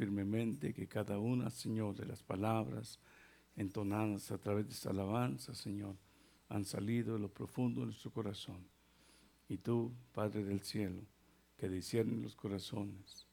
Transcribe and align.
firmemente 0.00 0.72
que 0.72 0.88
cada 0.88 1.18
una, 1.18 1.50
Señor, 1.50 1.94
de 1.94 2.06
las 2.06 2.22
palabras 2.22 2.98
entonadas 3.54 4.30
a 4.30 4.38
través 4.38 4.66
de 4.66 4.72
esta 4.72 4.88
alabanza, 4.88 5.52
Señor, 5.52 5.94
han 6.48 6.64
salido 6.64 7.12
de 7.12 7.20
lo 7.20 7.28
profundo 7.28 7.80
de 7.80 7.88
nuestro 7.88 8.10
corazón. 8.10 8.66
Y 9.46 9.58
tú, 9.58 9.92
Padre 10.14 10.42
del 10.42 10.62
cielo, 10.62 11.02
que 11.58 11.68
disciernes 11.68 12.18
los 12.18 12.34
corazones, 12.34 13.26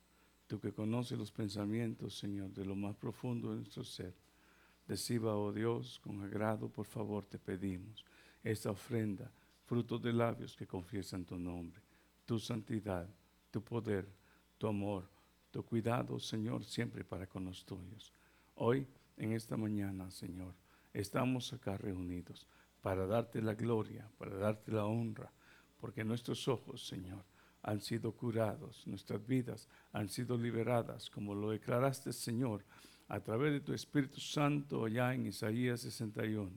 tú 0.45 0.59
que 0.59 0.73
conoces 0.73 1.17
los 1.17 1.31
pensamientos, 1.31 2.17
Señor, 2.17 2.51
de 2.51 2.65
lo 2.65 2.75
más 2.75 2.97
profundo 2.97 3.51
de 3.51 3.61
nuestro 3.61 3.85
ser, 3.85 4.13
reciba, 4.89 5.37
oh 5.37 5.53
Dios, 5.53 6.01
con 6.03 6.21
agrado, 6.21 6.67
por 6.67 6.85
favor, 6.85 7.23
te 7.23 7.39
pedimos, 7.39 8.03
esta 8.43 8.71
ofrenda, 8.71 9.31
fruto 9.63 9.97
de 9.99 10.11
labios 10.11 10.57
que 10.57 10.67
confiesan 10.67 11.23
tu 11.23 11.39
nombre, 11.39 11.81
tu 12.25 12.37
santidad, 12.37 13.07
tu 13.51 13.63
poder, 13.63 14.05
tu 14.57 14.67
amor, 14.67 15.07
tu 15.57 15.65
cuidado, 15.65 16.19
Señor, 16.19 16.63
siempre 16.63 17.03
para 17.03 17.25
con 17.25 17.45
los 17.45 17.65
tuyos. 17.65 18.13
Hoy, 18.57 18.85
en 19.17 19.31
esta 19.31 19.57
mañana, 19.57 20.11
Señor, 20.11 20.53
estamos 20.93 21.51
acá 21.51 21.75
reunidos 21.75 22.45
para 22.83 23.07
darte 23.07 23.41
la 23.41 23.55
gloria, 23.55 24.07
para 24.19 24.35
darte 24.37 24.71
la 24.71 24.85
honra, 24.85 25.31
porque 25.81 26.03
nuestros 26.03 26.47
ojos, 26.47 26.85
Señor, 26.85 27.23
han 27.63 27.81
sido 27.81 28.11
curados, 28.11 28.85
nuestras 28.85 29.25
vidas 29.25 29.67
han 29.93 30.09
sido 30.09 30.37
liberadas, 30.37 31.09
como 31.09 31.33
lo 31.33 31.49
declaraste, 31.49 32.13
Señor, 32.13 32.63
a 33.07 33.19
través 33.19 33.51
de 33.51 33.61
tu 33.61 33.73
Espíritu 33.73 34.19
Santo 34.19 34.85
allá 34.85 35.15
en 35.15 35.25
Isaías 35.25 35.81
61. 35.81 36.51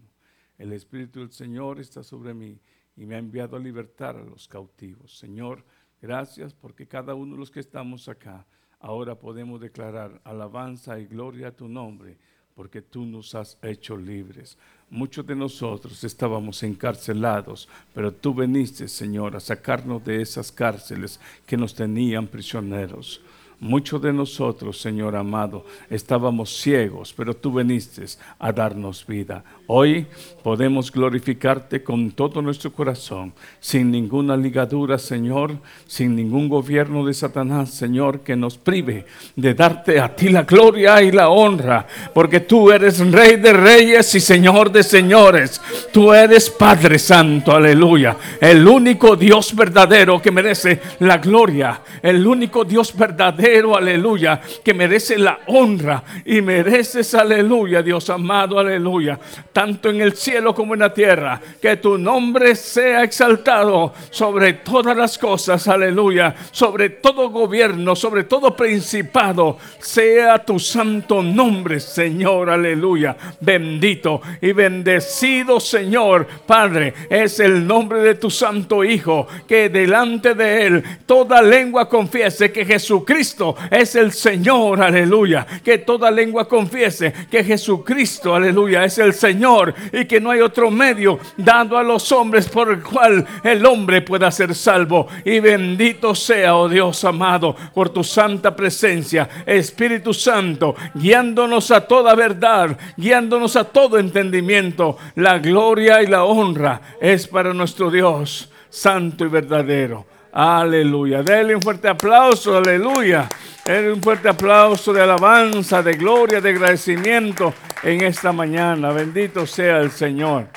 El 0.59 0.75
Espíritu 0.75 1.21
del 1.21 1.33
Señor 1.33 1.81
está 1.81 2.03
sobre 2.03 2.35
mí 2.35 2.61
y 2.99 3.07
me 3.07 3.15
ha 3.15 3.19
enviado 3.19 3.57
a 3.57 3.61
libertar 3.61 4.17
a 4.17 4.25
los 4.25 4.47
cautivos. 4.47 5.17
Señor, 5.17 5.65
gracias 6.03 6.53
porque 6.53 6.87
cada 6.87 7.15
uno 7.15 7.33
de 7.33 7.39
los 7.39 7.51
que 7.51 7.61
estamos 7.61 8.07
acá, 8.07 8.47
ahora 8.81 9.15
podemos 9.15 9.61
declarar 9.61 10.21
alabanza 10.25 10.99
y 10.99 11.07
gloria 11.07 11.49
a 11.49 11.53
tu 11.53 11.69
nombre, 11.69 12.17
porque 12.55 12.83
tú 12.83 13.07
nos 13.07 13.35
has 13.35 13.57
hecho 13.63 13.97
libres. 13.97 14.59
Muchos 14.91 15.25
de 15.27 15.37
nosotros 15.37 16.03
estábamos 16.03 16.63
encarcelados, 16.63 17.69
pero 17.95 18.13
tú 18.13 18.35
veniste, 18.35 18.89
Señor, 18.89 19.37
a 19.37 19.41
sacarnos 19.41 20.05
de 20.05 20.21
esas 20.21 20.51
cárceles 20.51 21.21
que 21.47 21.57
nos 21.57 21.75
tenían 21.75 22.27
prisioneros. 22.27 23.21
Muchos 23.63 24.01
de 24.01 24.11
nosotros, 24.11 24.81
Señor 24.81 25.15
amado, 25.15 25.67
estábamos 25.91 26.49
ciegos, 26.63 27.13
pero 27.15 27.37
tú 27.37 27.53
viniste 27.53 28.07
a 28.39 28.53
darnos 28.53 29.07
vida. 29.07 29.45
Hoy 29.67 30.07
podemos 30.43 30.91
glorificarte 30.91 31.83
con 31.83 32.13
todo 32.13 32.41
nuestro 32.41 32.73
corazón, 32.73 33.35
sin 33.61 33.91
ninguna 33.91 34.35
ligadura, 34.35 34.97
Señor, 34.97 35.59
sin 35.87 36.17
ningún 36.17 36.49
gobierno 36.49 37.05
de 37.05 37.13
Satanás, 37.13 37.69
Señor, 37.75 38.21
que 38.21 38.35
nos 38.35 38.57
prive 38.57 39.05
de 39.37 39.53
darte 39.53 40.01
a 40.01 40.17
ti 40.17 40.31
la 40.31 40.45
gloria 40.45 41.03
y 41.03 41.13
la 41.13 41.29
honra, 41.29 41.87
porque 42.15 42.41
tú 42.41 42.73
eres 42.73 42.99
Rey 43.13 43.37
de 43.37 43.53
reyes 43.53 44.15
y 44.15 44.21
Señor 44.21 44.73
de 44.73 44.83
señores. 44.83 45.61
Tú 45.93 46.15
eres 46.15 46.49
Padre 46.49 46.99
Santo, 46.99 47.53
aleluya. 47.53 48.17
El 48.41 48.67
único 48.67 49.17
Dios 49.17 49.55
verdadero 49.55 50.23
que 50.23 50.31
merece 50.31 50.81
la 51.01 51.19
gloria, 51.19 51.83
el 52.03 52.27
único 52.27 52.65
Dios 52.65 52.97
verdadero 52.97 53.50
aleluya, 53.77 54.41
que 54.65 54.75
merece 54.75 55.19
la 55.19 55.41
honra 55.47 56.03
y 56.25 56.41
mereces, 56.41 57.15
aleluya, 57.15 57.83
Dios 57.83 58.09
amado, 58.11 58.59
aleluya, 58.59 59.19
tanto 59.53 59.91
en 59.91 60.01
el 60.01 60.15
cielo 60.15 60.55
como 60.55 60.75
en 60.75 60.81
la 60.81 60.95
tierra, 60.95 61.41
que 61.61 61.77
tu 61.77 61.99
nombre 61.99 62.55
sea 62.55 63.03
exaltado 63.03 63.93
sobre 64.11 64.55
todas 64.55 64.97
las 64.97 65.19
cosas, 65.19 65.67
aleluya, 65.69 66.35
sobre 66.53 66.91
todo 66.91 67.31
gobierno, 67.31 67.97
sobre 67.97 68.25
todo 68.25 68.55
principado, 68.55 69.59
sea 69.79 70.45
tu 70.45 70.59
santo 70.59 71.23
nombre, 71.23 71.81
Señor, 71.81 72.51
aleluya, 72.51 73.17
bendito 73.41 74.21
y 74.41 74.53
bendecido, 74.53 75.59
Señor, 75.59 76.27
Padre, 76.47 76.95
es 77.09 77.41
el 77.41 77.67
nombre 77.67 78.01
de 78.01 78.15
tu 78.15 78.31
santo 78.31 78.85
Hijo, 78.85 79.27
que 79.47 79.69
delante 79.69 80.35
de 80.35 80.67
él 80.67 80.85
toda 81.07 81.43
lengua 81.43 81.89
confiese 81.89 82.53
que 82.53 82.65
Jesucristo 82.65 83.40
es 83.71 83.95
el 83.95 84.13
Señor, 84.13 84.83
aleluya. 84.83 85.47
Que 85.65 85.79
toda 85.79 86.11
lengua 86.11 86.49
confiese 86.49 87.13
que 87.31 87.45
Jesucristo, 87.45 88.35
aleluya, 88.35 88.85
es 88.85 88.99
el 88.99 89.15
Señor 89.15 89.75
y 89.93 90.05
que 90.05 90.21
no 90.21 90.31
hay 90.31 90.41
otro 90.41 90.71
medio 90.71 91.19
dado 91.37 91.77
a 91.77 91.83
los 91.83 92.11
hombres 92.13 92.49
por 92.49 92.71
el 92.71 92.83
cual 92.83 93.27
el 93.43 93.65
hombre 93.67 94.03
pueda 94.03 94.31
ser 94.31 94.55
salvo. 94.55 95.09
Y 95.25 95.41
bendito 95.41 96.15
sea, 96.15 96.57
oh 96.57 96.69
Dios 96.69 97.05
amado, 97.05 97.57
por 97.75 97.91
tu 97.91 98.05
santa 98.05 98.55
presencia, 98.55 99.29
Espíritu 99.47 100.13
Santo, 100.15 100.75
guiándonos 100.95 101.71
a 101.71 101.87
toda 101.87 102.15
verdad, 102.15 102.77
guiándonos 102.97 103.57
a 103.57 103.65
todo 103.65 103.99
entendimiento. 103.99 104.97
La 105.17 105.39
gloria 105.39 106.03
y 106.03 106.07
la 106.07 106.25
honra 106.25 106.81
es 107.01 107.27
para 107.27 107.55
nuestro 107.55 107.91
Dios, 107.91 108.51
santo 108.69 109.25
y 109.25 109.29
verdadero. 109.29 110.07
Aleluya. 110.33 111.23
Denle 111.23 111.57
un 111.57 111.63
fuerte 111.63 111.89
aplauso, 111.89 112.57
aleluya. 112.57 113.29
Denle 113.65 113.93
un 113.93 114.03
fuerte 114.03 114.29
aplauso 114.29 114.93
de 114.93 115.03
alabanza, 115.03 115.83
de 115.83 115.95
gloria, 115.95 116.41
de 116.41 116.51
agradecimiento 116.51 117.53
en 117.83 118.03
esta 118.03 118.31
mañana. 118.33 118.93
Bendito 118.93 119.45
sea 119.45 119.79
el 119.79 119.91
Señor. 119.91 120.49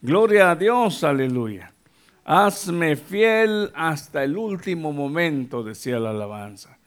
Gloria 0.00 0.50
a 0.50 0.56
Dios, 0.56 1.04
aleluya. 1.04 1.72
Hazme 2.24 2.96
fiel 2.96 3.70
hasta 3.74 4.24
el 4.24 4.36
último 4.36 4.92
momento, 4.92 5.62
decía 5.62 5.98
la 6.00 6.10
alabanza. 6.10 6.78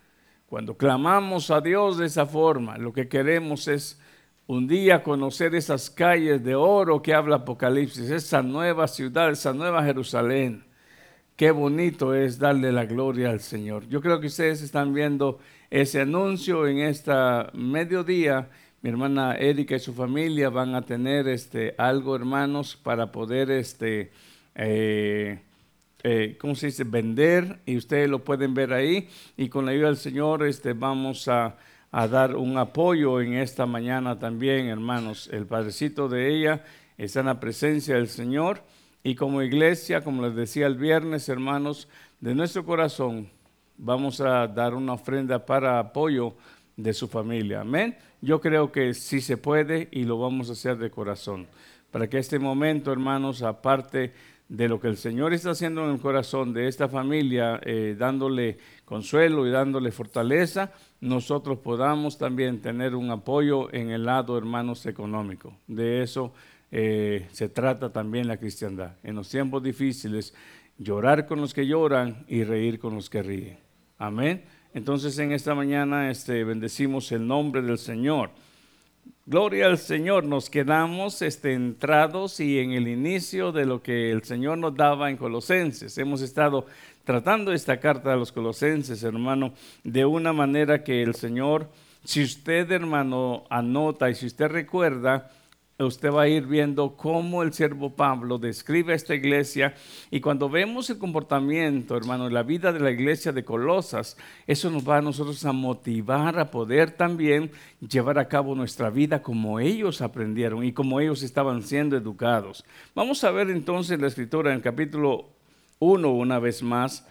Cuando 0.48 0.76
clamamos 0.76 1.52
a 1.52 1.62
Dios 1.62 1.98
de 1.98 2.08
esa 2.08 2.26
forma, 2.26 2.78
lo 2.78 2.92
que 2.92 3.08
queremos 3.08 3.70
es 3.70 4.00
un 4.46 4.68
día 4.68 5.02
conocer 5.02 5.56
esas 5.56 5.90
calles 5.90 6.44
de 6.44 6.54
oro 6.54 7.02
que 7.02 7.14
habla 7.14 7.38
Apocalipsis, 7.38 8.10
esa 8.10 8.42
nueva 8.42 8.90
ciudad, 8.90 9.32
esa 9.32 9.54
nueva 9.54 9.84
Jerusalén 9.84 10.66
Qué 11.42 11.50
bonito 11.50 12.14
es 12.14 12.38
darle 12.38 12.72
la 12.72 12.86
gloria 12.86 13.32
al 13.32 13.40
Señor. 13.40 13.88
Yo 13.90 14.00
creo 14.00 14.20
que 14.20 14.28
ustedes 14.28 14.62
están 14.62 14.94
viendo 14.94 15.40
ese 15.72 16.00
anuncio 16.00 16.68
en 16.68 16.78
esta 16.78 17.50
mediodía. 17.56 18.48
Mi 18.84 18.92
hermana 18.92 19.34
Erika 19.34 19.76
y 19.76 19.80
su 19.80 19.92
familia 19.92 20.52
van 20.52 20.76
a 20.76 20.84
tener 20.84 21.28
este, 21.28 21.74
algo, 21.80 22.16
hermanos, 22.16 22.76
para 22.76 23.12
poder, 23.12 23.50
este, 23.50 24.12
eh, 24.54 25.42
eh, 26.04 26.38
¿cómo 26.40 26.54
se 26.54 26.68
dice? 26.68 26.84
Vender 26.84 27.58
y 27.66 27.76
ustedes 27.76 28.08
lo 28.08 28.24
pueden 28.24 28.54
ver 28.54 28.72
ahí. 28.72 29.10
Y 29.36 29.50
con 29.50 29.66
la 29.66 29.72
ayuda 29.72 29.88
del 29.88 29.98
Señor 29.98 30.46
este, 30.46 30.74
vamos 30.74 31.28
a, 31.28 31.58
a 31.90 32.08
dar 32.08 32.36
un 32.36 32.60
apoyo 32.60 33.20
en 33.20 33.34
esta 33.34 33.66
mañana 33.66 34.20
también, 34.20 34.68
hermanos. 34.68 35.28
El 35.34 35.48
padrecito 35.48 36.08
de 36.08 36.38
ella 36.38 36.64
está 37.00 37.22
en 37.22 37.26
la 37.26 37.40
presencia 37.40 37.96
del 37.96 38.10
Señor. 38.10 38.62
Y 39.04 39.16
como 39.16 39.42
iglesia, 39.42 40.04
como 40.04 40.22
les 40.22 40.36
decía 40.36 40.68
el 40.68 40.76
viernes, 40.76 41.28
hermanos, 41.28 41.88
de 42.20 42.36
nuestro 42.36 42.66
corazón 42.66 43.30
vamos 43.78 44.22
a 44.22 44.48
dar 44.48 44.76
una 44.76 44.94
ofrenda 44.94 45.44
para 45.44 45.80
apoyo 45.80 46.36
de 46.78 46.94
su 46.94 47.08
familia. 47.08 47.62
Amén. 47.62 47.98
Yo 48.22 48.40
creo 48.40 48.72
que 48.72 48.94
sí 48.94 49.22
se 49.22 49.38
puede 49.38 49.90
y 49.92 50.04
lo 50.04 50.20
vamos 50.20 50.50
a 50.50 50.54
hacer 50.54 50.78
de 50.78 50.92
corazón. 50.92 51.48
Para 51.90 52.08
que 52.08 52.20
este 52.20 52.38
momento, 52.38 52.92
hermanos, 52.92 53.42
aparte 53.42 54.14
de 54.48 54.68
lo 54.68 54.80
que 54.80 54.88
el 54.88 54.98
Señor 54.98 55.34
está 55.34 55.52
haciendo 55.52 55.84
en 55.86 55.92
el 55.92 56.00
corazón 56.00 56.54
de 56.54 56.68
esta 56.68 56.88
familia, 56.88 57.60
eh, 57.64 57.96
dándole 57.98 58.60
consuelo 58.86 59.48
y 59.48 59.50
dándole 59.50 59.92
fortaleza, 59.92 60.72
nosotros 61.00 61.58
podamos 61.60 62.18
también 62.18 62.62
tener 62.62 62.94
un 62.94 63.10
apoyo 63.10 63.74
en 63.74 63.90
el 63.90 64.06
lado, 64.06 64.38
hermanos, 64.38 64.86
económico. 64.86 65.54
De 65.68 66.04
eso 66.04 66.34
eh, 66.72 67.28
se 67.32 67.50
trata 67.50 67.92
también 67.92 68.28
la 68.28 68.38
cristiandad. 68.38 68.94
En 69.04 69.16
los 69.16 69.30
tiempos 69.30 69.62
difíciles, 69.62 70.34
llorar 70.78 71.28
con 71.28 71.42
los 71.42 71.54
que 71.54 71.68
lloran 71.68 72.26
y 72.28 72.44
reír 72.44 72.80
con 72.80 72.96
los 72.96 73.10
que 73.10 73.22
ríen. 73.22 73.60
Amén. 73.98 74.44
Entonces 74.74 75.20
en 75.20 75.34
esta 75.34 75.54
mañana 75.54 76.10
este, 76.10 76.44
bendecimos 76.44 77.12
el 77.12 77.28
nombre 77.28 77.62
del 77.62 77.78
Señor. 77.78 78.32
Gloria 79.26 79.68
al 79.68 79.78
Señor, 79.78 80.24
nos 80.24 80.50
quedamos 80.50 81.22
este, 81.22 81.54
entrados 81.54 82.40
y 82.40 82.60
en 82.60 82.72
el 82.72 82.88
inicio 82.88 83.52
de 83.52 83.66
lo 83.66 83.82
que 83.82 84.12
el 84.12 84.24
Señor 84.24 84.58
nos 84.58 84.76
daba 84.76 85.10
en 85.10 85.18
Colosenses. 85.18 85.98
Hemos 85.98 86.22
estado 86.22 86.66
tratando 87.04 87.52
esta 87.52 87.80
carta 87.80 88.14
a 88.14 88.16
los 88.16 88.32
Colosenses, 88.32 89.04
hermano, 89.04 89.54
de 89.84 90.06
una 90.06 90.34
manera 90.34 90.84
que 90.84 91.04
el 91.04 91.16
Señor, 91.16 91.70
si 92.04 92.24
usted, 92.24 92.72
hermano, 92.72 93.44
anota 93.50 94.10
y 94.10 94.16
si 94.16 94.26
usted 94.26 94.48
recuerda, 94.48 95.30
usted 95.86 96.12
va 96.12 96.24
a 96.24 96.28
ir 96.28 96.46
viendo 96.46 96.96
cómo 96.96 97.44
el 97.44 97.54
siervo 97.54 97.92
Pablo 97.96 98.38
describe 98.38 98.94
a 98.94 98.96
esta 98.96 99.16
iglesia 99.16 99.74
y 100.10 100.22
cuando 100.22 100.50
vemos 100.50 100.90
el 100.90 100.98
comportamiento, 100.98 101.96
hermano, 101.98 102.30
la 102.30 102.44
vida 102.44 102.72
de 102.72 102.80
la 102.80 102.92
iglesia 102.92 103.32
de 103.32 103.44
Colosas, 103.44 104.18
eso 104.48 104.70
nos 104.70 104.88
va 104.88 104.98
a 104.98 105.02
nosotros 105.02 105.44
a 105.46 105.52
motivar 105.52 106.40
a 106.40 106.52
poder 106.52 106.92
también 106.92 107.52
llevar 107.80 108.20
a 108.20 108.28
cabo 108.28 108.56
nuestra 108.56 108.90
vida 108.90 109.22
como 109.22 109.60
ellos 109.60 110.02
aprendieron 110.02 110.64
y 110.64 110.74
como 110.74 111.00
ellos 111.00 111.24
estaban 111.24 111.64
siendo 111.64 111.98
educados. 111.98 112.66
Vamos 112.96 113.24
a 113.24 113.32
ver 113.32 113.50
entonces 113.50 114.00
la 114.00 114.08
escritura 114.08 114.52
en 114.52 114.58
el 114.58 114.62
capítulo 114.62 115.30
1 115.80 116.12
una 116.12 116.40
vez 116.40 116.64
más. 116.64 117.06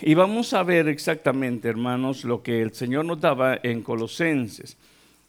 Y 0.00 0.14
vamos 0.14 0.52
a 0.54 0.62
ver 0.62 0.88
exactamente, 0.88 1.68
hermanos, 1.68 2.24
lo 2.24 2.42
que 2.42 2.62
el 2.62 2.72
Señor 2.74 3.04
nos 3.04 3.20
daba 3.20 3.58
en 3.62 3.82
Colosenses. 3.82 4.76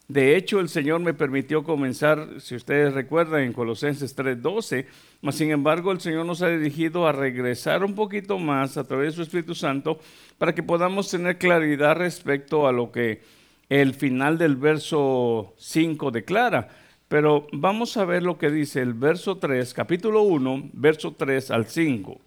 De 0.08 0.36
hecho, 0.36 0.60
el 0.60 0.68
Señor 0.68 1.00
me 1.00 1.14
permitió 1.14 1.64
comenzar, 1.64 2.28
si 2.40 2.56
ustedes 2.56 2.94
recuerdan, 2.94 3.42
en 3.44 3.54
Colosenses 3.54 4.16
3:12, 4.16 4.86
mas 5.22 5.36
sin 5.36 5.52
embargo 5.52 5.92
el 5.92 6.02
Señor 6.02 6.26
nos 6.26 6.42
ha 6.42 6.50
dirigido 6.50 7.08
a 7.08 7.14
regresar 7.14 7.84
un 7.86 7.96
poquito 7.96 8.38
más 8.38 8.78
a 8.78 8.84
través 8.84 9.10
de 9.10 9.16
su 9.16 9.22
Espíritu 9.24 9.56
Santo 9.56 10.00
para 10.38 10.54
que 10.54 10.62
podamos 10.62 11.10
tener 11.10 11.38
claridad 11.38 11.96
respecto 11.96 12.68
a 12.68 12.74
lo 12.74 12.92
que 12.92 13.22
el 13.70 13.94
final 13.94 14.38
del 14.38 14.58
verso 14.58 15.54
5 15.58 16.12
declara. 16.12 16.68
Pero 17.08 17.48
vamos 17.54 17.96
a 17.96 18.06
ver 18.06 18.24
lo 18.24 18.38
que 18.38 18.50
dice 18.50 18.82
el 18.82 18.94
verso 18.94 19.38
3, 19.38 19.74
capítulo 19.74 20.24
1, 20.24 20.72
verso 20.74 21.14
3 21.14 21.52
al 21.52 21.68
5. 21.68 22.20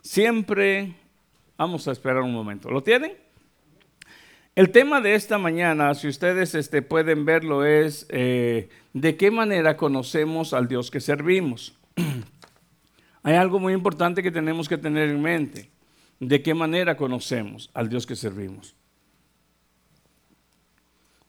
Siempre, 0.00 0.94
vamos 1.56 1.88
a 1.88 1.92
esperar 1.92 2.22
un 2.22 2.32
momento, 2.32 2.70
¿lo 2.70 2.82
tienen? 2.82 3.25
El 4.56 4.70
tema 4.70 5.02
de 5.02 5.14
esta 5.14 5.36
mañana, 5.36 5.92
si 5.92 6.08
ustedes 6.08 6.54
este, 6.54 6.80
pueden 6.80 7.26
verlo, 7.26 7.66
es 7.66 8.06
eh, 8.08 8.70
de 8.94 9.18
qué 9.18 9.30
manera 9.30 9.76
conocemos 9.76 10.54
al 10.54 10.66
Dios 10.66 10.90
que 10.90 10.98
servimos. 10.98 11.78
Hay 13.22 13.34
algo 13.34 13.60
muy 13.60 13.74
importante 13.74 14.22
que 14.22 14.30
tenemos 14.30 14.66
que 14.66 14.78
tener 14.78 15.10
en 15.10 15.20
mente. 15.20 15.68
¿De 16.20 16.40
qué 16.40 16.54
manera 16.54 16.96
conocemos 16.96 17.70
al 17.74 17.90
Dios 17.90 18.06
que 18.06 18.16
servimos? 18.16 18.74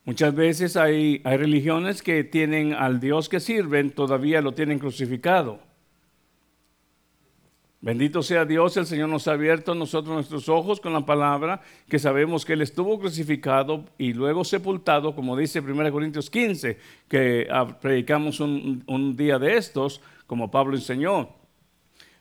Muchas 0.05 0.33
veces 0.33 0.77
hay, 0.77 1.19
hay 1.25 1.35
religiones 1.35 2.01
que 2.01 2.23
tienen 2.23 2.71
al 2.73 3.01
Dios 3.01 3.27
que 3.27 3.41
sirven, 3.41 3.91
todavía 3.91 4.39
lo 4.39 4.53
tienen 4.53 4.79
crucificado. 4.79 5.59
Bendito 7.79 8.23
sea 8.23 8.43
Dios, 8.43 8.75
el 8.77 8.87
Señor 8.87 9.07
nos 9.09 9.27
ha 9.27 9.33
abierto 9.33 9.73
a 9.73 9.75
nosotros 9.75 10.15
nuestros 10.15 10.49
ojos 10.49 10.79
con 10.79 10.93
la 10.93 11.05
palabra, 11.05 11.61
que 11.87 11.99
sabemos 11.99 12.43
que 12.43 12.53
Él 12.53 12.63
estuvo 12.63 12.99
crucificado 12.99 13.85
y 13.99 14.13
luego 14.13 14.43
sepultado, 14.43 15.13
como 15.13 15.37
dice 15.37 15.59
1 15.59 15.91
Corintios 15.91 16.31
15, 16.31 16.77
que 17.07 17.47
ah, 17.51 17.67
predicamos 17.79 18.39
un, 18.39 19.15
día 19.15 19.37
de 19.37 19.57
estos, 19.57 20.01
como 20.25 20.49
Pablo 20.49 20.75
enseñó. 20.75 21.29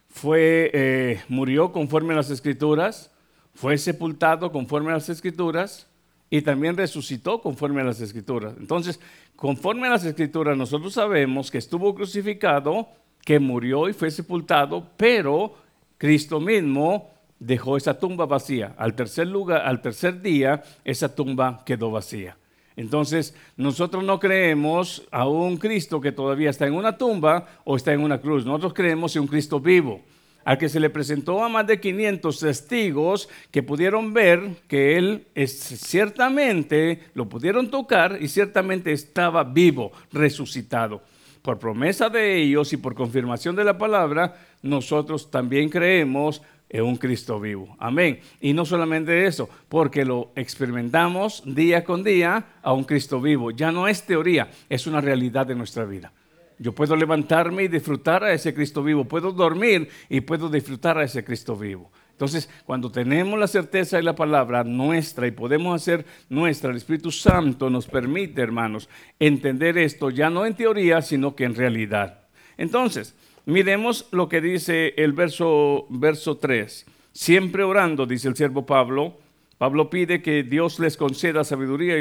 Fue, 0.08 0.70
eh, 0.74 1.22
murió 1.28 1.72
conforme 1.72 2.12
a 2.12 2.16
las 2.16 2.30
escrituras, 2.30 3.10
fue 3.54 3.78
sepultado 3.78 4.52
conforme 4.52 4.90
a 4.90 4.94
las 4.94 5.08
escrituras 5.08 5.88
y 6.28 6.42
también 6.42 6.76
resucitó 6.76 7.40
conforme 7.40 7.80
a 7.80 7.84
las 7.84 8.02
escrituras. 8.02 8.54
Entonces, 8.58 9.00
conforme 9.36 9.86
a 9.86 9.90
las 9.90 10.04
escrituras, 10.04 10.56
nosotros 10.56 10.92
sabemos 10.92 11.50
que 11.50 11.58
estuvo 11.58 11.94
crucificado, 11.94 12.88
que 13.26 13.40
murió 13.40 13.88
y 13.88 13.92
fue 13.92 14.12
sepultado, 14.12 14.86
pero 14.96 15.52
Cristo 15.98 16.38
mismo 16.38 17.10
dejó 17.40 17.76
esa 17.76 17.98
tumba 17.98 18.24
vacía. 18.24 18.76
Al 18.78 18.94
tercer 18.94 19.26
lugar, 19.26 19.62
al 19.66 19.82
tercer 19.82 20.22
día, 20.22 20.62
esa 20.84 21.12
tumba 21.12 21.64
quedó 21.66 21.90
vacía. 21.90 22.36
Entonces, 22.76 23.34
nosotros 23.56 24.04
no 24.04 24.20
creemos 24.20 25.08
a 25.10 25.26
un 25.26 25.56
Cristo 25.56 26.00
que 26.00 26.12
todavía 26.12 26.50
está 26.50 26.68
en 26.68 26.74
una 26.74 26.96
tumba 26.96 27.48
o 27.64 27.74
está 27.74 27.92
en 27.92 28.02
una 28.02 28.20
cruz. 28.20 28.46
Nosotros 28.46 28.74
creemos 28.74 29.16
en 29.16 29.22
un 29.22 29.28
Cristo 29.28 29.58
vivo, 29.58 30.02
al 30.44 30.56
que 30.56 30.68
se 30.68 30.78
le 30.78 30.88
presentó 30.88 31.42
a 31.42 31.48
más 31.48 31.66
de 31.66 31.80
500 31.80 32.38
testigos 32.38 33.28
que 33.50 33.64
pudieron 33.64 34.14
ver 34.14 34.50
que 34.68 34.98
Él 34.98 35.26
es, 35.34 35.58
ciertamente 35.58 37.00
lo 37.14 37.28
pudieron 37.28 37.72
tocar 37.72 38.18
y 38.20 38.28
ciertamente 38.28 38.92
estaba 38.92 39.42
vivo, 39.42 39.90
resucitado 40.12 41.02
por 41.46 41.60
promesa 41.60 42.08
de 42.08 42.42
ellos 42.42 42.72
y 42.72 42.76
por 42.76 42.96
confirmación 42.96 43.54
de 43.54 43.62
la 43.62 43.78
palabra, 43.78 44.34
nosotros 44.62 45.30
también 45.30 45.68
creemos 45.68 46.42
en 46.68 46.82
un 46.82 46.96
Cristo 46.96 47.38
vivo. 47.38 47.76
Amén. 47.78 48.18
Y 48.40 48.52
no 48.52 48.64
solamente 48.64 49.26
eso, 49.26 49.48
porque 49.68 50.04
lo 50.04 50.32
experimentamos 50.34 51.44
día 51.46 51.84
con 51.84 52.02
día 52.02 52.46
a 52.64 52.72
un 52.72 52.82
Cristo 52.82 53.20
vivo. 53.20 53.52
Ya 53.52 53.70
no 53.70 53.86
es 53.86 54.02
teoría, 54.02 54.50
es 54.68 54.88
una 54.88 55.00
realidad 55.00 55.46
de 55.46 55.54
nuestra 55.54 55.84
vida. 55.84 56.12
Yo 56.58 56.72
puedo 56.72 56.96
levantarme 56.96 57.62
y 57.62 57.68
disfrutar 57.68 58.24
a 58.24 58.32
ese 58.32 58.52
Cristo 58.52 58.82
vivo. 58.82 59.04
Puedo 59.04 59.30
dormir 59.30 59.88
y 60.08 60.22
puedo 60.22 60.48
disfrutar 60.48 60.98
a 60.98 61.04
ese 61.04 61.22
Cristo 61.22 61.54
vivo. 61.54 61.92
Entonces, 62.16 62.48
cuando 62.64 62.90
tenemos 62.90 63.38
la 63.38 63.46
certeza 63.46 63.98
de 63.98 64.02
la 64.02 64.16
palabra 64.16 64.64
nuestra 64.64 65.26
y 65.26 65.32
podemos 65.32 65.82
hacer 65.82 66.06
nuestra, 66.30 66.70
el 66.70 66.78
Espíritu 66.78 67.10
Santo 67.10 67.68
nos 67.68 67.86
permite, 67.86 68.40
hermanos, 68.40 68.88
entender 69.20 69.76
esto 69.76 70.08
ya 70.08 70.30
no 70.30 70.46
en 70.46 70.54
teoría, 70.54 71.02
sino 71.02 71.36
que 71.36 71.44
en 71.44 71.54
realidad. 71.54 72.20
Entonces, 72.56 73.14
miremos 73.44 74.08
lo 74.12 74.30
que 74.30 74.40
dice 74.40 74.94
el 74.96 75.12
verso, 75.12 75.84
verso 75.90 76.38
3. 76.38 76.86
Siempre 77.12 77.64
orando, 77.64 78.06
dice 78.06 78.28
el 78.28 78.36
siervo 78.36 78.64
Pablo. 78.64 79.18
Pablo 79.58 79.90
pide 79.90 80.22
que 80.22 80.42
Dios 80.42 80.78
les 80.78 80.96
conceda 80.96 81.44
sabiduría 81.44 81.96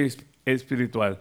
espiritual. 0.45 1.19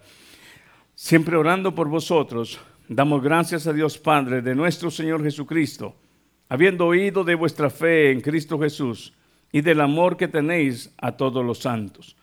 Siempre 0.94 1.36
orando 1.36 1.74
por 1.74 1.88
vosotros, 1.88 2.60
damos 2.86 3.24
gracias 3.24 3.66
a 3.66 3.72
Dios 3.72 3.98
Padre 3.98 4.40
de 4.40 4.54
nuestro 4.54 4.88
Señor 4.88 5.24
Jesucristo 5.24 5.96
habiendo 6.48 6.86
oído 6.86 7.24
de 7.24 7.34
vuestra 7.34 7.70
fe 7.70 8.10
en 8.10 8.20
Cristo 8.20 8.58
Jesús 8.58 9.12
y 9.52 9.60
del 9.60 9.80
amor 9.80 10.16
que 10.16 10.28
tenéis 10.28 10.92
a 10.98 11.12
todos 11.12 11.44
los 11.44 11.58
santos. 11.58 12.16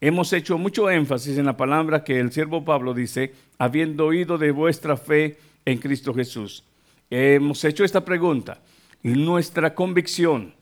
Hemos 0.00 0.32
hecho 0.32 0.58
mucho 0.58 0.90
énfasis 0.90 1.38
en 1.38 1.46
la 1.46 1.56
palabra 1.56 2.04
que 2.04 2.18
el 2.18 2.32
siervo 2.32 2.64
Pablo 2.64 2.94
dice, 2.94 3.34
habiendo 3.58 4.06
oído 4.06 4.38
de 4.38 4.52
vuestra 4.52 4.96
fe 4.96 5.38
en 5.64 5.78
Cristo 5.78 6.14
Jesús. 6.14 6.64
Hemos 7.10 7.64
hecho 7.64 7.84
esta 7.84 8.04
pregunta. 8.04 8.60
Nuestra 9.02 9.74
convicción, 9.74 10.54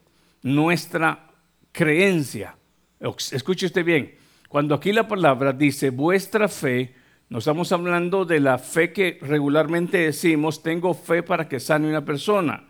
nuestra 0.43 1.31
creencia, 1.73 2.57
escuche 3.33 3.67
usted 3.67 3.85
bien, 3.85 4.15
cuando 4.49 4.75
aquí 4.75 4.93
la 4.93 5.07
palabra 5.07 5.53
dice 5.53 5.91
vuestra 5.91 6.49
fe, 6.49 6.95
no 7.29 7.39
estamos 7.39 7.73
hablando 7.73 8.25
de 8.25 8.41
la 8.41 8.59
fe 8.59 8.93
que 8.93 9.19
regularmente 9.21 9.99
decimos, 9.99 10.62
tengo 10.62 10.95
fe 10.95 11.23
para 11.23 11.49
que 11.49 11.61
sane 11.61 11.89
una 11.89 12.05
persona 12.05 12.66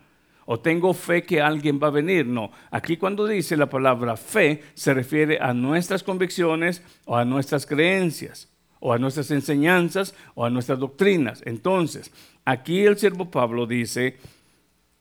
o 0.49 0.59
tengo 0.59 0.93
fe 0.93 1.23
que 1.23 1.41
alguien 1.41 1.77
va 1.81 1.87
a 1.87 1.91
venir. 1.91 2.25
No, 2.25 2.51
aquí 2.71 2.95
cuando 2.95 3.27
dice 3.27 3.57
la 3.57 3.69
palabra 3.69 4.15
fe 4.15 4.63
se 4.73 4.93
refiere 4.93 5.39
a 5.39 5.53
nuestras 5.53 6.03
convicciones 6.03 6.81
o 7.05 7.17
a 7.17 7.25
nuestras 7.25 7.65
creencias 7.65 8.49
o 8.79 8.93
a 8.93 8.97
nuestras 8.97 9.29
enseñanzas 9.31 10.15
o 10.35 10.45
a 10.45 10.49
nuestras 10.49 10.79
doctrinas. 10.79 11.41
Entonces, 11.45 12.11
aquí 12.45 12.79
el 12.79 12.97
siervo 12.97 13.29
Pablo 13.29 13.67
dice, 13.67 14.15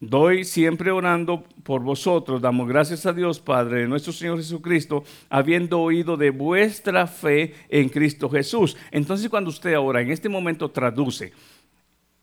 doy 0.01 0.45
siempre 0.45 0.91
orando 0.91 1.45
por 1.63 1.81
vosotros, 1.83 2.43
damos 2.43 2.67
gracias 2.67 3.07
a 3.07 3.13
Dios 3.13 3.39
Padre 3.39 3.83
de 3.83 3.89
nuestro 3.89 4.13
Señor 4.13 4.39
Jesucristo, 4.39 5.05
habiendo 5.31 5.81
oído 5.81 6.17
de 6.17 6.31
vuestra 6.31 7.07
fe 7.07 7.55
en 7.69 7.89
Cristo 7.89 8.29
Jesús. 8.29 8.77
Entonces, 8.91 9.29
cuando 9.29 9.51
usted 9.51 9.75
ahora 9.75 10.01
en 10.01 10.11
este 10.11 10.29
momento 10.29 10.73
traduce, 10.73 11.33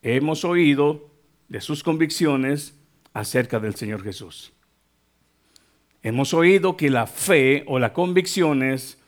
hemos 0.01 0.43
oído 0.43 1.09
de 1.47 1.61
sus 1.61 1.83
convicciones, 1.83 2.82
acerca 3.13 3.59
del 3.59 3.75
Señor 3.75 4.03
Jesús. 4.03 4.53
Hemos 6.01 6.33
oído 6.33 6.75
que 6.75 6.89
la 6.89 7.07
fe 7.07 7.63
o 7.67 7.79
las 7.79 7.91
convicciones 7.91 8.99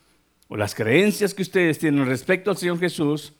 o 0.48 0.56
las 0.56 0.76
creencias 0.76 1.34
que 1.34 1.42
ustedes 1.42 1.80
tienen 1.80 2.06
respecto 2.06 2.52
al 2.52 2.58
Señor 2.58 2.80
Jesús, 2.80 3.34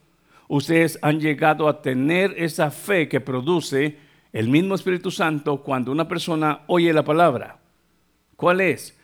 ustedes 0.48 1.00
han 1.02 1.20
llegado 1.20 1.68
a 1.68 1.82
tener 1.82 2.34
esa 2.38 2.72
fe 2.72 3.08
que 3.08 3.22
produce 3.22 3.98
el 4.34 4.50
mismo 4.50 4.76
Espíritu 4.76 5.12
Santo 5.12 5.64
cuando 5.64 5.92
una 5.92 6.08
persona 6.08 6.64
oye 6.68 6.92
la 6.92 7.06
palabra. 7.06 7.60
¿Cuál 8.36 8.60
es? 8.60 9.00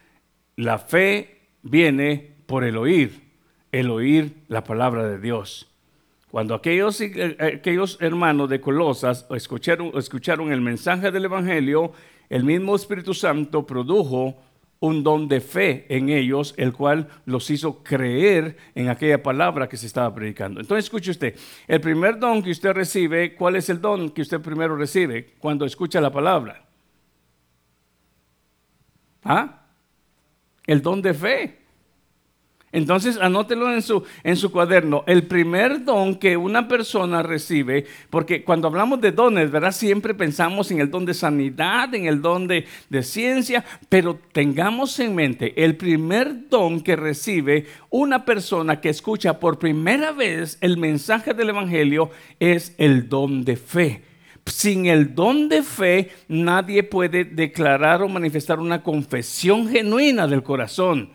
La 0.58 0.78
fe 0.78 1.40
viene 1.62 2.36
por 2.48 2.66
el 2.66 2.76
oír, 2.76 3.22
el 3.72 3.90
oír 3.90 4.44
la 4.50 4.66
palabra 4.66 5.08
de 5.08 5.20
Dios. 5.20 5.71
Cuando 6.32 6.56
aquellos, 6.56 7.02
eh, 7.02 7.36
aquellos 7.60 7.98
hermanos 8.00 8.50
de 8.50 8.62
Colosas 8.62 9.26
escucharon, 9.32 9.92
escucharon 9.96 10.54
el 10.54 10.62
mensaje 10.62 11.12
del 11.12 11.26
Evangelio, 11.26 11.92
el 12.30 12.46
mismo 12.46 12.74
Espíritu 12.74 13.14
Santo 13.14 13.68
produjo 13.68 14.38
un 14.80 15.04
don 15.04 15.28
de 15.28 15.42
fe 15.42 15.86
en 15.90 16.08
ellos, 16.08 16.56
el 16.58 16.72
cual 16.72 17.10
los 17.26 17.50
hizo 17.50 17.84
creer 17.84 18.56
en 18.74 18.88
aquella 18.88 19.22
palabra 19.22 19.68
que 19.68 19.76
se 19.76 19.88
estaba 19.88 20.16
predicando. 20.16 20.62
Entonces, 20.62 20.86
escuche 20.86 21.12
usted, 21.12 21.38
el 21.68 21.82
primer 21.82 22.18
don 22.18 22.42
que 22.42 22.52
usted 22.52 22.72
recibe, 22.72 23.36
¿cuál 23.36 23.58
es 23.58 23.70
el 23.70 23.82
don 23.82 24.10
que 24.10 24.22
usted 24.22 24.40
primero 24.40 24.78
recibe 24.78 25.34
cuando 25.38 25.66
escucha 25.66 26.00
la 26.00 26.12
palabra? 26.12 26.66
¿Ah? 29.26 29.66
El 30.66 30.82
don 30.82 31.02
de 31.02 31.14
fe. 31.14 31.61
Entonces, 32.74 33.18
anótelo 33.18 33.74
en 33.74 33.82
su, 33.82 34.04
en 34.24 34.38
su 34.38 34.52
cuaderno. 34.52 35.04
El 35.06 35.24
primer 35.24 35.84
don 35.84 36.16
que 36.16 36.38
una 36.38 36.68
persona 36.68 37.22
recibe, 37.22 37.86
porque 38.10 38.44
cuando 38.44 38.68
hablamos 38.68 39.02
de 39.02 39.12
dones, 39.12 39.52
¿verdad? 39.52 39.74
Siempre 39.74 40.14
pensamos 40.14 40.72
en 40.72 40.80
el 40.80 40.90
don 40.90 41.06
de 41.06 41.14
sanidad, 41.14 41.94
en 41.94 42.06
el 42.06 42.22
don 42.22 42.48
de, 42.48 42.66
de 42.90 43.04
ciencia, 43.04 43.66
pero 43.90 44.20
tengamos 44.32 44.98
en 45.00 45.16
mente, 45.16 45.64
el 45.64 45.76
primer 45.76 46.48
don 46.50 46.82
que 46.82 46.96
recibe 46.96 47.66
una 47.90 48.24
persona 48.24 48.80
que 48.80 48.90
escucha 48.90 49.40
por 49.40 49.60
primera 49.60 50.12
vez 50.12 50.58
el 50.62 50.78
mensaje 50.78 51.34
del 51.34 51.50
Evangelio 51.50 52.10
es 52.40 52.74
el 52.78 53.10
don 53.10 53.44
de 53.44 53.58
fe. 53.58 54.02
Sin 54.46 54.88
el 54.88 55.14
don 55.14 55.50
de 55.50 55.62
fe, 55.62 56.10
nadie 56.28 56.84
puede 56.84 57.26
declarar 57.26 58.02
o 58.02 58.10
manifestar 58.10 58.60
una 58.60 58.82
confesión 58.82 59.68
genuina 59.68 60.28
del 60.28 60.42
corazón. 60.42 61.12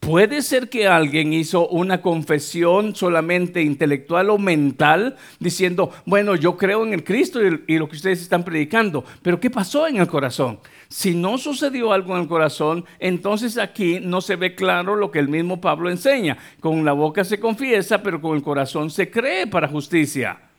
Puede 0.00 0.40
ser 0.40 0.70
que 0.70 0.88
alguien 0.88 1.34
hizo 1.34 1.68
una 1.68 2.00
confesión 2.00 2.96
solamente 2.96 3.60
intelectual 3.60 4.30
o 4.30 4.38
mental 4.38 5.16
diciendo, 5.38 5.92
bueno, 6.06 6.36
yo 6.36 6.56
creo 6.56 6.84
en 6.86 6.94
el 6.94 7.04
Cristo 7.04 7.38
y, 7.42 7.76
lo 7.76 7.86
que 7.86 7.96
ustedes 7.96 8.22
están 8.22 8.42
predicando, 8.42 9.04
pero 9.20 9.38
¿qué 9.38 9.50
pasó 9.50 9.86
en 9.86 9.98
el 9.98 10.06
corazón? 10.06 10.58
Si 10.88 11.14
no 11.14 11.36
sucedió 11.36 11.92
algo 11.92 12.16
en 12.16 12.22
el 12.22 12.28
corazón, 12.28 12.86
entonces 12.98 13.58
aquí 13.58 14.00
no 14.00 14.22
se 14.22 14.36
ve 14.36 14.54
claro 14.54 14.96
lo 14.96 15.10
que 15.10 15.18
el 15.18 15.28
mismo 15.28 15.60
Pablo 15.60 15.90
enseña. 15.90 16.38
Con 16.60 16.82
la 16.82 16.92
boca 16.92 17.22
se 17.22 17.38
confiesa, 17.38 18.02
pero 18.02 18.22
con 18.22 18.34
el 18.34 18.42
corazón 18.42 18.90
se 18.90 19.10
cree 19.10 19.46
para 19.46 19.68
justicia. 19.68 20.49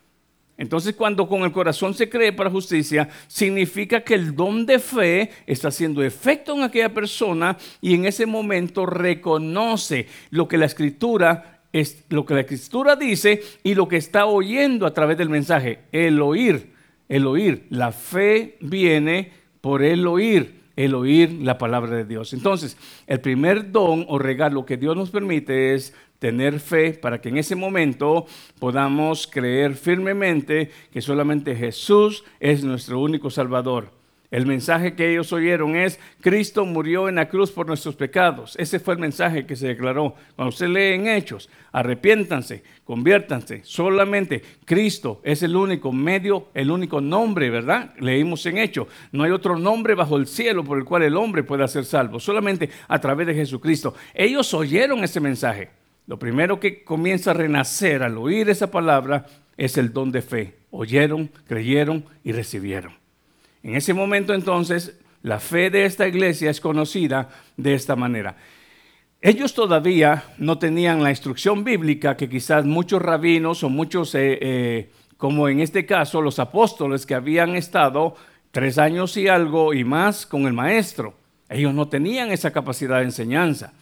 Entonces 0.61 0.93
cuando 0.93 1.27
con 1.27 1.41
el 1.41 1.51
corazón 1.51 1.95
se 1.95 2.07
cree 2.07 2.33
para 2.33 2.51
justicia, 2.51 3.09
significa 3.27 4.01
que 4.01 4.13
el 4.13 4.35
don 4.35 4.67
de 4.67 4.77
fe 4.77 5.31
está 5.47 5.69
haciendo 5.69 6.03
efecto 6.03 6.53
en 6.53 6.61
aquella 6.61 6.93
persona 6.93 7.57
y 7.81 7.95
en 7.95 8.05
ese 8.05 8.27
momento 8.27 8.85
reconoce 8.85 10.05
lo 10.29 10.47
que 10.47 10.59
la 10.59 10.67
escritura 10.67 11.63
es 11.73 12.03
lo 12.09 12.27
que 12.27 12.35
la 12.35 12.41
escritura 12.41 12.95
dice 12.95 13.41
y 13.63 13.73
lo 13.73 13.87
que 13.87 13.97
está 13.97 14.27
oyendo 14.27 14.85
a 14.85 14.93
través 14.93 15.17
del 15.17 15.29
mensaje, 15.29 15.79
el 15.91 16.21
oír, 16.21 16.73
el 17.09 17.25
oír. 17.25 17.65
La 17.71 17.91
fe 17.91 18.57
viene 18.61 19.31
por 19.61 19.81
el 19.81 20.05
oír 20.05 20.61
el 20.75 20.95
oír 20.95 21.31
la 21.41 21.57
palabra 21.57 21.95
de 21.95 22.05
Dios. 22.05 22.33
Entonces, 22.33 22.77
el 23.05 23.19
primer 23.19 23.71
don 23.71 24.05
o 24.07 24.17
regalo 24.17 24.65
que 24.65 24.77
Dios 24.77 24.95
nos 24.95 25.11
permite 25.11 25.75
es 25.75 25.93
tener 26.21 26.59
fe 26.59 26.93
para 26.93 27.19
que 27.19 27.29
en 27.29 27.39
ese 27.39 27.55
momento 27.55 28.27
podamos 28.59 29.25
creer 29.25 29.73
firmemente 29.73 30.69
que 30.93 31.01
solamente 31.01 31.55
Jesús 31.55 32.23
es 32.39 32.63
nuestro 32.63 32.99
único 32.99 33.31
Salvador. 33.31 33.89
El 34.29 34.45
mensaje 34.45 34.93
que 34.93 35.11
ellos 35.11 35.33
oyeron 35.33 35.75
es, 35.75 35.99
Cristo 36.21 36.63
murió 36.63 37.09
en 37.09 37.15
la 37.15 37.27
cruz 37.27 37.51
por 37.51 37.65
nuestros 37.65 37.95
pecados. 37.95 38.55
Ese 38.59 38.79
fue 38.79 38.93
el 38.93 38.99
mensaje 38.99 39.47
que 39.47 39.55
se 39.55 39.69
declaró. 39.69 40.13
Cuando 40.35 40.49
usted 40.49 40.67
lee 40.67 40.93
en 40.93 41.07
Hechos, 41.07 41.49
arrepiéntanse, 41.71 42.63
conviértanse. 42.85 43.61
Solamente 43.63 44.43
Cristo 44.63 45.21
es 45.23 45.41
el 45.41 45.55
único 45.55 45.91
medio, 45.91 46.49
el 46.53 46.69
único 46.69 47.01
nombre, 47.01 47.49
¿verdad? 47.49 47.95
Leímos 47.99 48.45
en 48.45 48.59
Hechos. 48.59 48.87
No 49.11 49.23
hay 49.23 49.31
otro 49.31 49.57
nombre 49.57 49.95
bajo 49.95 50.17
el 50.17 50.27
cielo 50.27 50.63
por 50.63 50.77
el 50.77 50.85
cual 50.85 51.01
el 51.01 51.17
hombre 51.17 51.41
pueda 51.41 51.67
ser 51.67 51.83
salvo. 51.83 52.19
Solamente 52.19 52.69
a 52.87 53.01
través 53.01 53.25
de 53.25 53.33
Jesucristo. 53.33 53.95
Ellos 54.13 54.53
oyeron 54.53 55.03
ese 55.03 55.19
mensaje. 55.19 55.81
Lo 56.07 56.17
primero 56.19 56.59
que 56.59 56.83
comienza 56.83 57.31
a 57.31 57.35
renacer 57.35 58.03
al 58.03 58.17
oír 58.17 58.49
esa 58.49 58.71
palabra 58.71 59.25
es 59.57 59.77
el 59.77 59.93
don 59.93 60.11
de 60.11 60.21
fe. 60.21 60.55
Oyeron, 60.71 61.29
creyeron 61.47 62.05
y 62.23 62.31
recibieron. 62.31 62.93
En 63.63 63.75
ese 63.75 63.93
momento 63.93 64.33
entonces, 64.33 64.99
la 65.21 65.39
fe 65.39 65.69
de 65.69 65.85
esta 65.85 66.07
iglesia 66.07 66.49
es 66.49 66.59
conocida 66.59 67.29
de 67.57 67.75
esta 67.75 67.95
manera. 67.95 68.35
Ellos 69.21 69.53
todavía 69.53 70.23
no 70.39 70.57
tenían 70.57 71.03
la 71.03 71.11
instrucción 71.11 71.63
bíblica 71.63 72.17
que 72.17 72.27
quizás 72.27 72.65
muchos 72.65 72.99
rabinos 72.99 73.63
o 73.63 73.69
muchos, 73.69 74.15
eh, 74.15 74.39
eh, 74.41 74.91
como 75.17 75.47
en 75.47 75.59
este 75.59 75.85
caso 75.85 76.23
los 76.23 76.39
apóstoles 76.39 77.05
que 77.05 77.13
habían 77.13 77.55
estado 77.55 78.15
tres 78.49 78.79
años 78.79 79.15
y 79.17 79.27
algo 79.27 79.75
y 79.75 79.83
más 79.83 80.25
con 80.25 80.47
el 80.47 80.53
maestro. 80.53 81.13
Ellos 81.49 81.73
no 81.73 81.87
tenían 81.87 82.31
esa 82.31 82.51
capacidad 82.51 82.97
de 82.97 83.05
enseñanza. 83.05 83.73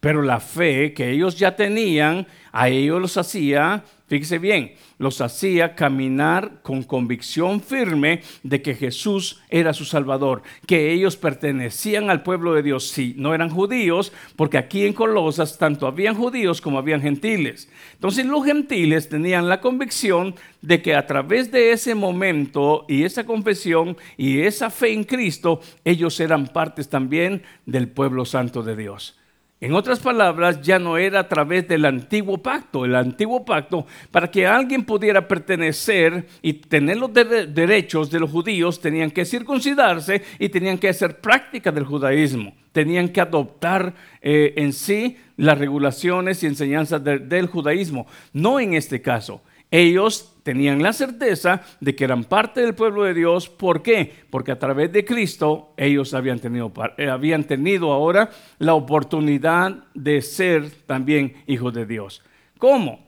Pero 0.00 0.22
la 0.22 0.40
fe 0.40 0.94
que 0.94 1.10
ellos 1.10 1.38
ya 1.38 1.56
tenían, 1.56 2.26
a 2.52 2.70
ellos 2.70 3.00
los 3.02 3.18
hacía, 3.18 3.84
fíjese 4.08 4.38
bien, 4.38 4.72
los 4.96 5.20
hacía 5.20 5.74
caminar 5.74 6.62
con 6.62 6.82
convicción 6.82 7.60
firme 7.60 8.22
de 8.42 8.62
que 8.62 8.74
Jesús 8.74 9.42
era 9.50 9.74
su 9.74 9.84
Salvador, 9.84 10.42
que 10.66 10.90
ellos 10.90 11.16
pertenecían 11.16 12.08
al 12.08 12.22
pueblo 12.22 12.54
de 12.54 12.62
Dios, 12.62 12.88
sí, 12.88 13.14
no 13.18 13.34
eran 13.34 13.50
judíos, 13.50 14.10
porque 14.36 14.56
aquí 14.56 14.86
en 14.86 14.94
Colosas 14.94 15.58
tanto 15.58 15.86
habían 15.86 16.14
judíos 16.14 16.62
como 16.62 16.78
habían 16.78 17.02
gentiles. 17.02 17.68
Entonces 17.92 18.24
los 18.24 18.42
gentiles 18.42 19.10
tenían 19.10 19.50
la 19.50 19.60
convicción 19.60 20.34
de 20.62 20.80
que 20.80 20.94
a 20.94 21.06
través 21.06 21.52
de 21.52 21.72
ese 21.72 21.94
momento 21.94 22.86
y 22.88 23.04
esa 23.04 23.24
confesión 23.24 23.98
y 24.16 24.40
esa 24.40 24.70
fe 24.70 24.94
en 24.94 25.04
Cristo, 25.04 25.60
ellos 25.84 26.18
eran 26.20 26.46
partes 26.46 26.88
también 26.88 27.42
del 27.66 27.88
pueblo 27.88 28.24
santo 28.24 28.62
de 28.62 28.76
Dios. 28.76 29.19
En 29.62 29.74
otras 29.74 30.00
palabras, 30.00 30.62
ya 30.62 30.78
no 30.78 30.96
era 30.96 31.20
a 31.20 31.28
través 31.28 31.68
del 31.68 31.84
antiguo 31.84 32.38
pacto. 32.38 32.86
El 32.86 32.94
antiguo 32.94 33.44
pacto, 33.44 33.86
para 34.10 34.30
que 34.30 34.46
alguien 34.46 34.84
pudiera 34.84 35.28
pertenecer 35.28 36.26
y 36.40 36.54
tener 36.54 36.96
los 36.96 37.12
derechos 37.12 38.10
de 38.10 38.20
los 38.20 38.30
judíos, 38.30 38.80
tenían 38.80 39.10
que 39.10 39.26
circuncidarse 39.26 40.22
y 40.38 40.48
tenían 40.48 40.78
que 40.78 40.88
hacer 40.88 41.20
práctica 41.20 41.70
del 41.70 41.84
judaísmo. 41.84 42.54
Tenían 42.72 43.10
que 43.10 43.20
adoptar 43.20 43.92
eh, 44.22 44.54
en 44.56 44.72
sí 44.72 45.18
las 45.36 45.58
regulaciones 45.58 46.42
y 46.42 46.46
enseñanzas 46.46 47.04
del 47.04 47.46
judaísmo. 47.46 48.06
No 48.32 48.60
en 48.60 48.72
este 48.72 49.02
caso. 49.02 49.42
Ellos 49.70 50.34
tenían 50.42 50.82
la 50.82 50.92
certeza 50.92 51.62
de 51.80 51.94
que 51.94 52.04
eran 52.04 52.24
parte 52.24 52.60
del 52.60 52.74
pueblo 52.74 53.04
de 53.04 53.14
Dios. 53.14 53.48
¿Por 53.48 53.82
qué? 53.82 54.12
Porque 54.30 54.52
a 54.52 54.58
través 54.58 54.92
de 54.92 55.04
Cristo 55.04 55.74
ellos 55.76 56.12
habían 56.12 56.40
tenido, 56.40 56.72
eh, 56.96 57.08
habían 57.08 57.44
tenido 57.44 57.92
ahora 57.92 58.30
la 58.58 58.74
oportunidad 58.74 59.84
de 59.94 60.22
ser 60.22 60.70
también 60.86 61.34
hijos 61.46 61.72
de 61.72 61.86
Dios. 61.86 62.22
¿Cómo? 62.58 63.06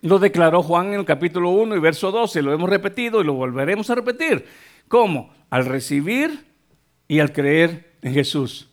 Lo 0.00 0.18
declaró 0.18 0.62
Juan 0.64 0.88
en 0.88 1.00
el 1.00 1.04
capítulo 1.04 1.50
1 1.50 1.76
y 1.76 1.80
verso 1.80 2.10
12. 2.10 2.42
Lo 2.42 2.52
hemos 2.52 2.68
repetido 2.68 3.20
y 3.20 3.24
lo 3.24 3.34
volveremos 3.34 3.88
a 3.90 3.94
repetir. 3.94 4.44
¿Cómo? 4.88 5.30
Al 5.50 5.66
recibir 5.66 6.46
y 7.06 7.20
al 7.20 7.32
creer 7.32 7.92
en 8.02 8.14
Jesús. 8.14 8.71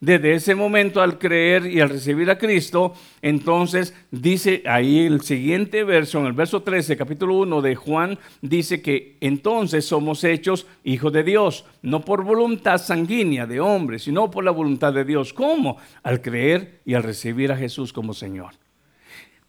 Desde 0.00 0.34
ese 0.34 0.54
momento 0.54 1.02
al 1.02 1.18
creer 1.18 1.66
y 1.66 1.80
al 1.80 1.88
recibir 1.88 2.30
a 2.30 2.38
Cristo, 2.38 2.94
entonces 3.20 3.94
dice 4.12 4.62
ahí 4.64 5.00
el 5.00 5.22
siguiente 5.22 5.82
verso, 5.82 6.20
en 6.20 6.26
el 6.26 6.34
verso 6.34 6.62
13, 6.62 6.96
capítulo 6.96 7.34
1 7.34 7.62
de 7.62 7.74
Juan, 7.74 8.16
dice 8.40 8.80
que 8.80 9.16
entonces 9.20 9.84
somos 9.84 10.22
hechos 10.22 10.68
hijos 10.84 11.12
de 11.12 11.24
Dios, 11.24 11.64
no 11.82 12.04
por 12.04 12.22
voluntad 12.22 12.78
sanguínea 12.78 13.44
de 13.46 13.58
hombre, 13.58 13.98
sino 13.98 14.30
por 14.30 14.44
la 14.44 14.52
voluntad 14.52 14.92
de 14.92 15.04
Dios. 15.04 15.32
¿Cómo? 15.32 15.78
Al 16.04 16.22
creer 16.22 16.80
y 16.84 16.94
al 16.94 17.02
recibir 17.02 17.50
a 17.50 17.56
Jesús 17.56 17.92
como 17.92 18.14
Señor. 18.14 18.54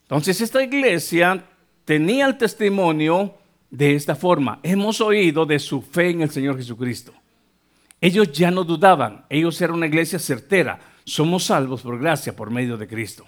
Entonces 0.02 0.42
esta 0.42 0.64
iglesia 0.64 1.46
tenía 1.86 2.26
el 2.26 2.40
testimonio 2.40 3.36
de 3.70 3.94
esta 3.94 4.16
forma. 4.16 4.60
Hemos 4.64 5.00
oído 5.00 5.46
de 5.46 5.60
su 5.60 5.84
fe 5.84 6.10
en 6.10 6.24
el 6.24 6.32
Señor 6.32 6.58
Jesucristo. 6.58 7.14
Ellos 8.02 8.32
ya 8.32 8.52
no 8.52 8.64
dudaban, 8.64 9.26
ellos 9.30 9.60
eran 9.62 9.76
una 9.76 9.88
iglesia 9.88 10.20
certera. 10.20 10.80
Somos 11.04 11.46
salvos 11.46 11.82
por 11.82 12.00
gracia, 12.00 12.36
por 12.36 12.50
medio 12.50 12.78
de 12.78 12.88
Cristo. 12.88 13.26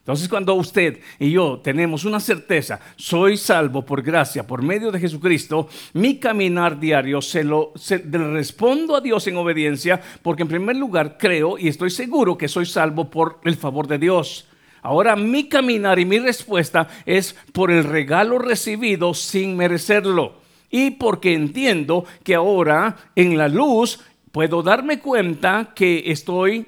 Entonces 0.00 0.28
cuando 0.28 0.54
usted 0.54 0.98
y 1.18 1.30
yo 1.30 1.60
tenemos 1.62 2.04
una 2.04 2.20
certeza, 2.20 2.80
soy 2.96 3.36
salvo 3.36 3.84
por 3.84 4.02
gracia, 4.02 4.46
por 4.46 4.62
medio 4.62 4.90
de 4.90 4.98
Jesucristo, 4.98 5.68
mi 5.92 6.18
caminar 6.18 6.80
diario 6.80 7.20
se 7.20 7.44
lo 7.44 7.72
respondo 8.10 8.96
a 8.96 9.00
Dios 9.00 9.26
en 9.26 9.36
obediencia, 9.36 10.00
porque 10.22 10.42
en 10.42 10.48
primer 10.48 10.76
lugar 10.76 11.16
creo 11.18 11.58
y 11.58 11.68
estoy 11.68 11.90
seguro 11.90 12.36
que 12.36 12.48
soy 12.48 12.66
salvo 12.66 13.10
por 13.10 13.40
el 13.44 13.56
favor 13.56 13.86
de 13.86 13.98
Dios. 13.98 14.48
Ahora 14.82 15.14
mi 15.16 15.48
caminar 15.48 15.98
y 15.98 16.06
mi 16.06 16.18
respuesta 16.18 16.88
es 17.04 17.36
por 17.52 17.70
el 17.70 17.84
regalo 17.84 18.38
recibido 18.38 19.12
sin 19.12 19.56
merecerlo. 19.56 20.40
Y 20.70 20.92
porque 20.92 21.34
entiendo 21.34 22.04
que 22.22 22.34
ahora 22.34 22.96
en 23.16 23.36
la 23.36 23.48
luz 23.48 24.00
puedo 24.32 24.62
darme 24.62 25.00
cuenta 25.00 25.72
que 25.74 26.04
estoy, 26.06 26.66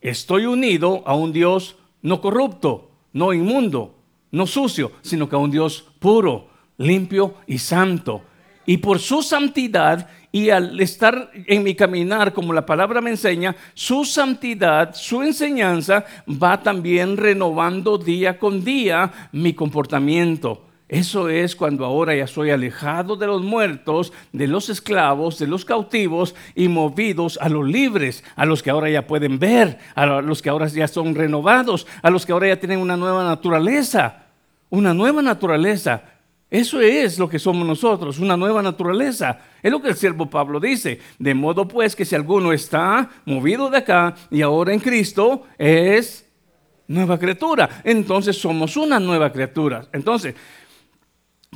estoy 0.00 0.46
unido 0.46 1.02
a 1.06 1.14
un 1.14 1.32
Dios 1.32 1.76
no 2.02 2.20
corrupto, 2.20 2.90
no 3.12 3.32
inmundo, 3.32 3.94
no 4.30 4.46
sucio, 4.46 4.92
sino 5.02 5.28
que 5.28 5.36
a 5.36 5.38
un 5.38 5.50
Dios 5.50 5.84
puro, 5.98 6.48
limpio 6.76 7.34
y 7.46 7.58
santo. 7.58 8.22
Y 8.66 8.78
por 8.78 8.98
su 8.98 9.22
santidad 9.22 10.08
y 10.30 10.50
al 10.50 10.78
estar 10.78 11.30
en 11.46 11.62
mi 11.62 11.74
caminar, 11.74 12.34
como 12.34 12.52
la 12.52 12.66
palabra 12.66 13.00
me 13.00 13.10
enseña, 13.10 13.56
su 13.72 14.04
santidad, 14.04 14.94
su 14.94 15.22
enseñanza 15.22 16.04
va 16.28 16.62
también 16.62 17.16
renovando 17.16 17.96
día 17.96 18.38
con 18.38 18.62
día 18.62 19.30
mi 19.32 19.54
comportamiento. 19.54 20.67
Eso 20.88 21.28
es 21.28 21.54
cuando 21.54 21.84
ahora 21.84 22.16
ya 22.16 22.26
soy 22.26 22.50
alejado 22.50 23.14
de 23.16 23.26
los 23.26 23.42
muertos, 23.42 24.10
de 24.32 24.46
los 24.46 24.70
esclavos, 24.70 25.38
de 25.38 25.46
los 25.46 25.66
cautivos 25.66 26.34
y 26.54 26.68
movidos 26.68 27.38
a 27.42 27.50
los 27.50 27.68
libres, 27.68 28.24
a 28.36 28.46
los 28.46 28.62
que 28.62 28.70
ahora 28.70 28.88
ya 28.88 29.06
pueden 29.06 29.38
ver, 29.38 29.78
a 29.94 30.06
los 30.06 30.40
que 30.40 30.48
ahora 30.48 30.66
ya 30.68 30.88
son 30.88 31.14
renovados, 31.14 31.86
a 32.00 32.08
los 32.08 32.24
que 32.24 32.32
ahora 32.32 32.48
ya 32.48 32.58
tienen 32.58 32.80
una 32.80 32.96
nueva 32.96 33.22
naturaleza, 33.22 34.28
una 34.70 34.94
nueva 34.94 35.20
naturaleza. 35.20 36.04
Eso 36.50 36.80
es 36.80 37.18
lo 37.18 37.28
que 37.28 37.38
somos 37.38 37.66
nosotros, 37.66 38.18
una 38.18 38.38
nueva 38.38 38.62
naturaleza. 38.62 39.40
Es 39.62 39.70
lo 39.70 39.82
que 39.82 39.88
el 39.88 39.94
siervo 39.94 40.30
Pablo 40.30 40.58
dice. 40.58 41.00
De 41.18 41.34
modo 41.34 41.68
pues 41.68 41.94
que 41.94 42.06
si 42.06 42.14
alguno 42.14 42.54
está 42.54 43.10
movido 43.26 43.68
de 43.68 43.76
acá 43.76 44.14
y 44.30 44.40
ahora 44.40 44.72
en 44.72 44.80
Cristo 44.80 45.42
es 45.58 46.24
nueva 46.86 47.18
criatura, 47.18 47.82
entonces 47.84 48.40
somos 48.40 48.78
una 48.78 48.98
nueva 48.98 49.30
criatura. 49.30 49.86
Entonces, 49.92 50.34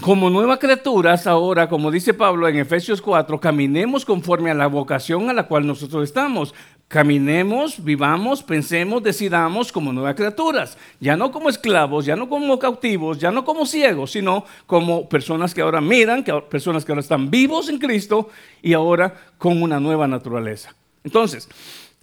como 0.00 0.30
nuevas 0.30 0.58
criaturas, 0.58 1.26
ahora, 1.26 1.68
como 1.68 1.90
dice 1.90 2.14
Pablo 2.14 2.48
en 2.48 2.56
Efesios 2.56 3.02
4, 3.02 3.38
caminemos 3.38 4.04
conforme 4.04 4.50
a 4.50 4.54
la 4.54 4.66
vocación 4.66 5.28
a 5.28 5.34
la 5.34 5.46
cual 5.46 5.66
nosotros 5.66 6.04
estamos. 6.04 6.54
Caminemos, 6.88 7.84
vivamos, 7.84 8.42
pensemos, 8.42 9.02
decidamos 9.02 9.70
como 9.70 9.92
nuevas 9.92 10.14
criaturas. 10.14 10.78
Ya 10.98 11.16
no 11.16 11.30
como 11.30 11.50
esclavos, 11.50 12.06
ya 12.06 12.16
no 12.16 12.28
como 12.28 12.58
cautivos, 12.58 13.18
ya 13.18 13.30
no 13.30 13.44
como 13.44 13.66
ciegos, 13.66 14.12
sino 14.12 14.44
como 14.66 15.08
personas 15.08 15.54
que 15.54 15.60
ahora 15.60 15.80
miran, 15.80 16.24
que, 16.24 16.32
personas 16.50 16.84
que 16.84 16.92
ahora 16.92 17.00
están 17.00 17.30
vivos 17.30 17.68
en 17.68 17.78
Cristo 17.78 18.30
y 18.62 18.72
ahora 18.72 19.14
con 19.38 19.62
una 19.62 19.78
nueva 19.78 20.08
naturaleza. 20.08 20.74
Entonces, 21.04 21.48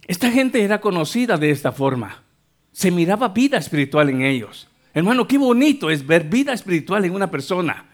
esta 0.06 0.30
gente 0.30 0.62
era 0.62 0.80
conocida 0.80 1.36
de 1.36 1.50
esta 1.50 1.72
forma. 1.72 2.22
Se 2.72 2.90
miraba 2.90 3.28
vida 3.28 3.58
espiritual 3.58 4.08
en 4.08 4.22
ellos. 4.22 4.69
Hermano, 4.92 5.26
qué 5.26 5.38
bonito 5.38 5.90
es 5.90 6.06
ver 6.06 6.24
vida 6.24 6.52
espiritual 6.52 7.04
en 7.04 7.14
una 7.14 7.30
persona. 7.30 7.86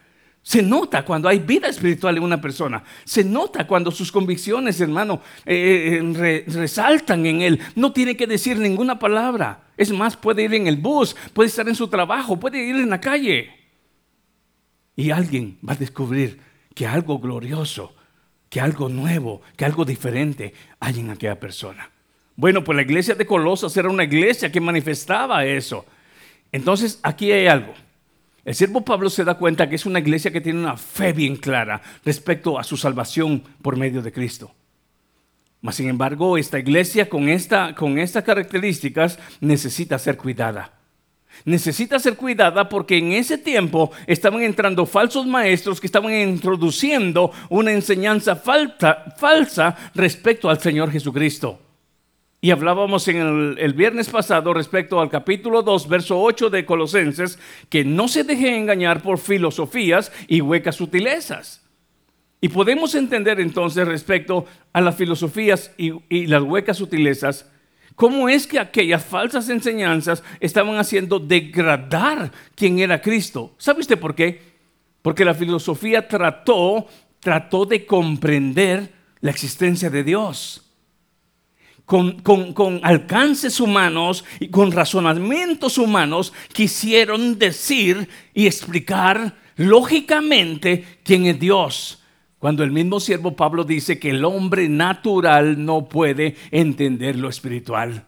Se 0.42 0.62
nota 0.62 1.04
cuando 1.04 1.28
hay 1.28 1.40
vida 1.40 1.66
espiritual 1.66 2.16
en 2.16 2.22
una 2.22 2.40
persona. 2.40 2.82
Se 3.04 3.24
nota 3.24 3.66
cuando 3.66 3.90
sus 3.90 4.12
convicciones, 4.12 4.80
hermano, 4.80 5.20
eh, 5.44 6.00
eh, 6.00 6.44
resaltan 6.46 7.26
en 7.26 7.42
él. 7.42 7.60
No 7.74 7.92
tiene 7.92 8.16
que 8.16 8.28
decir 8.28 8.56
ninguna 8.56 8.96
palabra. 8.96 9.64
Es 9.76 9.90
más, 9.90 10.16
puede 10.16 10.44
ir 10.44 10.54
en 10.54 10.68
el 10.68 10.76
bus, 10.76 11.16
puede 11.32 11.48
estar 11.48 11.68
en 11.68 11.74
su 11.74 11.88
trabajo, 11.88 12.38
puede 12.38 12.64
ir 12.64 12.76
en 12.76 12.90
la 12.90 13.00
calle. 13.00 13.50
Y 14.94 15.10
alguien 15.10 15.58
va 15.68 15.72
a 15.72 15.76
descubrir 15.76 16.38
que 16.74 16.86
algo 16.86 17.18
glorioso, 17.18 17.96
que 18.48 18.60
algo 18.60 18.88
nuevo, 18.88 19.42
que 19.56 19.64
algo 19.64 19.84
diferente 19.84 20.54
hay 20.78 21.00
en 21.00 21.10
aquella 21.10 21.40
persona. 21.40 21.90
Bueno, 22.36 22.62
pues 22.62 22.76
la 22.76 22.82
iglesia 22.82 23.16
de 23.16 23.26
Colosas 23.26 23.76
era 23.76 23.88
una 23.88 24.04
iglesia 24.04 24.52
que 24.52 24.60
manifestaba 24.60 25.44
eso. 25.44 25.84
Entonces, 26.52 26.98
aquí 27.02 27.32
hay 27.32 27.46
algo. 27.46 27.74
El 28.44 28.54
siervo 28.54 28.82
Pablo 28.82 29.10
se 29.10 29.24
da 29.24 29.34
cuenta 29.34 29.68
que 29.68 29.74
es 29.74 29.86
una 29.86 29.98
iglesia 29.98 30.30
que 30.30 30.40
tiene 30.40 30.60
una 30.60 30.76
fe 30.76 31.12
bien 31.12 31.36
clara 31.36 31.82
respecto 32.04 32.58
a 32.58 32.64
su 32.64 32.76
salvación 32.76 33.42
por 33.60 33.76
medio 33.76 34.02
de 34.02 34.12
Cristo. 34.12 34.52
Mas, 35.60 35.74
sin 35.74 35.88
embargo, 35.88 36.38
esta 36.38 36.58
iglesia 36.58 37.08
con, 37.08 37.28
esta, 37.28 37.74
con 37.74 37.98
estas 37.98 38.22
características 38.22 39.18
necesita 39.40 39.98
ser 39.98 40.16
cuidada. 40.16 40.72
Necesita 41.44 41.98
ser 41.98 42.14
cuidada 42.14 42.68
porque 42.68 42.98
en 42.98 43.12
ese 43.12 43.36
tiempo 43.36 43.90
estaban 44.06 44.42
entrando 44.42 44.86
falsos 44.86 45.26
maestros 45.26 45.80
que 45.80 45.88
estaban 45.88 46.14
introduciendo 46.14 47.32
una 47.50 47.72
enseñanza 47.72 48.36
falsa 48.36 49.76
respecto 49.94 50.48
al 50.48 50.60
Señor 50.60 50.92
Jesucristo. 50.92 51.65
Y 52.46 52.52
hablábamos 52.52 53.08
en 53.08 53.56
el, 53.58 53.72
viernes 53.72 54.08
pasado 54.08 54.54
respecto 54.54 55.00
al 55.00 55.10
capítulo 55.10 55.62
2, 55.62 55.88
verso 55.88 56.22
8 56.22 56.48
de 56.48 56.64
Colosenses, 56.64 57.40
que 57.68 57.84
no 57.84 58.06
se 58.06 58.22
deje 58.22 58.56
engañar 58.56 59.02
por 59.02 59.18
filosofías 59.18 60.12
y 60.28 60.40
huecas 60.42 60.76
sutilezas. 60.76 61.66
Y 62.40 62.48
podemos 62.50 62.94
entender 62.94 63.40
entonces 63.40 63.88
respecto 63.88 64.46
a 64.72 64.80
las 64.80 64.94
filosofías 64.94 65.72
y, 65.76 65.90
y 66.08 66.28
las 66.28 66.42
huecas 66.42 66.76
sutilezas, 66.76 67.50
cómo 67.96 68.28
es 68.28 68.46
que 68.46 68.60
aquellas 68.60 69.04
falsas 69.04 69.48
enseñanzas 69.48 70.22
estaban 70.38 70.76
haciendo 70.76 71.18
degradar 71.18 72.30
quién 72.54 72.78
era 72.78 73.02
Cristo. 73.02 73.56
¿Sabe 73.58 73.80
usted 73.80 73.98
por 73.98 74.14
qué? 74.14 74.40
Porque 75.02 75.24
la 75.24 75.34
filosofía 75.34 76.06
trató, 76.06 76.86
trató 77.18 77.66
de 77.66 77.84
comprender 77.84 78.92
la 79.20 79.32
existencia 79.32 79.90
de 79.90 80.04
Dios 80.04 80.62
con, 81.86 82.80
alcances 82.82 83.60
humanos 83.60 84.24
y 84.40 84.48
con 84.48 84.72
razonamientos 84.72 85.78
humanos, 85.78 86.32
quisieron 86.52 87.38
decir 87.38 88.08
y 88.34 88.46
explicar 88.46 89.36
lógicamente 89.56 90.84
quién 91.04 91.26
es 91.26 91.38
Dios. 91.38 92.02
Cuando 92.38 92.64
el 92.64 92.72
mismo 92.72 93.00
siervo 93.00 93.34
Pablo 93.34 93.64
dice 93.64 93.98
que 93.98 94.10
el 94.10 94.24
hombre 94.24 94.68
natural 94.68 95.64
no 95.64 95.88
puede 95.88 96.36
entender 96.50 97.16
lo 97.16 97.28
espiritual 97.28 98.04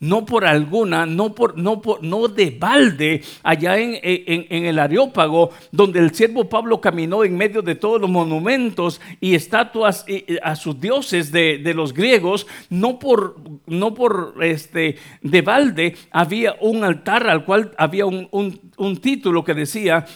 no 0.00 0.26
por 0.26 0.44
alguna, 0.44 1.06
no, 1.06 1.34
por, 1.34 1.56
no, 1.56 1.80
por, 1.80 2.02
no 2.02 2.28
de 2.28 2.50
balde, 2.50 3.22
allá 3.42 3.78
en, 3.78 3.96
el 4.02 4.78
Areópago, 4.78 5.50
donde 5.72 6.00
el 6.00 6.14
siervo 6.14 6.48
Pablo 6.48 6.80
caminó 6.80 7.24
en 7.24 7.36
medio 7.36 7.62
de 7.62 7.74
todos 7.74 8.00
los 8.00 8.10
monumentos 8.10 9.00
y 9.20 9.34
estatuas 9.34 10.04
a 10.42 10.56
sus 10.56 10.80
dioses 10.80 11.32
de, 11.32 11.72
los 11.74 11.92
griegos, 11.92 12.46
no 12.70 12.98
por, 12.98 13.36
no 13.66 13.94
por 13.94 14.34
este, 14.42 14.96
de 15.22 15.42
balde 15.42 15.96
había 16.10 16.56
un 16.60 16.84
altar 16.84 17.28
al 17.28 17.44
cual 17.44 17.72
había 17.76 18.06
un, 18.06 18.28
un 18.30 18.96
título 18.98 19.44
que 19.44 19.54
decía 19.54 20.06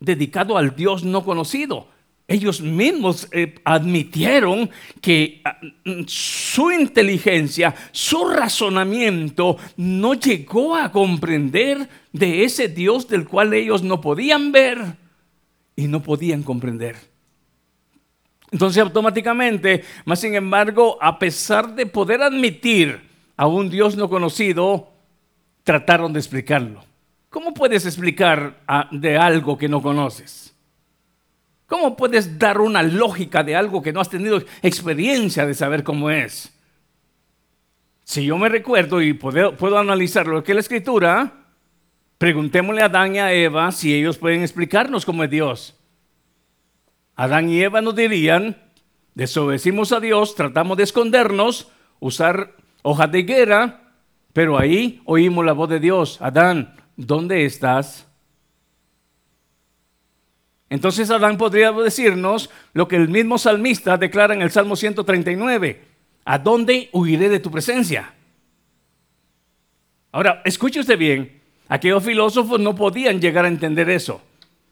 dedicado 0.00 0.56
al 0.56 0.74
Dios 0.74 1.04
no 1.04 1.24
conocido 1.24 1.88
ellos 2.30 2.60
mismos 2.60 3.28
eh, 3.32 3.56
admitieron 3.64 4.70
que 5.00 5.42
ah, 5.44 5.58
su 6.06 6.70
inteligencia, 6.70 7.74
su 7.90 8.24
razonamiento 8.24 9.56
no 9.76 10.14
llegó 10.14 10.76
a 10.76 10.92
comprender 10.92 11.88
de 12.12 12.44
ese 12.44 12.68
Dios 12.68 13.08
del 13.08 13.26
cual 13.26 13.52
ellos 13.52 13.82
no 13.82 14.00
podían 14.00 14.52
ver 14.52 14.78
y 15.74 15.88
no 15.88 16.04
podían 16.04 16.44
comprender. 16.44 16.94
Entonces 18.52 18.80
automáticamente, 18.80 19.82
más 20.04 20.20
sin 20.20 20.36
embargo, 20.36 20.98
a 21.00 21.18
pesar 21.18 21.74
de 21.74 21.86
poder 21.86 22.22
admitir 22.22 23.00
a 23.36 23.48
un 23.48 23.68
Dios 23.68 23.96
no 23.96 24.08
conocido, 24.08 24.92
trataron 25.64 26.12
de 26.12 26.20
explicarlo. 26.20 26.84
¿Cómo 27.28 27.52
puedes 27.54 27.86
explicar 27.86 28.60
ah, 28.68 28.88
de 28.92 29.18
algo 29.18 29.58
que 29.58 29.68
no 29.68 29.82
conoces? 29.82 30.54
¿Cómo 31.70 31.96
puedes 31.96 32.36
dar 32.36 32.60
una 32.60 32.82
lógica 32.82 33.44
de 33.44 33.54
algo 33.54 33.80
que 33.80 33.92
no 33.92 34.00
has 34.00 34.10
tenido 34.10 34.42
experiencia 34.60 35.46
de 35.46 35.54
saber 35.54 35.84
cómo 35.84 36.10
es? 36.10 36.52
Si 38.02 38.24
yo 38.24 38.36
me 38.38 38.48
recuerdo 38.48 39.00
y 39.00 39.12
puedo, 39.12 39.56
puedo 39.56 39.78
analizar 39.78 40.26
lo 40.26 40.42
que 40.42 40.50
es 40.50 40.56
la 40.56 40.62
escritura, 40.62 41.32
preguntémosle 42.18 42.82
a 42.82 42.86
Adán 42.86 43.14
y 43.14 43.18
a 43.20 43.32
Eva 43.32 43.70
si 43.70 43.94
ellos 43.94 44.18
pueden 44.18 44.42
explicarnos 44.42 45.06
cómo 45.06 45.22
es 45.22 45.30
Dios. 45.30 45.76
Adán 47.14 47.48
y 47.48 47.62
Eva 47.62 47.80
nos 47.80 47.94
dirían, 47.94 48.56
desobedecimos 49.14 49.92
a 49.92 50.00
Dios, 50.00 50.34
tratamos 50.34 50.76
de 50.76 50.82
escondernos, 50.82 51.68
usar 52.00 52.56
hojas 52.82 53.12
de 53.12 53.20
higuera, 53.20 53.92
pero 54.32 54.58
ahí 54.58 55.02
oímos 55.04 55.46
la 55.46 55.52
voz 55.52 55.70
de 55.70 55.78
Dios. 55.78 56.20
Adán, 56.20 56.74
¿dónde 56.96 57.44
estás? 57.44 58.09
Entonces 60.70 61.10
Adán 61.10 61.36
podría 61.36 61.72
decirnos 61.72 62.48
lo 62.72 62.86
que 62.86 62.94
el 62.94 63.08
mismo 63.08 63.38
salmista 63.38 63.98
declara 63.98 64.34
en 64.34 64.40
el 64.40 64.52
Salmo 64.52 64.76
139. 64.76 65.84
¿A 66.24 66.38
dónde 66.38 66.88
huiré 66.92 67.28
de 67.28 67.40
tu 67.40 67.50
presencia? 67.50 68.14
Ahora, 70.12 70.42
escuche 70.44 70.80
usted 70.80 70.96
bien. 70.96 71.40
Aquellos 71.68 72.04
filósofos 72.04 72.60
no 72.60 72.74
podían 72.76 73.20
llegar 73.20 73.44
a 73.44 73.48
entender 73.48 73.90
eso. 73.90 74.22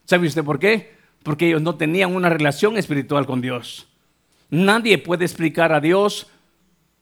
¿Sabe 0.05 0.29
usted 0.29 0.45
por 0.45 0.61
qué? 0.61 0.95
Porque 1.25 1.49
ellos 1.49 1.63
no 1.63 1.75
tenían 1.75 2.15
una 2.15 2.29
relación 2.29 2.77
espiritual 2.77 3.27
con 3.27 3.41
Dios. 3.41 3.89
Nadie 4.51 4.99
puede 4.99 5.25
explicar 5.25 5.73
a 5.73 5.81
Dios. 5.81 6.29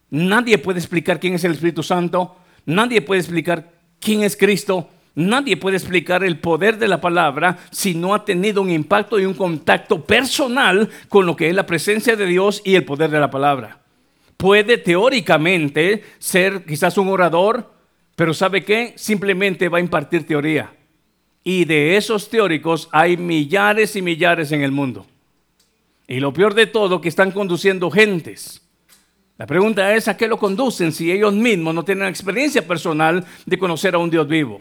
Nadie 0.09 0.57
puede 0.57 0.79
explicar 0.79 1.21
quién 1.21 1.35
es 1.35 1.45
el 1.45 1.53
Espíritu 1.53 1.83
Santo. 1.83 2.37
Nadie 2.65 3.03
puede 3.03 3.21
explicar 3.21 3.73
quién 4.01 4.23
es 4.23 4.37
Cristo 4.37 4.89
Nadie 5.17 5.57
puede 5.57 5.79
explicar 5.79 6.23
el 6.25 6.39
poder 6.39 6.77
de 6.77 6.89
la 6.89 7.01
palabra 7.01 7.57
si 7.71 7.95
no 7.95 8.15
ha 8.15 8.27
tenido 8.27 8.61
un 8.61 8.71
impacto 8.71 9.19
y 9.19 9.25
un 9.25 9.33
contacto 9.33 10.05
personal 10.05 10.91
con 11.09 11.25
lo 11.25 11.35
que 11.35 11.49
es 11.49 11.55
la 11.55 11.65
presencia 11.65 12.17
de 12.17 12.27
Dios 12.27 12.61
y 12.67 12.75
el 12.75 12.85
poder 12.85 13.09
de 13.09 13.19
la 13.19 13.31
palabra. 13.31 13.81
Puede 14.37 14.77
teóricamente 14.77 16.05
ser 16.19 16.67
quizás 16.67 16.99
un 16.99 17.09
orador, 17.09 17.73
pero 18.15 18.35
¿sabe 18.35 18.63
qué? 18.63 18.93
Simplemente 18.97 19.71
va 19.71 19.79
a 19.79 19.81
impartir 19.81 20.27
teoría. 20.27 20.71
Y 21.43 21.65
de 21.65 21.97
esos 21.97 22.29
teóricos 22.29 22.91
hay 22.93 23.17
millares 23.17 23.97
y 23.97 24.03
millares 24.03 24.53
en 24.53 24.61
el 24.61 24.71
mundo. 24.71 25.07
Y 26.07 26.21
lo 26.21 26.35
peor 26.35 26.53
de 26.53 26.67
todo, 26.67 27.01
que 27.01 27.09
están 27.09 27.31
conduciendo 27.31 27.91
gentes. 27.91 28.61
La 29.39 29.47
pregunta 29.47 29.95
es, 29.95 30.09
¿a 30.09 30.17
qué 30.19 30.29
lo 30.29 30.37
conducen 30.37 30.93
si 30.93 31.11
ellos 31.11 31.33
mismos 31.33 31.75
no 31.75 31.87
tienen 31.87 32.07
experiencia 32.07 32.67
personal 32.69 33.25
de 33.47 33.59
conocer 33.59 33.95
a 33.95 33.99
un 33.99 34.11
Dios 34.11 34.29
vivo? 34.29 34.61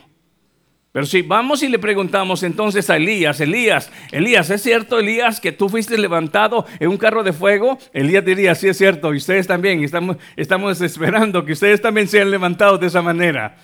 Pero 0.95 1.05
si 1.05 1.23
vamos 1.23 1.62
y 1.62 1.67
le 1.67 1.77
preguntamos 1.77 2.41
entonces 2.43 2.89
a 2.89 2.95
Elías, 2.95 3.41
Elías, 3.41 3.91
Elías, 4.13 4.49
¿es 4.49 4.62
cierto, 4.62 4.97
Elías, 4.97 5.41
que 5.41 5.51
tú 5.51 5.67
fuiste 5.67 5.97
levantado 5.97 6.65
en 6.79 6.88
un 6.88 6.95
carro 6.95 7.21
de 7.21 7.34
fuego? 7.34 7.77
Elías 7.91 8.23
diría, 8.23 8.55
sí 8.55 8.69
es 8.69 8.77
cierto, 8.77 9.13
y 9.13 9.17
ustedes 9.17 9.45
también, 9.45 9.84
estamos, 9.84 10.79
esperando 10.81 11.43
que 11.43 11.51
ustedes 11.51 11.81
también 11.81 12.08
sean 12.08 12.31
levantados 12.31 12.79
de 12.79 12.88
esa 12.88 13.01
manera. 13.01 13.58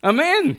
Amén. 0.00 0.58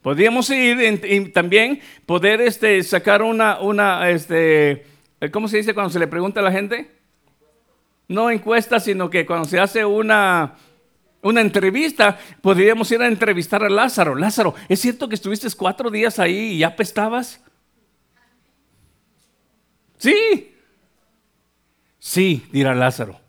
Podríamos 0.00 0.48
ir 0.48 0.80
y 1.04 1.28
también 1.28 1.82
poder 2.06 2.40
este, 2.40 2.82
sacar 2.82 3.20
una, 3.20 3.60
una, 3.60 4.08
este, 4.08 4.86
¿cómo 5.30 5.48
se 5.48 5.58
dice 5.58 5.74
cuando 5.74 5.90
se 5.90 5.98
le 5.98 6.06
pregunta 6.06 6.40
a 6.40 6.44
la 6.44 6.50
gente? 6.50 6.92
No 8.08 8.30
encuesta, 8.30 8.80
sino 8.80 9.10
que 9.10 9.26
cuando 9.26 9.46
se 9.46 9.60
hace 9.60 9.84
una, 9.84 10.54
una 11.22 11.40
entrevista, 11.40 12.18
podríamos 12.40 12.90
ir 12.92 13.02
a 13.02 13.06
entrevistar 13.06 13.62
a 13.62 13.68
Lázaro. 13.68 14.14
Lázaro, 14.14 14.54
¿es 14.68 14.80
cierto 14.80 15.08
que 15.08 15.14
estuviste 15.14 15.48
cuatro 15.56 15.90
días 15.90 16.18
ahí 16.18 16.52
y 16.52 16.58
ya 16.58 16.68
apestabas? 16.68 17.42
Sí. 19.98 20.54
Sí, 21.98 22.46
dirá 22.50 22.74
Lázaro. 22.74 23.20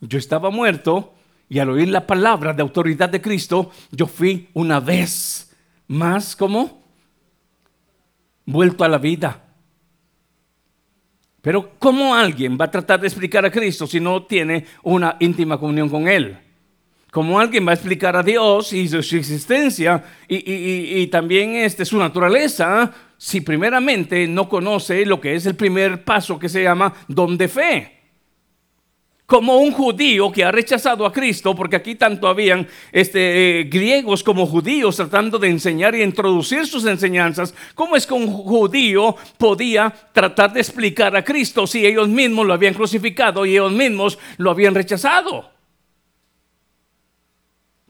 Yo 0.00 0.18
estaba 0.18 0.50
muerto 0.50 1.14
y 1.48 1.58
al 1.58 1.70
oír 1.70 1.88
la 1.88 2.06
palabra 2.06 2.52
de 2.52 2.62
autoridad 2.62 3.08
de 3.08 3.20
Cristo, 3.20 3.70
yo 3.90 4.06
fui 4.06 4.48
una 4.54 4.80
vez 4.80 5.54
más 5.88 6.36
como 6.36 6.82
vuelto 8.46 8.84
a 8.84 8.88
la 8.88 8.98
vida. 8.98 9.42
Pero 11.40 11.72
¿cómo 11.78 12.14
alguien 12.14 12.56
va 12.58 12.66
a 12.66 12.70
tratar 12.70 13.00
de 13.00 13.08
explicar 13.08 13.44
a 13.44 13.50
Cristo 13.50 13.86
si 13.86 13.98
no 13.98 14.24
tiene 14.24 14.64
una 14.84 15.16
íntima 15.18 15.58
comunión 15.58 15.88
con 15.88 16.06
Él? 16.06 16.38
¿Cómo 17.12 17.38
alguien 17.38 17.66
va 17.66 17.72
a 17.72 17.74
explicar 17.74 18.16
a 18.16 18.22
Dios 18.22 18.72
y 18.72 18.88
su, 18.88 18.96
existencia 18.96 20.02
y, 20.26 21.06
también 21.08 21.54
este, 21.56 21.84
su 21.84 21.98
naturaleza 21.98 22.90
si 23.18 23.42
primeramente 23.42 24.26
no 24.26 24.48
conoce 24.48 25.04
lo 25.04 25.20
que 25.20 25.34
es 25.34 25.44
el 25.44 25.54
primer 25.54 26.04
paso 26.04 26.38
que 26.38 26.48
se 26.48 26.62
llama 26.62 26.94
don 27.08 27.36
de 27.36 27.48
fe? 27.48 27.98
como 29.26 29.58
un 29.58 29.72
judío 29.72 30.30
que 30.30 30.44
ha 30.44 30.52
rechazado 30.52 31.06
a 31.06 31.12
Cristo, 31.12 31.54
porque 31.54 31.76
aquí 31.76 31.94
tanto 31.94 32.28
habían 32.28 32.66
este, 32.90 33.60
eh, 33.60 33.64
griegos 33.64 34.22
como 34.22 34.46
judíos 34.46 34.96
tratando 34.96 35.38
de 35.38 35.48
enseñar 35.48 35.94
y 35.94 36.02
introducir 36.02 36.66
sus 36.66 36.84
enseñanzas, 36.84 37.54
¿cómo 37.74 37.96
es 37.96 38.06
que 38.06 38.12
un 38.12 38.26
judío 38.26 39.16
podía 39.38 39.90
tratar 40.12 40.52
de 40.52 40.60
explicar 40.60 41.16
a 41.16 41.24
Cristo 41.24 41.66
si 41.66 41.86
ellos 41.86 42.08
mismos 42.08 42.46
lo 42.46 42.52
habían 42.52 42.74
crucificado 42.74 43.46
y 43.46 43.52
ellos 43.52 43.72
mismos 43.72 44.18
lo 44.36 44.50
habían 44.50 44.74
rechazado? 44.74 45.51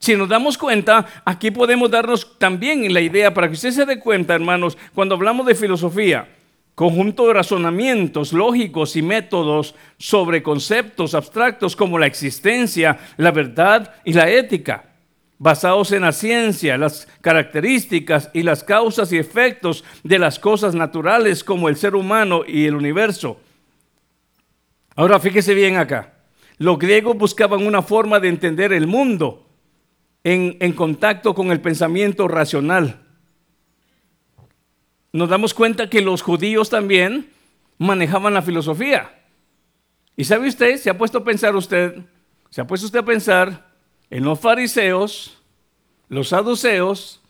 Si 0.03 0.17
nos 0.17 0.29
damos 0.29 0.59
cuenta, 0.59 1.07
aquí 1.25 1.53
podemos 1.53 1.89
darnos 1.89 2.37
también 2.37 2.93
la 2.93 3.01
idea, 3.01 3.33
para 3.33 3.47
que 3.47 3.55
usted 3.55 3.71
se 3.71 3.87
dé 3.87 4.01
cuenta, 4.01 4.35
hermanos, 4.35 4.77
cuando 4.97 5.15
hablamos 5.15 5.47
de 5.47 5.55
filosofía, 5.55 6.29
conjunto 6.75 7.29
de 7.29 7.35
razonamientos 7.35 8.33
lógicos 8.33 8.97
y 8.97 9.03
métodos 9.03 9.77
sobre 9.99 10.43
conceptos 10.43 11.15
abstractos 11.15 11.77
como 11.77 12.01
la 12.01 12.07
existencia, 12.07 12.99
la 13.17 13.31
verdad 13.31 13.95
y 14.05 14.13
la 14.13 14.29
ética, 14.29 14.87
basados 15.39 15.93
en 15.93 16.03
la 16.03 16.11
ciencia, 16.11 16.77
las 16.77 17.07
características 17.21 18.29
y 18.33 18.43
las 18.43 18.65
causas 18.65 19.13
y 19.13 19.19
efectos 19.19 19.85
de 20.03 20.19
las 20.19 20.41
cosas 20.41 20.75
naturales 20.75 21.45
como 21.45 21.69
el 21.69 21.77
ser 21.77 21.95
humano 21.95 22.43
y 22.45 22.67
el 22.67 22.75
universo. 22.75 23.39
Ahora 24.97 25.21
fíjese 25.21 25.55
bien 25.55 25.77
acá. 25.77 26.15
Los 26.59 26.77
griegos 26.81 27.17
buscaban 27.17 27.65
una 27.65 27.83
forma 27.83 28.19
de 28.19 28.31
entender 28.31 28.73
el 28.73 28.89
mundo 28.89 29.42
en, 30.25 30.73
contacto 30.73 31.35
con 31.35 31.51
el 31.51 31.61
pensamiento 31.61 32.29
racional 32.29 33.03
nos 35.13 35.29
damos 35.29 35.53
cuenta 35.53 35.91
que 35.91 36.01
los 36.01 36.23
judíos 36.23 36.71
también 36.71 37.29
manejaban 37.79 38.33
la 38.33 38.43
filosofía. 38.43 39.11
Y 40.17 40.25
sabe 40.25 40.49
usted, 40.49 40.77
se 40.79 40.89
ha 40.89 40.97
puesto 40.97 41.19
a 41.19 41.25
pensar 41.25 41.55
usted, 41.55 41.99
se 42.49 42.61
ha 42.61 42.67
puesto 42.67 42.87
usted 42.87 43.01
a 43.01 43.05
pensar 43.05 43.73
en 44.09 44.25
los 44.25 44.41
fariseos, 44.41 45.39
los 46.09 46.29
saduceos 46.29 47.21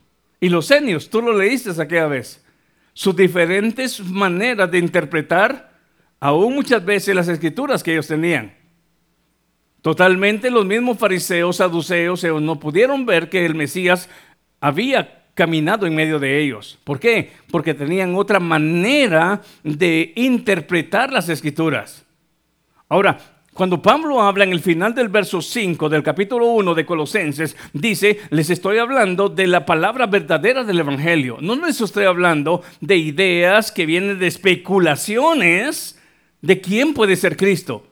y 0.41 0.49
los 0.49 0.67
senios. 0.67 1.11
Tú 1.11 1.23
lo 1.23 1.37
leíste 1.37 1.71
aquella 1.71 2.07
vez. 2.07 2.45
Sus 2.93 3.17
diferentes 3.17 4.01
maneras 4.01 4.71
de 4.71 4.79
interpretar 4.79 5.73
aún 6.21 6.55
muchas 6.55 6.85
veces 6.85 7.17
las 7.17 7.29
escrituras 7.29 7.83
que 7.83 7.93
ellos 7.93 8.07
tenían. 8.07 8.55
Totalmente 9.83 10.51
los 10.51 10.65
mismos 10.65 10.97
fariseos, 10.97 11.57
saduceos, 11.57 12.23
no 12.41 12.61
pudieron 12.61 13.05
ver 13.05 13.29
que 13.29 13.45
el 13.45 13.57
Mesías 13.57 14.09
había 14.61 15.25
caminado 15.35 15.87
en 15.87 15.95
medio 15.97 16.21
de 16.21 16.41
ellos. 16.41 16.79
¿Por 16.85 17.01
qué? 17.01 17.33
Porque 17.51 17.75
tenían 17.75 18.15
otra 18.15 18.39
manera 18.39 19.43
de 19.65 20.13
interpretar 20.15 21.13
las 21.13 21.29
escrituras. 21.29 22.05
Ahora, 22.89 23.19
cuando 23.55 23.83
Pablo 23.83 24.23
habla 24.23 24.45
en 24.45 24.53
el 24.53 24.61
final 24.61 24.95
del 24.95 25.09
verso 25.09 25.43
5 25.43 25.89
del 25.89 26.03
capítulo 26.03 26.47
1 26.47 26.75
de 26.75 26.87
Colosenses, 26.87 27.57
dice, 27.73 28.21
les 28.31 28.51
estoy 28.51 28.79
hablando 28.79 29.29
de 29.29 29.47
la 29.47 29.67
palabra 29.67 30.07
verdadera 30.07 30.63
del 30.65 30.81
Evangelio. 30.81 31.39
No 31.41 31.57
les 31.57 31.81
estoy 31.81 32.05
hablando 32.05 32.63
de 32.81 32.97
ideas 32.97 33.73
que 33.73 33.85
vienen 33.85 34.19
de 34.19 34.29
especulaciones 34.29 35.99
de 36.41 36.61
quién 36.61 36.95
puede 36.95 37.17
ser 37.17 37.37
Cristo. 37.37 37.92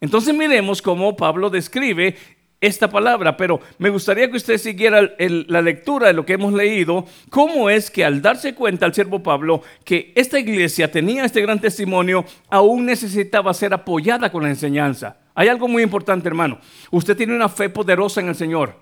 Entonces 0.00 0.34
miremos 0.34 0.80
cómo 0.80 1.16
Pablo 1.16 1.50
describe 1.50 2.16
esta 2.60 2.90
palabra, 2.90 3.36
pero 3.36 3.60
me 3.78 3.88
gustaría 3.88 4.30
que 4.30 4.36
usted 4.36 4.58
siguiera 4.58 5.10
la 5.18 5.62
lectura 5.62 6.08
de 6.08 6.12
lo 6.12 6.26
que 6.26 6.34
hemos 6.34 6.52
leído, 6.52 7.06
cómo 7.30 7.70
es 7.70 7.90
que 7.90 8.04
al 8.04 8.20
darse 8.20 8.54
cuenta 8.54 8.84
al 8.84 8.94
siervo 8.94 9.22
Pablo 9.22 9.62
que 9.82 10.12
esta 10.14 10.38
iglesia 10.38 10.90
tenía 10.90 11.24
este 11.24 11.40
gran 11.40 11.58
testimonio, 11.58 12.24
aún 12.48 12.84
necesitaba 12.84 13.54
ser 13.54 13.72
apoyada 13.72 14.30
con 14.30 14.42
la 14.42 14.50
enseñanza. 14.50 15.16
Hay 15.34 15.48
algo 15.48 15.68
muy 15.68 15.82
importante, 15.82 16.28
hermano. 16.28 16.58
Usted 16.90 17.16
tiene 17.16 17.34
una 17.34 17.48
fe 17.48 17.70
poderosa 17.70 18.20
en 18.20 18.28
el 18.28 18.34
Señor. 18.34 18.74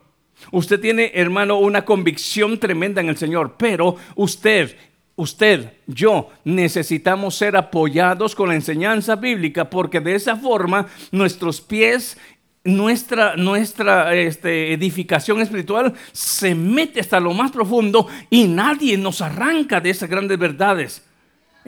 Usted 0.51 0.81
tiene, 0.81 1.13
hermano, 1.15 1.59
una 1.59 1.85
convicción 1.85 2.59
tremenda 2.59 3.01
en 3.01 3.09
el 3.09 3.17
Señor, 3.17 3.57
pero 3.59 3.97
usted 4.17 4.77
usted, 5.19 5.73
yo, 5.87 6.31
necesitamos 6.45 7.35
ser 7.35 7.57
apoyados 7.57 8.35
con 8.37 8.49
la 8.49 8.55
enseñanza 8.55 9.17
bíblica 9.17 9.69
porque 9.69 10.01
de 10.01 10.15
esa 10.15 10.37
forma 10.37 10.87
nuestros 11.11 11.61
pies 11.61 12.17
nuestra, 12.63 13.35
nuestra 13.37 14.15
este, 14.15 14.73
edificación 14.73 15.41
espiritual 15.41 15.95
se 16.13 16.55
mete 16.55 17.01
hasta 17.01 17.19
lo 17.19 17.33
más 17.33 17.51
profundo 17.51 18.07
y 18.31 18.47
nadie 18.47 18.97
nos 18.97 19.21
arranca 19.21 19.81
de 19.81 19.91
esas 19.91 20.09
grandes 20.09 20.39
verdades. 20.39 21.08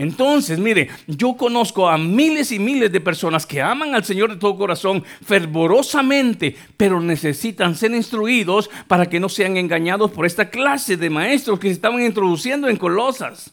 Entonces, 0.00 0.58
mire, 0.58 0.88
yo 1.06 1.34
conozco 1.34 1.86
a 1.86 1.98
miles 1.98 2.52
y 2.52 2.58
miles 2.58 2.90
de 2.90 3.02
personas 3.02 3.44
que 3.44 3.60
aman 3.60 3.94
al 3.94 4.02
Señor 4.02 4.30
de 4.30 4.38
todo 4.38 4.56
corazón 4.56 5.04
fervorosamente, 5.22 6.56
pero 6.78 7.02
necesitan 7.02 7.76
ser 7.76 7.90
instruidos 7.90 8.70
para 8.88 9.04
que 9.04 9.20
no 9.20 9.28
sean 9.28 9.58
engañados 9.58 10.10
por 10.10 10.24
esta 10.24 10.48
clase 10.48 10.96
de 10.96 11.10
maestros 11.10 11.58
que 11.58 11.68
se 11.68 11.74
estaban 11.74 12.02
introduciendo 12.02 12.66
en 12.70 12.78
Colosas. 12.78 13.52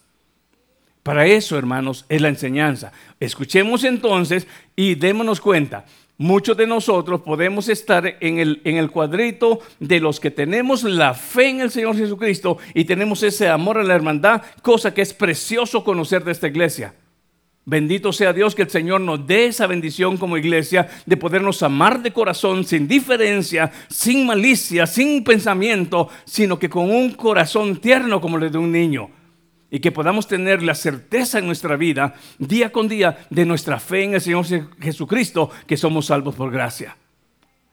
Para 1.03 1.25
eso, 1.25 1.57
hermanos, 1.57 2.05
es 2.07 2.21
la 2.21 2.29
enseñanza. 2.29 2.93
Escuchemos 3.19 3.83
entonces 3.83 4.47
y 4.73 4.95
démonos 4.95 5.41
cuenta 5.41 5.83
Muchos 6.19 6.57
de 6.57 6.65
nosotros 6.65 7.21
podemos 7.21 7.69
estar 7.69 8.17
en 8.21 8.39
el, 8.39 8.61
en 8.63 8.77
el 8.77 8.89
cuadrito 8.89 9.59
de 9.79 9.99
los 9.99 10.19
que 10.19 10.31
tenemos 10.31 10.83
la 10.83 11.13
fe 11.13 11.49
en 11.49 11.61
el 11.61 11.69
Señor 11.69 11.95
Jesucristo 11.95 12.57
y 12.73 12.85
tenemos 12.85 13.21
ese 13.21 13.47
amor 13.47 13.77
a 13.77 13.83
la 13.83 13.93
hermandad, 13.93 14.41
cosa 14.63 14.95
que 14.95 15.03
es 15.03 15.13
precioso 15.13 15.83
conocer 15.83 16.23
de 16.23 16.31
esta 16.31 16.47
iglesia. 16.47 16.95
Bendito 17.65 18.11
sea 18.11 18.33
Dios 18.33 18.55
que 18.55 18.63
el 18.63 18.69
Señor 18.71 19.01
nos 19.01 19.27
dé 19.27 19.45
esa 19.45 19.67
bendición 19.67 20.17
como 20.17 20.37
iglesia 20.37 20.89
de 21.05 21.17
podernos 21.17 21.61
amar 21.61 22.01
de 22.01 22.13
corazón, 22.13 22.63
sin 22.63 22.87
diferencia, 22.87 23.71
sin 23.87 24.25
malicia, 24.25 24.87
sin 24.87 25.23
pensamiento, 25.23 26.09
sino 26.25 26.57
que 26.57 26.69
con 26.69 26.89
un 26.89 27.11
corazón 27.11 27.77
tierno 27.77 28.21
como 28.21 28.37
el 28.37 28.51
de 28.51 28.57
un 28.57 28.71
niño 28.71 29.09
y 29.69 29.79
que 29.79 29.91
podamos 29.91 30.27
tener 30.27 30.63
la 30.63 30.75
certeza 30.75 31.39
en 31.39 31.47
nuestra 31.47 31.75
vida, 31.75 32.15
día 32.37 32.71
con 32.71 32.87
día, 32.87 33.25
de 33.29 33.45
nuestra 33.45 33.79
fe 33.79 34.03
en 34.03 34.13
el 34.13 34.21
Señor 34.21 34.45
Jesucristo, 34.79 35.49
que 35.65 35.77
somos 35.77 36.05
salvos 36.05 36.35
por 36.35 36.51
gracia. 36.51 36.95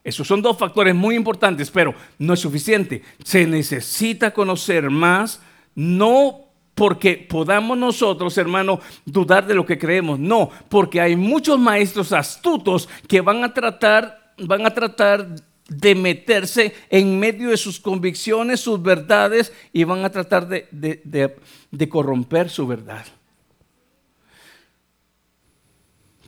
Esos 0.03 0.27
son 0.27 0.41
dos 0.41 0.57
factores 0.57 0.93
muy 0.93 1.15
importantes, 1.15 1.71
pero 1.71 1.95
no 2.19 2.33
es 2.33 2.39
suficiente. 2.39 3.01
Se 3.23 3.47
necesita 3.47 4.31
conocer 4.31 4.89
más, 4.91 5.41
no 5.73 6.41
porque 6.75 7.15
podamos 7.15 7.77
nosotros, 7.77 8.37
hermano, 8.37 8.81
dudar 9.05 9.47
de 9.47 9.55
lo 9.55 9.65
que 9.65 9.79
creemos, 9.79 10.19
no, 10.19 10.49
porque 10.69 10.99
hay 10.99 11.15
muchos 11.15 11.57
maestros 11.57 12.11
astutos 12.11 12.89
que 13.07 13.21
van 13.21 13.43
a 13.43 13.53
tratar, 13.53 14.33
van 14.37 14.65
a 14.65 14.73
tratar 14.73 15.27
de 15.67 15.95
meterse 15.95 16.73
en 16.89 17.19
medio 17.19 17.49
de 17.49 17.57
sus 17.57 17.79
convicciones, 17.79 18.59
sus 18.59 18.81
verdades, 18.81 19.51
y 19.73 19.83
van 19.83 20.05
a 20.05 20.11
tratar 20.11 20.47
de, 20.47 21.89
corromper 21.89 22.49
su 22.49 22.67
verdad. 22.67 23.05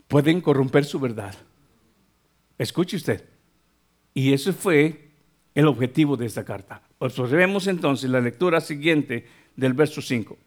Pueden 0.07 0.41
corromper 0.41 0.85
su 0.85 0.99
verdad. 0.99 1.35
Escuche 2.57 2.95
usted. 2.95 3.23
Y 4.13 4.33
ese 4.33 4.53
fue 4.53 5.09
el 5.53 5.67
objetivo 5.67 6.17
de 6.17 6.25
esta 6.25 6.43
carta. 6.43 6.81
Observemos 6.97 7.67
entonces 7.67 8.09
la 8.09 8.21
lectura 8.21 8.61
siguiente 8.61 9.27
del 9.55 9.73
verso 9.73 10.01
5. 10.01 10.37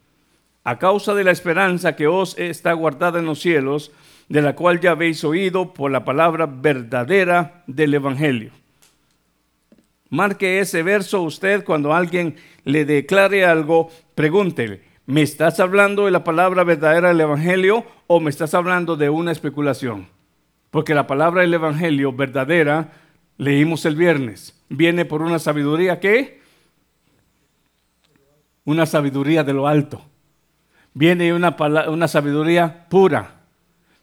A 0.64 0.79
causa 0.79 1.14
de 1.14 1.24
la 1.24 1.31
esperanza 1.31 1.94
que 1.94 2.09
os 2.09 2.37
está 2.38 2.72
guardada 2.72 3.20
en 3.20 3.26
los 3.26 3.40
cielos, 3.40 3.92
de 4.29 4.42
la 4.42 4.57
cual 4.57 4.81
ya 4.81 4.92
habéis 4.92 5.22
oído 5.22 5.72
por 5.74 5.90
la 5.90 6.05
palabra 6.05 6.46
verdadera 6.46 7.62
del 7.66 7.94
Evangelio 7.94 8.53
Marque 10.10 10.58
ese 10.58 10.82
verso 10.82 11.22
usted 11.22 11.64
cuando 11.64 11.94
alguien 11.94 12.36
le 12.64 12.84
declare 12.84 13.46
algo, 13.46 13.90
pregúntele, 14.14 14.82
¿me 15.06 15.22
estás 15.22 15.60
hablando 15.60 16.04
de 16.04 16.10
la 16.10 16.24
palabra 16.24 16.64
verdadera 16.64 17.08
del 17.08 17.20
Evangelio 17.20 17.84
o 18.08 18.20
me 18.20 18.30
estás 18.30 18.54
hablando 18.54 18.96
de 18.96 19.08
una 19.08 19.30
especulación? 19.30 20.08
Porque 20.70 20.94
la 20.94 21.06
palabra 21.06 21.42
del 21.42 21.54
Evangelio 21.54 22.12
verdadera, 22.12 22.92
leímos 23.38 23.86
el 23.86 23.94
viernes, 23.94 24.60
viene 24.68 25.04
por 25.04 25.22
una 25.22 25.38
sabiduría 25.38 26.00
que 26.00 26.40
una 28.64 28.86
sabiduría 28.86 29.44
de 29.44 29.52
lo 29.52 29.66
alto. 29.66 30.02
Viene 30.92 31.32
una, 31.32 31.56
una 31.88 32.08
sabiduría 32.08 32.88
pura. 32.88 33.36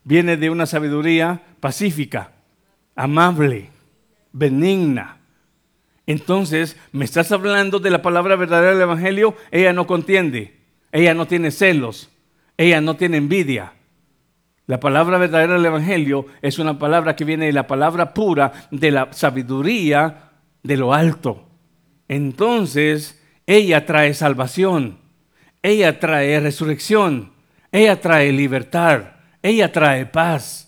viene 0.04 0.38
de 0.38 0.50
una 0.50 0.66
sabiduría 0.66 1.42
pacífica, 1.60 2.32
amable, 2.96 3.70
benigna. 4.32 5.17
Entonces, 6.08 6.78
me 6.94 7.06
estás 7.06 7.32
hablando 7.34 7.80
de 7.80 7.92
la 7.92 8.02
palabra 8.02 8.38
verdadera 8.38 8.72
del 8.72 8.82
Evangelio, 8.82 9.36
ella 9.52 9.74
no 9.74 9.86
contiende, 9.86 10.58
ella 10.94 11.14
no 11.14 11.28
tiene 11.28 11.52
celos, 11.52 12.10
ella 12.58 12.80
no 12.80 12.96
tiene 12.96 13.18
envidia. 13.18 13.74
La 14.68 14.80
palabra 14.80 15.18
verdadera 15.18 15.54
del 15.54 15.66
Evangelio 15.66 16.26
es 16.42 16.60
una 16.60 16.80
palabra 16.80 17.16
que 17.16 17.26
viene 17.26 17.46
de 17.46 17.54
la 17.54 17.68
palabra 17.68 18.14
pura 18.14 18.52
de 18.72 18.92
la 18.92 19.12
sabiduría 19.12 20.32
de 20.64 20.78
lo 20.78 20.94
alto. 20.94 21.46
Entonces, 22.08 23.22
ella 23.46 23.86
trae 23.86 24.14
salvación, 24.14 25.00
ella 25.62 26.00
trae 26.00 26.40
resurrección, 26.40 27.34
ella 27.72 28.00
trae 28.00 28.32
libertad, 28.32 29.16
ella 29.42 29.72
trae 29.72 30.06
paz. 30.06 30.67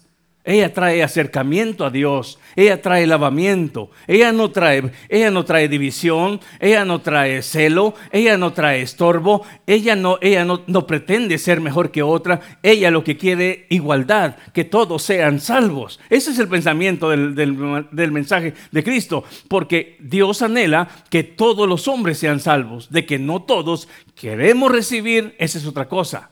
Ella 0.50 0.74
trae 0.74 1.04
acercamiento 1.04 1.86
a 1.86 1.92
Dios, 1.92 2.40
ella 2.56 2.82
trae 2.82 3.06
lavamiento, 3.06 3.92
ella 4.08 4.32
no 4.32 4.50
trae, 4.50 4.92
ella 5.08 5.30
no 5.30 5.46
trae 5.46 5.68
división, 5.68 6.40
ella 6.60 6.86
no 6.86 7.02
trae 7.02 7.44
celo, 7.44 7.94
ella 8.12 8.36
no 8.36 8.52
trae 8.52 8.82
estorbo, 8.82 9.46
ella 9.68 9.96
no, 9.96 10.18
ella 10.24 10.46
no, 10.46 10.64
no 10.66 10.88
pretende 10.88 11.38
ser 11.38 11.62
mejor 11.62 11.92
que 11.92 12.02
otra, 12.02 12.42
ella 12.64 12.90
lo 12.90 13.04
que 13.04 13.16
quiere 13.16 13.68
igualdad, 13.70 14.38
que 14.52 14.64
todos 14.64 15.04
sean 15.04 15.40
salvos. 15.40 16.00
Ese 16.10 16.32
es 16.32 16.40
el 16.40 16.48
pensamiento 16.48 17.12
del, 17.12 17.36
del 17.36 18.12
mensaje 18.12 18.56
de 18.72 18.84
Cristo, 18.84 19.24
porque 19.48 19.98
Dios 20.00 20.42
anhela 20.42 20.90
que 21.12 21.22
todos 21.22 21.70
los 21.70 21.88
hombres 21.88 22.18
sean 22.18 22.40
salvos, 22.40 22.90
de 22.90 23.06
que 23.06 23.20
no 23.20 23.44
todos 23.44 23.88
queremos 24.16 24.72
recibir, 24.72 25.36
esa 25.38 25.60
es 25.60 25.68
otra 25.68 25.88
cosa. 25.88 26.32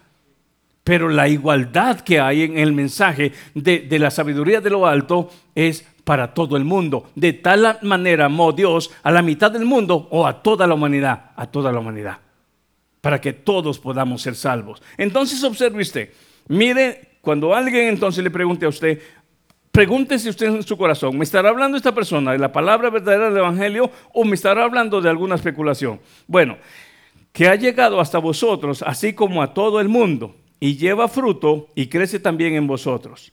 Pero 0.87 1.09
la 1.09 1.27
igualdad 1.27 1.99
que 1.99 2.17
hay 2.17 2.43
en 2.43 2.57
el 2.57 2.71
mensaje 2.71 3.33
de, 3.53 3.99
la 3.99 4.09
sabiduría 4.09 4.61
de 4.61 4.69
lo 4.69 4.87
alto 4.87 5.29
es 5.53 5.85
para 6.05 6.33
todo 6.33 6.55
el 6.55 6.63
mundo. 6.63 7.09
De 7.13 7.33
tal 7.33 7.77
manera 7.81 8.27
amó 8.27 8.53
Dios 8.53 8.89
a 9.03 9.11
la 9.11 9.21
mitad 9.21 9.51
del 9.51 9.65
mundo 9.65 10.07
o 10.11 10.25
a 10.25 10.41
toda 10.41 10.65
la 10.65 10.75
humanidad, 10.75 11.31
a 11.35 11.45
toda 11.45 11.73
la 11.73 11.79
humanidad, 11.79 12.19
para 13.01 13.19
que 13.19 13.33
todos 13.33 13.79
podamos 13.79 14.21
ser 14.21 14.35
salvos. 14.35 14.81
Entonces 14.97 15.43
observe 15.43 15.81
usted, 15.81 16.13
mire, 16.47 17.17
cuando 17.19 17.53
alguien 17.53 17.89
entonces 17.89 18.23
le 18.23 18.31
pregunte 18.31 18.65
a 18.65 18.69
usted, 18.69 19.01
pregúntese 19.73 20.29
usted 20.29 20.45
en 20.45 20.63
su 20.63 20.77
corazón, 20.77 21.17
¿me 21.17 21.25
estará 21.25 21.49
hablando 21.49 21.75
esta 21.75 21.93
persona 21.93 22.31
de 22.31 22.39
la 22.39 22.53
palabra 22.53 22.89
verdadera 22.89 23.25
del 23.25 23.39
Evangelio 23.39 23.91
o 24.13 24.23
me 24.23 24.35
estará 24.35 24.63
hablando 24.63 25.01
de 25.01 25.09
alguna 25.09 25.35
especulación? 25.35 25.99
Bueno, 26.27 26.57
que 27.33 27.49
ha 27.49 27.55
llegado 27.55 27.99
hasta 27.99 28.19
vosotros, 28.19 28.81
así 28.83 29.11
como 29.11 29.43
a 29.43 29.53
todo 29.53 29.81
el 29.81 29.89
mundo 29.89 30.33
y 30.59 30.77
lleva 30.77 31.07
fruto 31.07 31.67
y 31.75 31.87
crece 31.87 32.19
también 32.19 32.55
en 32.55 32.67
vosotros. 32.67 33.31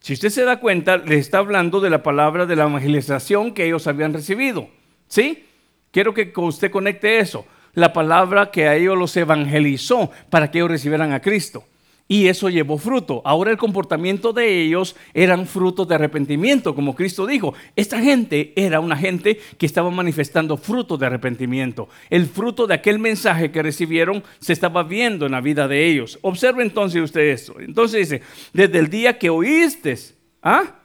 Si 0.00 0.12
usted 0.12 0.30
se 0.30 0.44
da 0.44 0.60
cuenta, 0.60 0.98
le 0.98 1.16
está 1.16 1.38
hablando 1.38 1.80
de 1.80 1.90
la 1.90 2.02
palabra 2.02 2.46
de 2.46 2.56
la 2.56 2.64
evangelización 2.64 3.52
que 3.52 3.66
ellos 3.66 3.86
habían 3.86 4.12
recibido. 4.12 4.68
¿Sí? 5.08 5.44
Quiero 5.90 6.14
que 6.14 6.32
usted 6.36 6.70
conecte 6.70 7.18
eso. 7.18 7.46
La 7.74 7.92
palabra 7.92 8.50
que 8.50 8.68
a 8.68 8.76
ellos 8.76 8.96
los 8.96 9.16
evangelizó 9.16 10.10
para 10.30 10.50
que 10.50 10.58
ellos 10.58 10.70
recibieran 10.70 11.12
a 11.12 11.20
Cristo. 11.20 11.64
Y 12.08 12.28
eso 12.28 12.48
llevó 12.48 12.78
fruto. 12.78 13.20
Ahora 13.24 13.50
el 13.50 13.56
comportamiento 13.56 14.32
de 14.32 14.62
ellos 14.62 14.94
eran 15.12 15.46
frutos 15.46 15.88
de 15.88 15.96
arrepentimiento, 15.96 16.74
como 16.74 16.94
Cristo 16.94 17.26
dijo. 17.26 17.54
Esta 17.74 18.00
gente 18.00 18.52
era 18.54 18.78
una 18.78 18.96
gente 18.96 19.40
que 19.58 19.66
estaba 19.66 19.90
manifestando 19.90 20.56
fruto 20.56 20.96
de 20.96 21.06
arrepentimiento. 21.06 21.88
El 22.08 22.26
fruto 22.26 22.68
de 22.68 22.74
aquel 22.74 23.00
mensaje 23.00 23.50
que 23.50 23.62
recibieron 23.62 24.22
se 24.38 24.52
estaba 24.52 24.84
viendo 24.84 25.26
en 25.26 25.32
la 25.32 25.40
vida 25.40 25.66
de 25.66 25.84
ellos. 25.84 26.18
Observe 26.22 26.62
entonces 26.62 27.02
usted 27.02 27.22
esto. 27.22 27.58
Entonces 27.58 28.08
dice, 28.08 28.24
desde 28.52 28.78
el 28.78 28.88
día 28.88 29.18
que 29.18 29.28
oíste, 29.28 29.96
¿ah? 30.42 30.76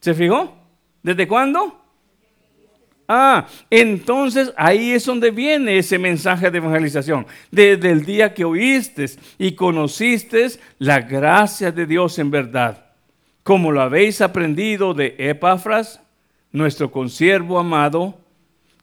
¿Se 0.00 0.12
fijó? 0.12 0.56
¿Desde 1.02 1.26
cuándo? 1.26 1.80
Ah, 3.12 3.48
entonces 3.70 4.52
ahí 4.56 4.92
es 4.92 5.04
donde 5.04 5.32
viene 5.32 5.78
ese 5.78 5.98
mensaje 5.98 6.48
de 6.48 6.58
evangelización. 6.58 7.26
Desde 7.50 7.90
el 7.90 8.04
día 8.04 8.32
que 8.32 8.44
oíste 8.44 9.06
y 9.36 9.56
conociste 9.56 10.46
la 10.78 11.00
gracia 11.00 11.72
de 11.72 11.86
Dios 11.86 12.20
en 12.20 12.30
verdad, 12.30 12.84
como 13.42 13.72
lo 13.72 13.80
habéis 13.80 14.20
aprendido 14.20 14.94
de 14.94 15.16
Epafras, 15.18 16.00
nuestro 16.52 16.92
consiervo 16.92 17.58
amado, 17.58 18.16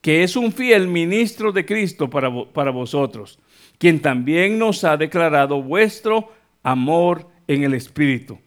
que 0.01 0.23
es 0.23 0.35
un 0.35 0.51
fiel 0.51 0.89
ministro 0.89 1.53
de 1.53 1.65
Cristo 1.65 2.09
para, 2.09 2.29
para 2.51 2.71
vosotros, 2.71 3.39
quien 3.77 4.01
también 4.01 4.59
nos 4.59 4.83
ha 4.83 4.97
declarado 4.97 5.63
vuestro 5.63 6.33
amor 6.63 7.25
en 7.47 7.63
el 7.63 7.73
Espíritu. 7.73 8.37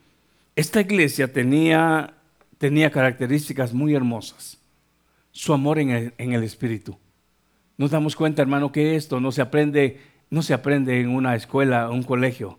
Esta 0.55 0.83
iglesia 0.83 1.33
tenía, 1.33 2.13
tenía 2.59 2.91
características 2.91 3.73
muy 3.73 3.95
hermosas 3.95 4.60
su 5.33 5.53
amor 5.53 5.79
en 5.79 6.13
el, 6.19 6.43
Espíritu. 6.43 6.99
Nos 7.77 7.91
damos 7.91 8.17
cuenta, 8.17 8.43
hermano, 8.43 8.73
que 8.73 8.97
esto 8.97 9.21
no 9.21 9.33
se 9.33 9.43
aprende, 9.43 10.01
no 10.29 10.43
se 10.43 10.55
aprende 10.55 11.01
en 11.01 11.09
una 11.09 11.35
escuela 11.35 11.89
o 11.89 11.95
un 11.95 12.03
colegio. 12.03 12.59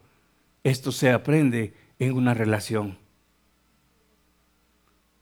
Esto 0.63 0.91
se 0.91 1.12
aprende 1.12 1.73
en 1.99 2.13
una 2.13 2.34
relación. 2.34 2.97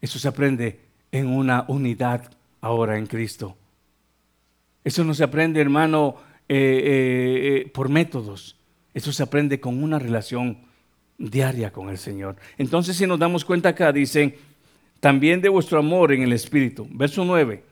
Eso 0.01 0.19
se 0.19 0.27
aprende 0.27 0.79
en 1.11 1.27
una 1.27 1.65
unidad 1.67 2.31
ahora 2.61 2.97
en 2.97 3.07
Cristo. 3.07 3.57
Eso 4.83 5.03
no 5.03 5.13
se 5.13 5.23
aprende, 5.23 5.59
hermano, 5.59 6.15
eh, 6.47 6.55
eh, 6.55 7.61
eh, 7.65 7.71
por 7.73 7.89
métodos. 7.89 8.57
Eso 8.93 9.11
se 9.11 9.23
aprende 9.23 9.59
con 9.59 9.83
una 9.83 9.99
relación 9.99 10.69
diaria 11.17 11.71
con 11.71 11.89
el 11.89 11.97
Señor. 11.97 12.37
Entonces, 12.57 12.95
si 12.95 13.05
nos 13.05 13.19
damos 13.19 13.43
cuenta 13.43 13.69
acá, 13.69 13.91
dice, 13.91 14.39
también 14.99 15.41
de 15.41 15.49
vuestro 15.49 15.79
amor 15.79 16.11
en 16.11 16.21
el 16.21 16.33
Espíritu. 16.33 16.87
Verso 16.91 17.25
9. 17.25 17.63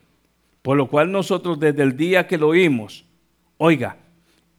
Por 0.62 0.76
lo 0.76 0.88
cual 0.88 1.10
nosotros 1.12 1.58
desde 1.58 1.82
el 1.82 1.96
día 1.96 2.26
que 2.26 2.38
lo 2.38 2.48
oímos, 2.48 3.04
oiga, 3.56 3.96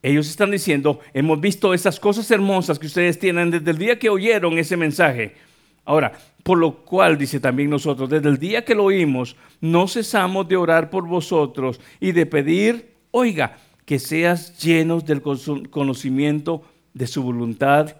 ellos 0.02 0.30
están 0.30 0.52
diciendo, 0.52 1.00
hemos 1.14 1.42
visto 1.42 1.74
esas 1.74 2.00
cosas 2.00 2.30
hermosas 2.32 2.80
que 2.80 2.88
ustedes 2.88 3.20
tienen 3.20 3.52
desde 3.52 3.72
el 3.72 3.78
día 3.78 4.00
que 4.00 4.10
oyeron 4.10 4.58
ese 4.58 4.78
mensaje. 4.78 5.36
Ahora, 5.84 6.14
por 6.44 6.58
lo 6.58 6.86
cual, 6.86 7.18
dice 7.18 7.40
también 7.40 7.70
nosotros, 7.70 8.10
desde 8.10 8.30
el 8.30 8.38
día 8.38 8.64
que 8.64 8.76
lo 8.76 8.86
oímos, 8.86 9.36
no 9.60 9.88
cesamos 9.88 10.48
de 10.48 10.56
orar 10.56 10.90
por 10.90 11.06
vosotros 11.06 11.82
y 12.00 12.12
de 12.12 12.26
pedir, 12.26 12.94
oiga, 13.12 13.58
que 13.86 14.00
seas 14.00 14.58
llenos 14.64 15.06
del 15.06 15.22
conocimiento 15.22 16.64
de 16.94 17.08
su 17.08 17.24
voluntad 17.24 17.96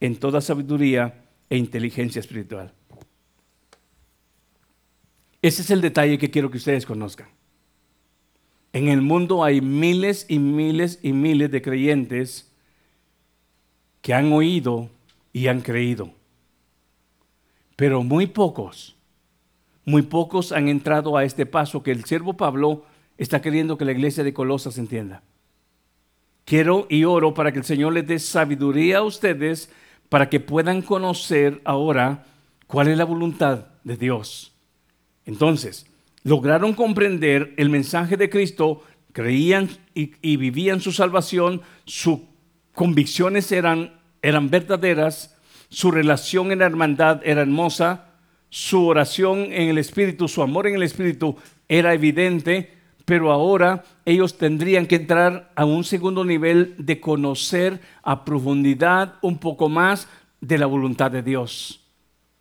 en 0.00 0.16
toda 0.16 0.40
sabiduría 0.40 1.24
e 1.50 1.56
inteligencia 1.58 2.20
espiritual. 2.20 2.72
Ese 5.42 5.62
es 5.62 5.70
el 5.72 5.80
detalle 5.80 6.18
que 6.18 6.30
quiero 6.30 6.52
que 6.52 6.58
ustedes 6.58 6.86
conozcan. 6.86 7.26
En 8.72 8.88
el 8.88 9.02
mundo 9.02 9.42
hay 9.42 9.60
miles 9.60 10.24
y 10.28 10.38
miles 10.38 11.00
y 11.02 11.12
miles 11.12 11.50
de 11.50 11.60
creyentes 11.60 12.50
que 14.00 14.14
han 14.14 14.32
oído 14.32 14.88
y 15.32 15.48
han 15.48 15.60
creído. 15.60 16.12
Pero 17.74 18.04
muy 18.04 18.28
pocos, 18.28 18.96
muy 19.84 20.02
pocos 20.02 20.52
han 20.52 20.68
entrado 20.68 21.16
a 21.16 21.24
este 21.24 21.44
paso 21.44 21.82
que 21.82 21.90
el 21.90 22.04
siervo 22.04 22.36
Pablo 22.36 22.84
está 23.18 23.42
queriendo 23.42 23.76
que 23.76 23.84
la 23.84 23.92
iglesia 23.92 24.22
de 24.22 24.32
Colosas 24.32 24.78
entienda. 24.78 25.22
Quiero 26.44 26.86
y 26.88 27.04
oro 27.04 27.34
para 27.34 27.52
que 27.52 27.58
el 27.58 27.64
Señor 27.64 27.92
les 27.92 28.06
dé 28.06 28.20
sabiduría 28.20 28.98
a 28.98 29.02
ustedes 29.02 29.70
para 30.08 30.30
que 30.30 30.38
puedan 30.38 30.82
conocer 30.82 31.60
ahora 31.64 32.26
cuál 32.68 32.88
es 32.88 32.96
la 32.96 33.04
voluntad 33.04 33.66
de 33.82 33.96
Dios 33.96 34.51
entonces, 35.26 35.86
lograron 36.24 36.74
comprender 36.74 37.54
el 37.56 37.68
mensaje 37.68 38.16
de 38.16 38.30
Cristo, 38.30 38.82
creían 39.12 39.68
y, 39.94 40.36
vivían 40.36 40.80
su 40.80 40.92
salvación, 40.92 41.62
sus 41.84 42.20
convicciones 42.74 43.52
eran, 43.52 44.00
eran 44.22 44.50
verdaderas, 44.50 45.36
su 45.68 45.90
relación 45.90 46.52
en 46.52 46.60
la 46.60 46.66
hermandad 46.66 47.20
era 47.24 47.42
hermosa, 47.42 48.08
su 48.48 48.86
oración 48.86 49.52
en 49.52 49.68
el 49.68 49.78
Espíritu, 49.78 50.28
su 50.28 50.42
amor 50.42 50.66
en 50.66 50.74
el 50.74 50.82
Espíritu 50.82 51.36
era 51.68 51.94
evidente, 51.94 52.70
pero 53.04 53.32
ahora 53.32 53.84
ellos 54.04 54.36
tendrían 54.36 54.86
que 54.86 54.96
entrar 54.96 55.50
a 55.54 55.64
un 55.64 55.84
segundo 55.84 56.24
nivel 56.24 56.74
de 56.78 57.00
conocer 57.00 57.80
a 58.02 58.24
profundidad 58.24 59.14
un 59.22 59.38
poco 59.38 59.68
más 59.68 60.08
de 60.40 60.58
la 60.58 60.66
voluntad 60.66 61.10
de 61.10 61.22
Dios. 61.22 61.81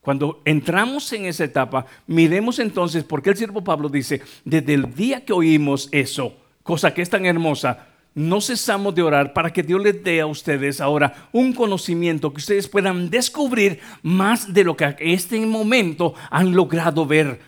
Cuando 0.01 0.41
entramos 0.45 1.13
en 1.13 1.25
esa 1.25 1.43
etapa, 1.43 1.85
miremos 2.07 2.57
entonces 2.57 3.03
por 3.03 3.21
qué 3.21 3.29
el 3.29 3.37
siervo 3.37 3.63
Pablo 3.63 3.87
dice, 3.87 4.21
desde 4.43 4.73
el 4.73 4.95
día 4.95 5.23
que 5.23 5.33
oímos 5.33 5.89
eso, 5.91 6.35
cosa 6.63 6.91
que 6.93 7.03
es 7.03 7.09
tan 7.09 7.25
hermosa, 7.27 7.87
no 8.15 8.41
cesamos 8.41 8.93
de 8.95 9.03
orar 9.03 9.31
para 9.31 9.53
que 9.53 9.63
Dios 9.63 9.81
les 9.81 10.03
dé 10.03 10.19
a 10.19 10.25
ustedes 10.25 10.81
ahora 10.81 11.29
un 11.31 11.53
conocimiento 11.53 12.33
que 12.33 12.39
ustedes 12.39 12.67
puedan 12.67 13.09
descubrir 13.09 13.79
más 14.01 14.51
de 14.51 14.63
lo 14.63 14.75
que 14.75 14.85
en 14.85 14.95
este 14.99 15.39
momento 15.45 16.15
han 16.29 16.53
logrado 16.53 17.05
ver, 17.05 17.39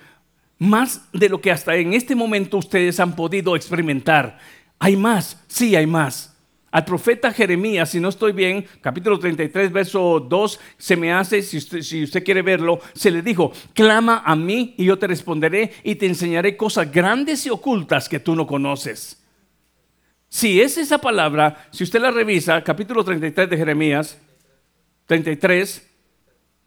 más 0.59 1.01
de 1.11 1.29
lo 1.29 1.41
que 1.41 1.51
hasta 1.51 1.75
en 1.75 1.93
este 1.93 2.15
momento 2.15 2.57
ustedes 2.57 2.99
han 2.99 3.15
podido 3.15 3.55
experimentar. 3.55 4.37
Hay 4.77 4.95
más, 4.95 5.43
sí 5.47 5.75
hay 5.75 5.87
más. 5.87 6.32
Al 6.73 6.85
profeta 6.85 7.31
Jeremías, 7.31 7.91
si 7.91 7.99
no 7.99 8.09
estoy 8.09 8.31
bien, 8.31 8.65
capítulo 8.81 9.19
33, 9.19 9.71
verso 9.71 10.19
2, 10.19 10.59
se 10.75 10.95
me 10.95 11.13
hace, 11.13 11.43
si 11.43 11.57
usted, 11.57 11.81
si 11.81 12.01
usted, 12.01 12.23
quiere 12.23 12.41
verlo, 12.41 12.79
se 12.95 13.11
le 13.11 13.21
dijo, 13.21 13.51
clama 13.75 14.23
a 14.25 14.35
mí 14.35 14.73
y 14.75 14.85
yo 14.85 14.97
te 14.97 15.05
responderé 15.05 15.71
y 15.83 15.93
te 15.93 16.07
enseñaré 16.07 16.57
cosas 16.57 16.91
grandes 16.91 17.45
y 17.45 17.51
ocultas 17.51 18.09
que 18.09 18.19
tú 18.19 18.33
no 18.33 18.47
conoces. 18.47 19.23
Si 20.29 20.59
es 20.61 20.79
esa 20.79 20.97
palabra, 20.97 21.67
si 21.69 21.83
usted 21.83 22.01
la 22.01 22.09
revisa, 22.09 22.63
capítulo 22.63 23.03
33 23.03 23.51
de 23.51 23.57
Jeremías, 23.57 24.19
33, 25.05 25.92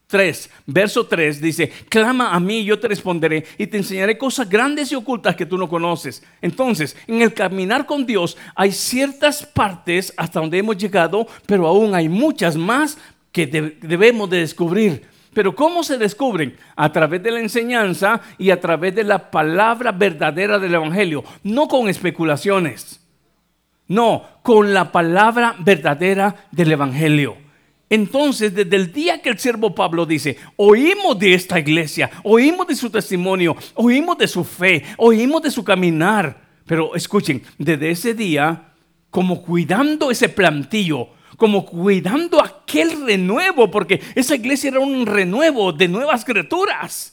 3, 0.07 0.51
verso 0.67 1.07
3 1.07 1.41
dice, 1.41 1.69
clama 1.89 2.33
a 2.33 2.39
mí 2.39 2.65
yo 2.65 2.79
te 2.79 2.87
responderé 2.87 3.45
y 3.59 3.67
te 3.67 3.77
enseñaré 3.77 4.17
cosas 4.17 4.49
grandes 4.49 4.93
y 4.93 4.95
ocultas 4.95 5.35
que 5.35 5.47
tú 5.47 5.59
no 5.59 5.69
conoces. 5.69 6.23
Entonces, 6.41 6.97
en 7.09 7.23
el 7.23 7.35
caminar 7.35 7.87
con 7.87 8.07
Dios 8.07 8.37
hay 8.55 8.71
ciertas 8.71 9.45
partes 9.45 10.15
hasta 10.17 10.41
donde 10.41 10.59
hemos 10.59 10.77
llegado, 10.77 11.27
pero 11.47 11.67
aún 11.67 11.95
hay 11.95 12.09
muchas 12.09 12.57
más 12.57 12.99
que 13.33 13.47
debemos 13.47 14.31
de 14.31 14.39
descubrir. 14.39 15.03
Pero 15.35 15.55
¿cómo 15.55 15.83
se 15.83 15.99
descubren? 15.99 16.57
A 16.77 16.91
través 16.91 17.23
de 17.23 17.31
la 17.31 17.41
enseñanza 17.41 18.23
y 18.39 18.51
a 18.51 18.61
través 18.61 18.95
de 18.95 19.05
la 19.05 19.31
palabra 19.31 19.93
verdadera 19.93 20.59
del 20.59 20.75
Evangelio, 20.75 21.25
no 21.43 21.69
con 21.69 21.89
especulaciones. 21.89 23.01
No, 23.89 24.25
con 24.43 24.73
la 24.73 24.91
palabra 24.91 25.57
verdadera 25.59 26.49
del 26.53 26.73
Evangelio. 26.73 27.46
Entonces, 27.89 28.55
desde 28.55 28.75
el 28.75 28.93
día 28.93 29.23
que 29.23 29.29
el 29.29 29.39
siervo 29.39 29.75
Pablo 29.75 30.07
dice, 30.07 30.37
oímos 30.57 31.19
de 31.19 31.35
esta 31.35 31.59
iglesia, 31.59 32.11
oímos 32.25 32.67
de 32.67 32.75
su 32.75 32.91
testimonio, 32.91 33.57
oímos 33.75 34.19
de 34.19 34.27
su 34.27 34.43
fe, 34.45 34.83
oímos 34.97 35.43
de 35.43 35.51
su 35.51 35.63
caminar. 35.63 36.43
Pero 36.67 36.97
escuchen, 36.97 37.43
desde 37.59 37.91
ese 37.91 38.15
día, 38.15 38.73
como 39.11 39.41
cuidando 39.41 40.11
ese 40.11 40.29
plantillo, 40.29 41.11
como 41.37 41.65
cuidando 41.65 42.43
aquel 42.43 43.07
renuevo, 43.07 43.71
porque 43.71 44.01
esa 44.17 44.35
iglesia 44.35 44.71
era 44.71 44.81
un 44.81 45.07
renuevo 45.07 45.73
de 45.73 45.87
nuevas 45.87 46.25
criaturas, 46.25 47.13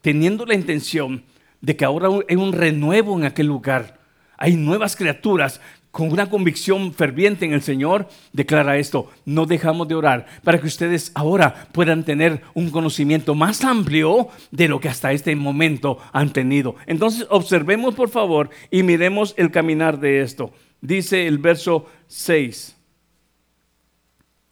teniendo 0.00 0.46
la 0.46 0.54
intención 0.54 1.24
de 1.60 1.76
que 1.76 1.84
ahora 1.84 2.08
hay 2.28 2.36
un 2.36 2.52
renuevo 2.52 3.18
en 3.18 3.24
aquel 3.24 3.46
lugar. 3.46 3.98
Hay 4.36 4.54
nuevas 4.54 4.96
criaturas 4.96 5.60
con 5.92 6.10
una 6.10 6.30
convicción 6.30 6.92
ferviente 6.94 7.44
en 7.44 7.52
el 7.52 7.62
Señor, 7.62 8.08
declara 8.32 8.78
esto, 8.78 9.10
no 9.26 9.44
dejamos 9.44 9.86
de 9.86 9.94
orar 9.94 10.26
para 10.42 10.58
que 10.58 10.66
ustedes 10.66 11.12
ahora 11.14 11.68
puedan 11.70 12.02
tener 12.02 12.40
un 12.54 12.70
conocimiento 12.70 13.34
más 13.34 13.62
amplio 13.62 14.28
de 14.50 14.68
lo 14.68 14.80
que 14.80 14.88
hasta 14.88 15.12
este 15.12 15.36
momento 15.36 15.98
han 16.12 16.32
tenido. 16.32 16.76
Entonces 16.86 17.26
observemos 17.30 17.94
por 17.94 18.08
favor 18.08 18.48
y 18.70 18.82
miremos 18.82 19.34
el 19.36 19.50
caminar 19.50 20.00
de 20.00 20.22
esto. 20.22 20.52
Dice 20.80 21.26
el 21.26 21.36
verso 21.38 21.86
6. 22.06 22.74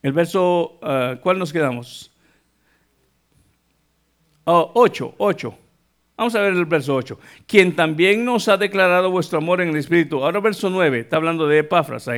El 0.02 0.12
verso, 0.12 0.78
ah, 0.82 1.16
¿cuál 1.22 1.38
nos 1.38 1.52
quedamos? 1.52 2.12
8, 4.44 5.14
8. 5.16 5.58
Vamos 6.20 6.34
a 6.34 6.42
ver 6.42 6.52
el 6.52 6.66
verso 6.66 6.94
8. 6.96 7.18
Quien 7.46 7.74
también 7.74 8.26
nos 8.26 8.46
ha 8.48 8.58
declarado 8.58 9.10
vuestro 9.10 9.38
amor 9.38 9.62
en 9.62 9.70
el 9.70 9.76
Espíritu. 9.76 10.22
Ahora 10.22 10.38
verso 10.40 10.68
9, 10.68 11.00
está 11.00 11.16
hablando 11.16 11.48
de 11.48 11.60
Epafras. 11.60 12.10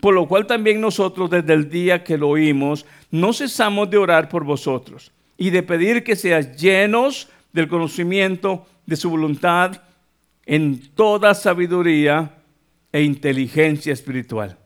Por 0.00 0.12
lo 0.12 0.26
cual 0.26 0.48
también 0.48 0.80
nosotros 0.80 1.30
desde 1.30 1.52
el 1.52 1.70
día 1.70 2.02
que 2.02 2.18
lo 2.18 2.30
oímos, 2.30 2.84
no 3.12 3.32
cesamos 3.32 3.88
de 3.88 3.96
orar 3.96 4.28
por 4.28 4.42
vosotros 4.42 5.12
y 5.38 5.50
de 5.50 5.62
pedir 5.62 6.02
que 6.02 6.16
seas 6.16 6.60
llenos 6.60 7.28
del 7.52 7.68
conocimiento 7.68 8.66
de 8.86 8.96
su 8.96 9.08
voluntad 9.08 9.82
en 10.46 10.90
toda 10.96 11.32
sabiduría 11.32 12.34
e 12.90 13.02
inteligencia 13.02 13.92
espiritual 13.92 14.58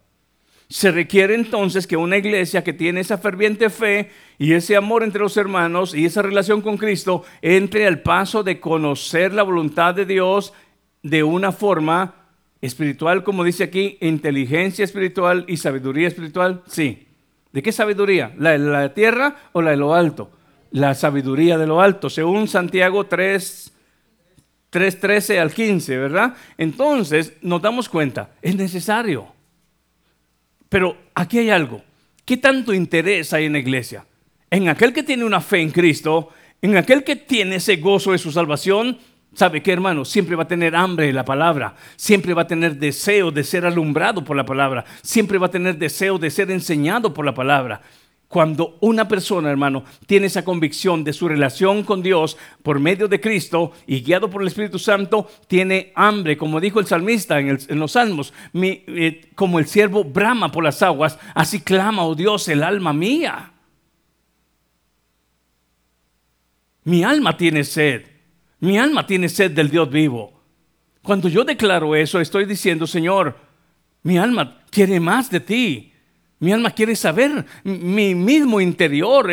se 0.68 0.90
requiere 0.90 1.34
entonces 1.34 1.86
que 1.86 1.96
una 1.96 2.18
iglesia 2.18 2.62
que 2.62 2.74
tiene 2.74 3.00
esa 3.00 3.16
ferviente 3.16 3.70
fe 3.70 4.10
y 4.36 4.52
ese 4.52 4.76
amor 4.76 5.02
entre 5.02 5.22
los 5.22 5.36
hermanos 5.36 5.94
y 5.94 6.04
esa 6.04 6.20
relación 6.20 6.60
con 6.60 6.76
Cristo 6.76 7.24
entre 7.40 7.86
al 7.86 8.02
paso 8.02 8.42
de 8.42 8.60
conocer 8.60 9.32
la 9.32 9.42
voluntad 9.42 9.94
de 9.94 10.04
Dios 10.04 10.52
de 11.02 11.22
una 11.22 11.52
forma 11.52 12.14
espiritual, 12.60 13.24
como 13.24 13.44
dice 13.44 13.64
aquí, 13.64 13.96
inteligencia 14.00 14.84
espiritual 14.84 15.44
y 15.48 15.56
sabiduría 15.56 16.08
espiritual. 16.08 16.62
Sí. 16.66 17.06
¿De 17.52 17.62
qué 17.62 17.72
sabiduría? 17.72 18.34
¿La 18.36 18.50
de 18.50 18.58
la 18.58 18.92
tierra 18.92 19.36
o 19.52 19.62
la 19.62 19.70
de 19.70 19.78
lo 19.78 19.94
alto? 19.94 20.30
La 20.70 20.94
sabiduría 20.94 21.56
de 21.56 21.66
lo 21.66 21.80
alto, 21.80 22.10
según 22.10 22.46
Santiago 22.46 23.06
3, 23.06 23.72
3 24.68 25.00
13 25.00 25.40
al 25.40 25.50
15, 25.50 25.96
¿verdad? 25.96 26.34
Entonces 26.58 27.32
nos 27.40 27.62
damos 27.62 27.88
cuenta, 27.88 28.32
es 28.42 28.54
necesario. 28.54 29.37
Pero 30.68 30.96
aquí 31.14 31.38
hay 31.38 31.50
algo. 31.50 31.82
¿Qué 32.24 32.36
tanto 32.36 32.74
interés 32.74 33.32
hay 33.32 33.46
en 33.46 33.54
la 33.54 33.58
iglesia? 33.58 34.04
En 34.50 34.68
aquel 34.68 34.92
que 34.92 35.02
tiene 35.02 35.24
una 35.24 35.40
fe 35.40 35.60
en 35.60 35.70
Cristo, 35.70 36.30
en 36.60 36.76
aquel 36.76 37.04
que 37.04 37.16
tiene 37.16 37.56
ese 37.56 37.76
gozo 37.76 38.12
de 38.12 38.18
su 38.18 38.32
salvación, 38.32 38.98
¿sabe 39.34 39.62
qué 39.62 39.72
hermano? 39.72 40.04
Siempre 40.04 40.36
va 40.36 40.42
a 40.42 40.48
tener 40.48 40.74
hambre 40.74 41.06
de 41.06 41.12
la 41.12 41.24
palabra, 41.24 41.74
siempre 41.96 42.34
va 42.34 42.42
a 42.42 42.46
tener 42.46 42.76
deseo 42.76 43.30
de 43.30 43.44
ser 43.44 43.64
alumbrado 43.64 44.24
por 44.24 44.36
la 44.36 44.44
palabra, 44.44 44.84
siempre 45.02 45.38
va 45.38 45.46
a 45.46 45.50
tener 45.50 45.78
deseo 45.78 46.18
de 46.18 46.30
ser 46.30 46.50
enseñado 46.50 47.14
por 47.14 47.24
la 47.24 47.34
palabra. 47.34 47.80
Cuando 48.28 48.76
una 48.80 49.08
persona, 49.08 49.50
hermano, 49.50 49.84
tiene 50.06 50.26
esa 50.26 50.44
convicción 50.44 51.02
de 51.02 51.14
su 51.14 51.28
relación 51.28 51.82
con 51.82 52.02
Dios 52.02 52.36
por 52.62 52.78
medio 52.78 53.08
de 53.08 53.20
Cristo 53.20 53.72
y 53.86 54.02
guiado 54.02 54.28
por 54.28 54.42
el 54.42 54.48
Espíritu 54.48 54.78
Santo, 54.78 55.26
tiene 55.46 55.92
hambre, 55.94 56.36
como 56.36 56.60
dijo 56.60 56.78
el 56.78 56.86
salmista 56.86 57.40
en, 57.40 57.58
los 57.70 57.92
salmos, 57.92 58.34
eh, 58.52 59.30
como 59.34 59.58
el 59.58 59.66
siervo 59.66 60.04
brama 60.04 60.52
por 60.52 60.62
las 60.62 60.82
aguas, 60.82 61.18
así 61.34 61.62
clama, 61.62 62.04
oh 62.04 62.14
Dios, 62.14 62.46
el 62.48 62.62
alma 62.62 62.92
mía. 62.92 63.54
Mi 66.84 67.04
alma 67.04 67.34
tiene 67.34 67.64
sed, 67.64 68.04
mi 68.60 68.78
alma 68.78 69.06
tiene 69.06 69.30
sed 69.30 69.52
del 69.52 69.70
Dios 69.70 69.90
vivo. 69.90 70.38
Cuando 71.00 71.30
yo 71.30 71.44
declaro 71.44 71.96
eso, 71.96 72.20
estoy 72.20 72.44
diciendo, 72.44 72.86
Señor, 72.86 73.38
mi 74.02 74.18
alma 74.18 74.60
quiere 74.70 75.00
más 75.00 75.30
de 75.30 75.40
ti. 75.40 75.92
Mi 76.40 76.52
alma 76.52 76.70
quiere 76.70 76.94
saber 76.94 77.44
mi 77.64 78.14
mismo 78.14 78.60
interior, 78.60 79.28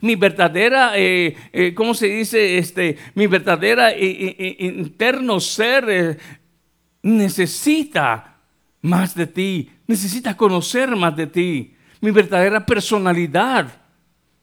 mi 0.00 0.16
verdadera, 0.16 0.98
eh, 0.98 1.36
eh, 1.52 1.72
¿cómo 1.72 1.94
se 1.94 2.08
dice? 2.08 2.58
Este, 2.58 2.96
mi 3.14 3.28
verdadera 3.28 3.92
eh, 3.92 4.56
interno 4.58 5.38
ser 5.38 6.18
necesita 7.00 8.38
más 8.80 9.14
de 9.14 9.28
ti, 9.28 9.70
necesita 9.86 10.36
conocer 10.36 10.96
más 10.96 11.14
de 11.14 11.28
ti, 11.28 11.74
mi 12.00 12.10
verdadera 12.10 12.66
personalidad. 12.66 13.80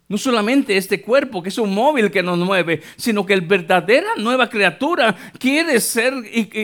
No 0.07 0.17
solamente 0.17 0.77
este 0.77 1.01
cuerpo, 1.01 1.43
que 1.43 1.49
es 1.49 1.57
un 1.57 1.73
móvil 1.73 2.09
que 2.09 2.23
nos 2.23 2.39
mueve, 2.39 2.81
sino 2.95 3.25
que 3.25 3.33
el 3.33 3.41
verdadera 3.41 4.15
nueva 4.17 4.49
criatura 4.49 5.15
quiere 5.37 5.81
ser 5.81 6.13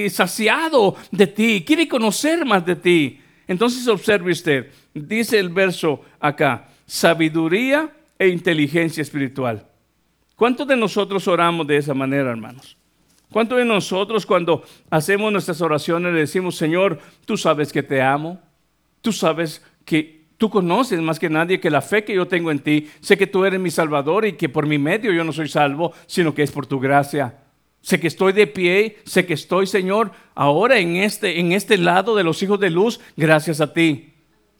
saciado 0.09 0.95
de 1.11 1.27
ti, 1.27 1.63
quiere 1.67 1.89
conocer 1.89 2.45
más 2.45 2.65
de 2.65 2.75
ti. 2.77 3.19
Entonces 3.47 3.87
observe 3.87 4.31
usted, 4.31 4.71
dice 4.93 5.39
el 5.39 5.49
verso 5.49 6.01
acá, 6.19 6.69
sabiduría 6.85 7.91
e 8.17 8.27
inteligencia 8.27 9.01
espiritual. 9.01 9.67
¿Cuántos 10.35 10.67
de 10.67 10.75
nosotros 10.75 11.27
oramos 11.27 11.65
de 11.67 11.77
esa 11.77 11.93
manera, 11.93 12.31
hermanos? 12.31 12.77
¿Cuántos 13.31 13.57
de 13.57 13.65
nosotros 13.65 14.25
cuando 14.25 14.63
hacemos 14.89 15.31
nuestras 15.31 15.61
oraciones 15.61 16.13
le 16.13 16.19
decimos, 16.19 16.55
Señor, 16.55 16.99
tú 17.25 17.37
sabes 17.37 17.71
que 17.71 17.83
te 17.83 18.01
amo, 18.01 18.39
tú 19.01 19.11
sabes 19.11 19.63
que 19.83 20.25
tú 20.37 20.49
conoces 20.49 20.99
más 21.01 21.19
que 21.19 21.29
nadie 21.29 21.59
que 21.59 21.69
la 21.69 21.81
fe 21.81 22.03
que 22.03 22.15
yo 22.15 22.27
tengo 22.27 22.51
en 22.51 22.59
ti, 22.59 22.89
sé 22.99 23.17
que 23.17 23.27
tú 23.27 23.45
eres 23.45 23.59
mi 23.59 23.71
Salvador 23.71 24.25
y 24.25 24.33
que 24.33 24.49
por 24.49 24.65
mi 24.65 24.77
medio 24.77 25.13
yo 25.13 25.23
no 25.23 25.31
soy 25.31 25.47
salvo, 25.47 25.93
sino 26.07 26.33
que 26.33 26.43
es 26.43 26.51
por 26.51 26.65
tu 26.65 26.79
gracia. 26.79 27.44
Sé 27.85 27.99
que 27.99 28.07
estoy 28.07 28.33
de 28.33 28.47
pie, 28.47 28.97
sé 29.05 29.27
que 29.27 29.35
estoy, 29.35 29.67
Señor, 29.67 30.11
ahora 30.33 30.79
en 30.79 30.95
este, 30.95 31.39
en 31.39 31.51
este 31.51 31.77
lado 31.77 32.15
de 32.15 32.23
los 32.23 32.41
hijos 32.41 32.59
de 32.59 32.71
luz, 32.71 32.99
gracias 33.15 33.61
a 33.61 33.73
ti. 33.73 34.11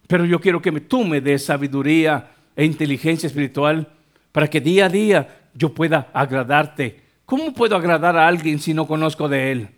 Pero 0.05 0.25
yo 0.25 0.39
quiero 0.39 0.61
que 0.61 0.71
tú 0.79 1.03
me 1.03 1.21
des 1.21 1.43
sabiduría 1.43 2.29
e 2.55 2.63
inteligencia 2.65 3.25
espiritual 3.25 3.91
para 4.31 4.47
que 4.47 4.61
día 4.61 4.85
a 4.85 4.89
día 4.89 5.39
yo 5.55 5.73
pueda 5.73 6.11
agradarte. 6.13 7.01
¿Cómo 7.25 7.51
puedo 7.51 7.75
agradar 7.75 8.15
a 8.15 8.27
alguien 8.27 8.59
si 8.59 8.75
no 8.75 8.85
conozco 8.85 9.27
de 9.27 9.51
él? 9.51 9.69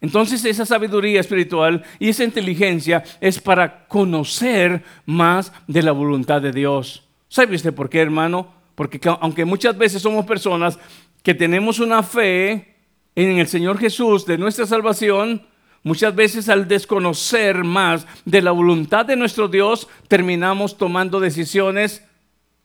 Entonces 0.00 0.42
esa 0.46 0.64
sabiduría 0.64 1.20
espiritual 1.20 1.84
y 1.98 2.08
esa 2.08 2.24
inteligencia 2.24 3.04
es 3.20 3.38
para 3.38 3.86
conocer 3.86 4.82
más 5.04 5.52
de 5.66 5.82
la 5.82 5.92
voluntad 5.92 6.40
de 6.40 6.52
Dios. 6.52 7.06
¿Sabe 7.28 7.54
usted 7.54 7.74
por 7.74 7.90
qué, 7.90 8.00
hermano? 8.00 8.50
Porque 8.74 8.98
aunque 9.20 9.44
muchas 9.44 9.76
veces 9.76 10.00
somos 10.00 10.24
personas 10.24 10.78
que 11.26 11.34
tenemos 11.34 11.80
una 11.80 12.04
fe 12.04 12.76
en 13.16 13.38
el 13.38 13.48
Señor 13.48 13.78
Jesús 13.78 14.26
de 14.26 14.38
nuestra 14.38 14.64
salvación, 14.64 15.44
muchas 15.82 16.14
veces 16.14 16.48
al 16.48 16.68
desconocer 16.68 17.64
más 17.64 18.06
de 18.24 18.42
la 18.42 18.52
voluntad 18.52 19.04
de 19.04 19.16
nuestro 19.16 19.48
Dios, 19.48 19.88
terminamos 20.06 20.78
tomando 20.78 21.18
decisiones 21.18 22.04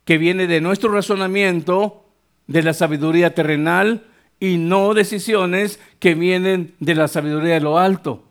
que 0.06 0.20
vienen 0.20 0.48
de 0.48 0.62
nuestro 0.62 0.92
razonamiento, 0.92 2.06
de 2.46 2.62
la 2.62 2.76
sabiduría 2.76 3.34
terrenal, 3.34 4.06
y 4.40 4.58
no 4.58 4.94
decisiones 4.94 5.80
que 5.98 6.14
vienen 6.14 6.76
de 6.80 6.94
la 6.94 7.08
sabiduría 7.08 7.56
de 7.56 7.62
lo 7.62 7.80
alto. 7.80 8.26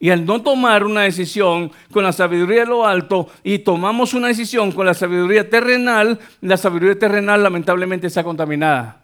Y 0.00 0.08
al 0.08 0.24
no 0.24 0.40
tomar 0.40 0.82
una 0.82 1.02
decisión 1.02 1.72
con 1.92 2.04
la 2.04 2.12
sabiduría 2.12 2.60
de 2.60 2.68
lo 2.68 2.86
alto 2.86 3.28
y 3.44 3.58
tomamos 3.58 4.14
una 4.14 4.28
decisión 4.28 4.72
con 4.72 4.86
la 4.86 4.94
sabiduría 4.94 5.50
terrenal, 5.50 6.18
la 6.40 6.56
sabiduría 6.56 6.98
terrenal 6.98 7.42
lamentablemente 7.42 8.06
está 8.06 8.24
contaminada. 8.24 9.01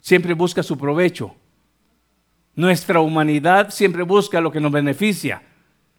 Siempre 0.00 0.34
busca 0.34 0.62
su 0.62 0.78
provecho. 0.78 1.34
Nuestra 2.54 3.00
humanidad 3.00 3.70
siempre 3.70 4.02
busca 4.02 4.40
lo 4.40 4.50
que 4.50 4.60
nos 4.60 4.72
beneficia. 4.72 5.42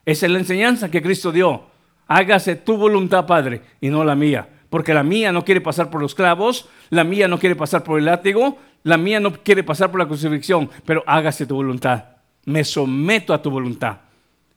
Esa 0.05 0.25
es 0.25 0.31
la 0.31 0.39
enseñanza 0.39 0.91
que 0.91 1.01
Cristo 1.01 1.31
dio. 1.31 1.67
Hágase 2.07 2.55
tu 2.55 2.75
voluntad, 2.75 3.25
Padre, 3.25 3.61
y 3.79 3.89
no 3.89 4.03
la 4.03 4.15
mía. 4.15 4.49
Porque 4.69 4.93
la 4.93 5.03
mía 5.03 5.31
no 5.31 5.45
quiere 5.45 5.61
pasar 5.61 5.89
por 5.89 6.01
los 6.01 6.15
clavos, 6.15 6.67
la 6.89 7.03
mía 7.03 7.27
no 7.27 7.39
quiere 7.39 7.55
pasar 7.55 7.83
por 7.83 7.97
el 7.97 8.05
látigo, 8.05 8.57
la 8.83 8.97
mía 8.97 9.19
no 9.19 9.31
quiere 9.33 9.63
pasar 9.63 9.91
por 9.91 9.99
la 9.99 10.07
crucifixión, 10.07 10.69
pero 10.85 11.03
hágase 11.07 11.45
tu 11.45 11.55
voluntad. 11.55 12.05
Me 12.45 12.63
someto 12.63 13.33
a 13.33 13.41
tu 13.41 13.49
voluntad. 13.51 13.99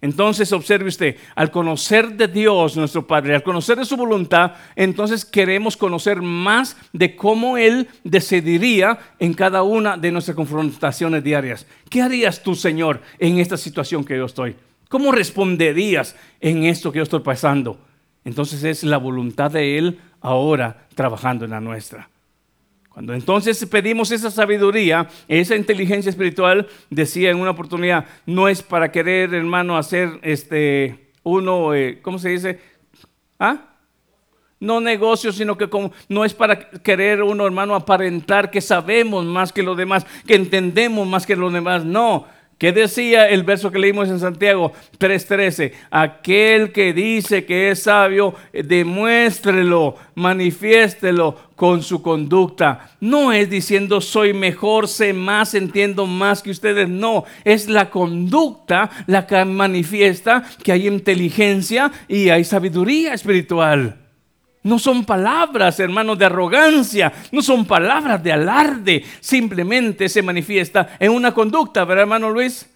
Entonces 0.02 0.52
observe 0.52 0.88
usted, 0.88 1.16
al 1.36 1.52
conocer 1.52 2.16
de 2.16 2.26
Dios 2.26 2.76
nuestro 2.76 3.06
Padre, 3.06 3.36
al 3.36 3.44
conocer 3.44 3.78
de 3.78 3.84
su 3.84 3.96
voluntad, 3.96 4.54
entonces 4.74 5.24
queremos 5.24 5.76
conocer 5.76 6.20
más 6.20 6.76
de 6.92 7.14
cómo 7.14 7.56
Él 7.56 7.88
decidiría 8.02 8.98
en 9.20 9.32
cada 9.32 9.62
una 9.62 9.96
de 9.96 10.10
nuestras 10.10 10.34
confrontaciones 10.34 11.22
diarias. 11.22 11.66
¿Qué 11.88 12.02
harías 12.02 12.42
tú, 12.42 12.56
Señor, 12.56 13.00
en 13.20 13.38
esta 13.38 13.56
situación 13.56 14.04
que 14.04 14.16
yo 14.16 14.24
estoy? 14.26 14.56
¿Cómo 14.88 15.12
responderías 15.12 16.16
en 16.40 16.64
esto 16.64 16.90
que 16.90 16.98
yo 16.98 17.04
estoy 17.04 17.20
pasando? 17.20 17.78
Entonces 18.24 18.64
es 18.64 18.82
la 18.82 18.98
voluntad 18.98 19.52
de 19.52 19.78
Él 19.78 20.00
ahora 20.20 20.88
trabajando 20.96 21.44
en 21.44 21.52
la 21.52 21.60
nuestra. 21.60 22.08
Cuando 22.92 23.14
entonces 23.14 23.64
pedimos 23.64 24.10
esa 24.10 24.30
sabiduría, 24.30 25.08
esa 25.26 25.56
inteligencia 25.56 26.10
espiritual, 26.10 26.68
decía 26.90 27.30
en 27.30 27.38
una 27.38 27.52
oportunidad, 27.52 28.04
no 28.26 28.48
es 28.48 28.62
para 28.62 28.92
querer, 28.92 29.32
hermano, 29.32 29.78
hacer 29.78 30.18
este 30.20 31.10
uno, 31.22 31.74
eh, 31.74 32.00
¿cómo 32.02 32.18
se 32.18 32.28
dice? 32.28 32.60
¿Ah? 33.38 33.76
No 34.60 34.80
negocio, 34.80 35.32
sino 35.32 35.56
que 35.56 35.70
como, 35.70 35.92
no 36.08 36.24
es 36.24 36.34
para 36.34 36.58
querer 36.58 37.22
uno, 37.22 37.46
hermano, 37.46 37.74
aparentar 37.74 38.50
que 38.50 38.60
sabemos 38.60 39.24
más 39.24 39.52
que 39.52 39.62
los 39.62 39.76
demás, 39.76 40.06
que 40.26 40.34
entendemos 40.34 41.08
más 41.08 41.24
que 41.24 41.34
los 41.34 41.50
demás. 41.50 41.86
No, 41.86 42.26
¿Qué 42.62 42.70
decía 42.70 43.28
el 43.28 43.42
verso 43.42 43.72
que 43.72 43.80
leímos 43.80 44.08
en 44.08 44.20
Santiago 44.20 44.70
3:13? 44.96 45.72
Aquel 45.90 46.70
que 46.70 46.92
dice 46.92 47.44
que 47.44 47.72
es 47.72 47.82
sabio, 47.82 48.36
demuéstrelo, 48.52 49.96
manifiéstelo 50.14 51.36
con 51.56 51.82
su 51.82 52.02
conducta. 52.02 52.92
No 53.00 53.32
es 53.32 53.50
diciendo 53.50 54.00
soy 54.00 54.32
mejor, 54.32 54.86
sé 54.86 55.12
más, 55.12 55.54
entiendo 55.54 56.06
más 56.06 56.40
que 56.40 56.52
ustedes. 56.52 56.88
No, 56.88 57.24
es 57.42 57.68
la 57.68 57.90
conducta 57.90 58.90
la 59.08 59.26
que 59.26 59.44
manifiesta 59.44 60.44
que 60.62 60.70
hay 60.70 60.86
inteligencia 60.86 61.90
y 62.06 62.28
hay 62.28 62.44
sabiduría 62.44 63.12
espiritual. 63.12 64.01
No 64.64 64.78
son 64.78 65.04
palabras, 65.04 65.80
hermanos, 65.80 66.18
de 66.18 66.26
arrogancia, 66.26 67.12
no 67.32 67.42
son 67.42 67.64
palabras 67.64 68.22
de 68.22 68.32
alarde, 68.32 69.04
simplemente 69.20 70.08
se 70.08 70.22
manifiesta 70.22 70.96
en 71.00 71.10
una 71.10 71.34
conducta, 71.34 71.84
¿verdad, 71.84 72.02
hermano 72.02 72.30
Luis? 72.30 72.68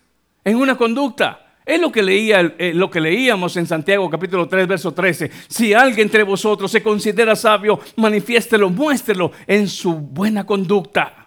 En 0.45 0.57
una 0.57 0.77
conducta. 0.77 1.43
Es 1.65 1.81
lo 1.81 1.91
que, 1.91 2.03
leía, 2.03 2.55
eh, 2.59 2.73
lo 2.75 2.89
que 2.89 3.01
leíamos 3.01 3.57
en 3.57 3.67
Santiago 3.67 4.09
capítulo 4.09 4.49
3, 4.49 4.69
verso 4.69 4.93
13. 4.95 5.31
Si 5.49 5.75
alguien 5.75 6.07
entre 6.07 6.23
vosotros 6.23 6.71
se 6.71 6.83
considera 6.83 7.35
sabio, 7.35 7.81
manifiéstelo, 7.97 8.71
muéstrelo 8.71 9.33
en 9.49 9.67
su 9.67 9.95
buena 9.95 10.47
conducta. 10.47 11.27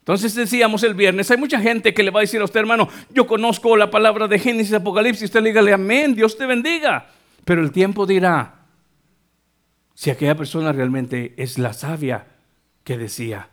Entonces 0.00 0.34
decíamos 0.34 0.82
el 0.82 0.94
viernes, 0.94 1.30
hay 1.30 1.36
mucha 1.36 1.60
gente 1.60 1.92
que 1.92 2.02
le 2.02 2.10
va 2.10 2.20
a 2.20 2.22
decir 2.22 2.40
a 2.40 2.44
usted, 2.44 2.60
hermano, 2.60 2.88
yo 3.10 3.26
conozco 3.26 3.76
la 3.76 3.90
palabra 3.90 4.26
de 4.28 4.38
Génesis, 4.38 4.72
Apocalipsis, 4.72 5.24
usted 5.24 5.42
le 5.42 5.50
dígale 5.50 5.72
amén, 5.74 6.14
Dios 6.14 6.36
te 6.36 6.46
bendiga. 6.46 7.06
Pero 7.44 7.62
el 7.62 7.72
tiempo 7.72 8.06
dirá, 8.06 8.57
si 9.98 10.10
aquella 10.10 10.36
persona 10.36 10.70
realmente 10.70 11.34
es 11.38 11.58
la 11.58 11.72
sabia 11.72 12.28
que 12.84 12.96
decía 12.96 13.48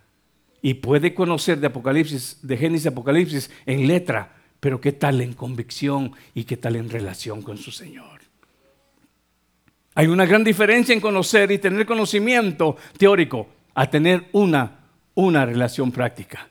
y 0.61 0.75
puede 0.75 1.15
conocer 1.15 1.59
de 1.59 1.65
Apocalipsis, 1.65 2.37
de 2.43 2.55
Génesis 2.55 2.85
Apocalipsis 2.85 3.49
en 3.65 3.87
letra, 3.87 4.35
pero 4.59 4.79
qué 4.79 4.91
tal 4.91 5.21
en 5.21 5.33
convicción 5.33 6.11
y 6.35 6.43
qué 6.43 6.55
tal 6.55 6.75
en 6.75 6.91
relación 6.91 7.41
con 7.41 7.57
su 7.57 7.71
Señor. 7.71 8.21
Hay 9.95 10.05
una 10.05 10.27
gran 10.27 10.43
diferencia 10.43 10.93
en 10.93 11.01
conocer 11.01 11.51
y 11.51 11.57
tener 11.57 11.87
conocimiento 11.87 12.77
teórico 12.95 13.47
a 13.73 13.89
tener 13.89 14.29
una, 14.31 14.81
una 15.15 15.47
relación 15.47 15.91
práctica. 15.91 16.47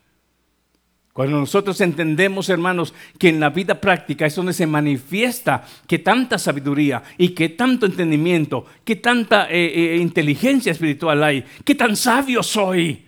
Cuando 1.14 1.38
nosotros 1.38 1.80
entendemos, 1.80 2.48
hermanos, 2.48 2.92
que 3.20 3.28
en 3.28 3.38
la 3.38 3.50
vida 3.50 3.80
práctica 3.80 4.26
es 4.26 4.34
donde 4.34 4.52
se 4.52 4.66
manifiesta 4.66 5.64
que 5.86 6.00
tanta 6.00 6.38
sabiduría 6.40 7.04
y 7.16 7.28
que 7.28 7.50
tanto 7.50 7.86
entendimiento, 7.86 8.66
que 8.82 8.96
tanta 8.96 9.48
eh, 9.48 9.94
eh, 9.94 9.96
inteligencia 9.98 10.72
espiritual 10.72 11.22
hay, 11.22 11.44
que 11.64 11.76
tan 11.76 11.94
sabio 11.94 12.42
soy, 12.42 13.06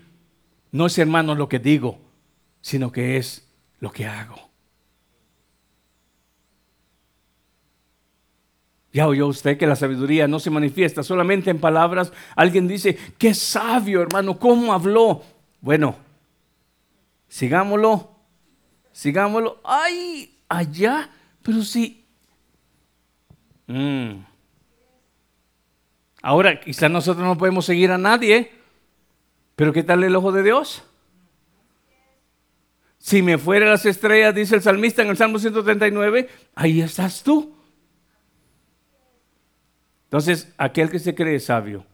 no 0.71 0.87
es, 0.87 0.97
hermano, 0.99 1.35
lo 1.35 1.49
que 1.49 1.59
digo, 1.59 1.99
sino 2.61 2.93
que 2.93 3.17
es 3.17 3.45
lo 3.81 3.91
que 3.91 4.07
hago. 4.07 4.51
Ya 8.93 9.09
oyó 9.09 9.27
usted 9.27 9.59
que 9.59 9.67
la 9.67 9.75
sabiduría 9.75 10.29
no 10.29 10.39
se 10.39 10.51
manifiesta 10.51 11.03
solamente 11.03 11.51
en 11.51 11.59
palabras. 11.59 12.13
Alguien 12.37 12.69
dice, 12.69 12.97
qué 13.19 13.35
sabio, 13.35 14.01
hermano, 14.01 14.39
¿cómo 14.39 14.73
habló? 14.73 15.25
Bueno, 15.61 16.06
Sigámoslo. 17.29 18.17
Sigámoslo. 18.93 19.61
Ay, 19.65 20.39
allá. 20.49 21.11
Pero 21.43 21.63
sí. 21.63 22.07
Mm. 23.67 24.25
Ahora, 26.23 26.59
quizás 26.61 26.91
nosotros 26.91 27.25
no 27.25 27.39
podemos 27.39 27.65
seguir 27.65 27.91
a 27.91 27.99
nadie. 27.99 28.53
Pero 29.55 29.73
¿qué 29.73 29.83
tal 29.83 30.05
el 30.05 30.17
ojo 30.17 30.33
de 30.33 30.43
Dios? 30.43 30.83
Si 32.99 33.23
me 33.23 33.39
fuera 33.39 33.71
las 33.71 33.87
estrellas, 33.87 34.35
dice 34.35 34.57
el 34.57 34.63
salmista 34.63 35.03
en 35.03 35.09
el 35.09 35.17
Salmo 35.17 35.39
139, 35.39 36.29
ahí 36.57 36.81
estás 36.81 37.23
tú. 37.23 37.55
Entonces, 40.05 40.53
aquel 40.59 40.91
que 40.91 40.99
se 40.99 41.15
cree 41.15 41.39
sabio, 41.39 41.87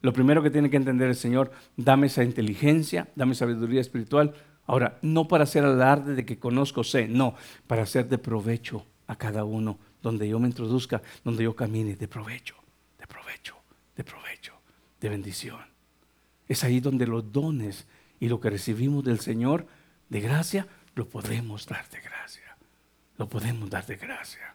lo 0.00 0.12
primero 0.12 0.42
que 0.42 0.50
tiene 0.50 0.70
que 0.70 0.76
entender 0.76 1.08
el 1.08 1.16
Señor, 1.16 1.50
dame 1.76 2.06
esa 2.06 2.22
inteligencia, 2.22 3.08
dame 3.16 3.34
sabiduría 3.34 3.80
espiritual 3.80 4.34
Ahora, 4.70 5.00
no 5.02 5.26
para 5.26 5.42
hacer 5.42 5.64
alarde 5.64 6.14
de 6.14 6.24
que 6.24 6.38
conozco, 6.38 6.84
sé, 6.84 7.08
no, 7.08 7.34
para 7.66 7.82
hacer 7.82 8.08
de 8.08 8.18
provecho 8.18 8.86
a 9.08 9.16
cada 9.16 9.42
uno, 9.42 9.80
donde 10.00 10.28
yo 10.28 10.38
me 10.38 10.46
introduzca, 10.46 11.02
donde 11.24 11.42
yo 11.42 11.56
camine, 11.56 11.96
de 11.96 12.06
provecho, 12.06 12.54
de 12.96 13.04
provecho, 13.08 13.56
de 13.96 14.04
provecho, 14.04 14.52
de 15.00 15.08
bendición. 15.08 15.58
Es 16.46 16.62
ahí 16.62 16.78
donde 16.78 17.08
los 17.08 17.32
dones 17.32 17.88
y 18.20 18.28
lo 18.28 18.38
que 18.38 18.48
recibimos 18.48 19.02
del 19.02 19.18
Señor 19.18 19.66
de 20.08 20.20
gracia, 20.20 20.68
lo 20.94 21.08
podemos 21.08 21.66
dar 21.66 21.90
de 21.90 22.00
gracia. 22.00 22.56
Lo 23.18 23.28
podemos 23.28 23.68
dar 23.70 23.84
de 23.86 23.96
gracia. 23.96 24.54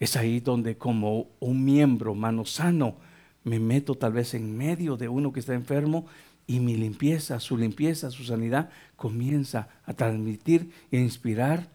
Es 0.00 0.16
ahí 0.16 0.40
donde 0.40 0.76
como 0.76 1.28
un 1.40 1.64
miembro, 1.64 2.14
mano 2.14 2.44
sano, 2.44 2.96
me 3.44 3.58
meto 3.58 3.94
tal 3.94 4.12
vez 4.12 4.34
en 4.34 4.54
medio 4.54 4.98
de 4.98 5.08
uno 5.08 5.32
que 5.32 5.40
está 5.40 5.54
enfermo 5.54 6.04
y 6.46 6.60
mi 6.60 6.76
limpieza, 6.76 7.40
su 7.40 7.56
limpieza, 7.56 8.10
su 8.10 8.24
sanidad 8.24 8.70
comienza 8.96 9.68
a 9.84 9.94
transmitir 9.94 10.70
e 10.90 10.98
inspirar 10.98 11.68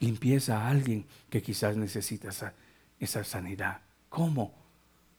limpieza 0.00 0.58
a 0.58 0.68
alguien 0.68 1.04
que 1.30 1.42
quizás 1.42 1.76
necesita 1.76 2.30
esa, 2.30 2.54
esa 2.98 3.24
sanidad. 3.24 3.80
¿Cómo? 4.08 4.54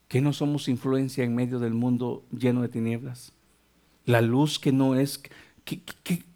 ¿Que 0.07 0.21
no 0.21 0.33
somos 0.33 0.67
influencia 0.67 1.23
en 1.23 1.35
medio 1.35 1.59
del 1.59 1.73
mundo 1.73 2.23
lleno 2.31 2.61
de 2.61 2.69
tinieblas? 2.69 3.33
La 4.05 4.21
luz 4.21 4.59
que 4.59 4.71
no 4.71 4.95
es... 4.95 5.21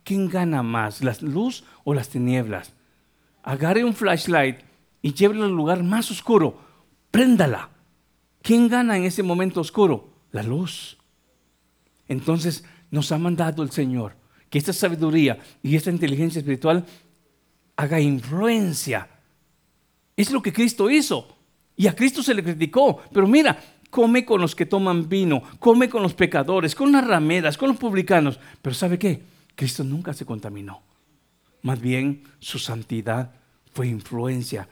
quién 0.03 0.29
gana 0.29 0.63
más, 0.63 1.03
la 1.03 1.15
luz 1.21 1.63
o 1.83 1.93
las 1.93 2.09
tinieblas? 2.09 2.73
Agarre 3.43 3.83
un 3.83 3.93
flashlight 3.93 4.59
y 5.01 5.13
llévelo 5.13 5.45
al 5.45 5.51
lugar 5.51 5.83
más 5.83 6.09
oscuro. 6.11 6.59
Préndala. 7.11 7.69
¿Quién 8.41 8.67
gana 8.67 8.97
en 8.97 9.03
ese 9.03 9.23
momento 9.23 9.61
oscuro? 9.61 10.09
La 10.31 10.43
luz. 10.43 10.97
Entonces 12.07 12.63
nos 12.91 13.11
ha 13.11 13.17
mandado 13.17 13.63
el 13.63 13.71
Señor 13.71 14.15
que 14.49 14.57
esta 14.57 14.73
sabiduría 14.73 15.39
y 15.61 15.75
esta 15.75 15.91
inteligencia 15.91 16.39
espiritual 16.39 16.85
haga 17.75 17.99
influencia. 17.99 19.07
Es 20.15 20.31
lo 20.31 20.41
que 20.41 20.53
Cristo 20.53 20.89
hizo. 20.89 21.35
Y 21.75 21.87
a 21.87 21.95
Cristo 21.95 22.23
se 22.23 22.33
le 22.33 22.43
criticó. 22.43 23.01
Pero 23.13 23.27
mira, 23.27 23.59
come 23.89 24.25
con 24.25 24.41
los 24.41 24.55
que 24.55 24.65
toman 24.65 25.07
vino, 25.07 25.43
come 25.59 25.89
con 25.89 26.01
los 26.01 26.13
pecadores, 26.13 26.73
con 26.75 26.91
las 26.91 27.05
rameras, 27.05 27.57
con 27.57 27.69
los 27.69 27.77
publicanos. 27.77 28.39
Pero 28.61 28.73
¿sabe 28.73 28.97
qué? 28.97 29.21
Cristo 29.55 29.83
nunca 29.83 30.13
se 30.13 30.25
contaminó. 30.25 30.81
Más 31.61 31.79
bien 31.79 32.23
su 32.39 32.59
santidad 32.59 33.31
fue 33.73 33.87
influencia 33.87 34.67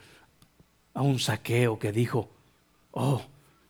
a 0.94 1.02
un 1.02 1.20
saqueo 1.20 1.78
que 1.78 1.92
dijo, 1.92 2.32
oh, 2.92 3.22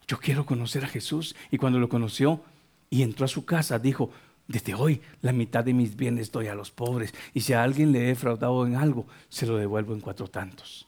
yo 0.08 0.18
quiero 0.18 0.46
conocer 0.46 0.84
a 0.84 0.88
Jesús. 0.88 1.36
Y 1.50 1.58
cuando 1.58 1.78
lo 1.78 1.88
conoció, 1.88 2.42
y 2.90 3.02
entró 3.02 3.24
a 3.24 3.28
su 3.28 3.44
casa, 3.44 3.78
dijo, 3.78 4.10
desde 4.48 4.74
hoy 4.74 5.00
la 5.22 5.32
mitad 5.32 5.64
de 5.64 5.74
mis 5.74 5.96
bienes 5.96 6.30
doy 6.30 6.48
a 6.48 6.54
los 6.54 6.70
pobres. 6.70 7.14
Y 7.34 7.40
si 7.40 7.52
a 7.52 7.62
alguien 7.62 7.92
le 7.92 8.04
he 8.04 8.06
defraudado 8.06 8.66
en 8.66 8.76
algo, 8.76 9.06
se 9.28 9.46
lo 9.46 9.56
devuelvo 9.56 9.94
en 9.94 10.00
cuatro 10.00 10.28
tantos. 10.28 10.86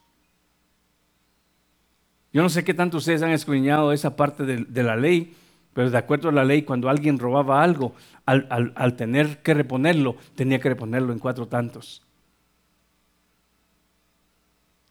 Yo 2.32 2.42
no 2.42 2.48
sé 2.48 2.62
qué 2.62 2.74
tanto 2.74 2.98
ustedes 2.98 3.22
han 3.22 3.30
escudriñado 3.30 3.92
esa 3.92 4.14
parte 4.14 4.44
de, 4.44 4.82
la 4.82 4.96
ley, 4.96 5.34
pero 5.72 5.90
de 5.90 5.98
acuerdo 5.98 6.28
a 6.28 6.32
la 6.32 6.44
ley, 6.44 6.62
cuando 6.62 6.88
alguien 6.88 7.18
robaba 7.18 7.62
algo, 7.62 7.94
al, 8.26 8.72
al 8.74 8.96
tener 8.96 9.38
que 9.38 9.54
reponerlo, 9.54 10.16
tenía 10.34 10.60
que 10.60 10.68
reponerlo 10.68 11.12
en 11.12 11.18
cuatro 11.18 11.48
tantos. 11.48 12.02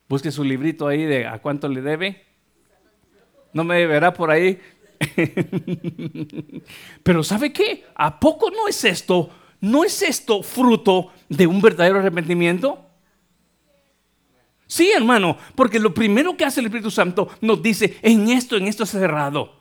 Busque 0.09 0.31
su 0.31 0.43
librito 0.43 0.87
ahí 0.87 1.05
de 1.05 1.27
a 1.27 1.39
cuánto 1.39 1.67
le 1.67 1.81
debe. 1.81 2.23
No 3.53 3.63
me 3.63 3.85
verá 3.85 4.13
por 4.13 4.31
ahí. 4.31 4.59
Pero 7.03 7.23
¿sabe 7.23 7.53
qué? 7.53 7.85
¿A 7.95 8.19
poco 8.19 8.49
no 8.51 8.67
es 8.67 8.83
esto? 8.83 9.29
¿No 9.61 9.83
es 9.83 10.01
esto 10.01 10.43
fruto 10.43 11.11
de 11.29 11.47
un 11.47 11.61
verdadero 11.61 11.99
arrepentimiento? 11.99 12.83
Sí, 14.67 14.91
hermano, 14.91 15.37
porque 15.55 15.79
lo 15.79 15.93
primero 15.93 16.35
que 16.35 16.43
hace 16.45 16.59
el 16.59 16.65
Espíritu 16.65 16.91
Santo 16.91 17.29
nos 17.41 17.63
dice, 17.63 17.97
en 18.01 18.29
esto, 18.29 18.57
en 18.57 18.67
esto 18.67 18.83
es 18.83 18.89
cerrado. 18.89 19.55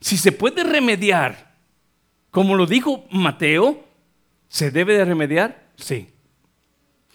Si 0.00 0.16
se 0.16 0.32
puede 0.32 0.62
remediar, 0.62 1.56
como 2.30 2.54
lo 2.54 2.66
dijo 2.66 3.04
Mateo, 3.10 3.84
¿se 4.48 4.70
debe 4.70 4.96
de 4.96 5.04
remediar? 5.04 5.70
Sí. 5.76 6.08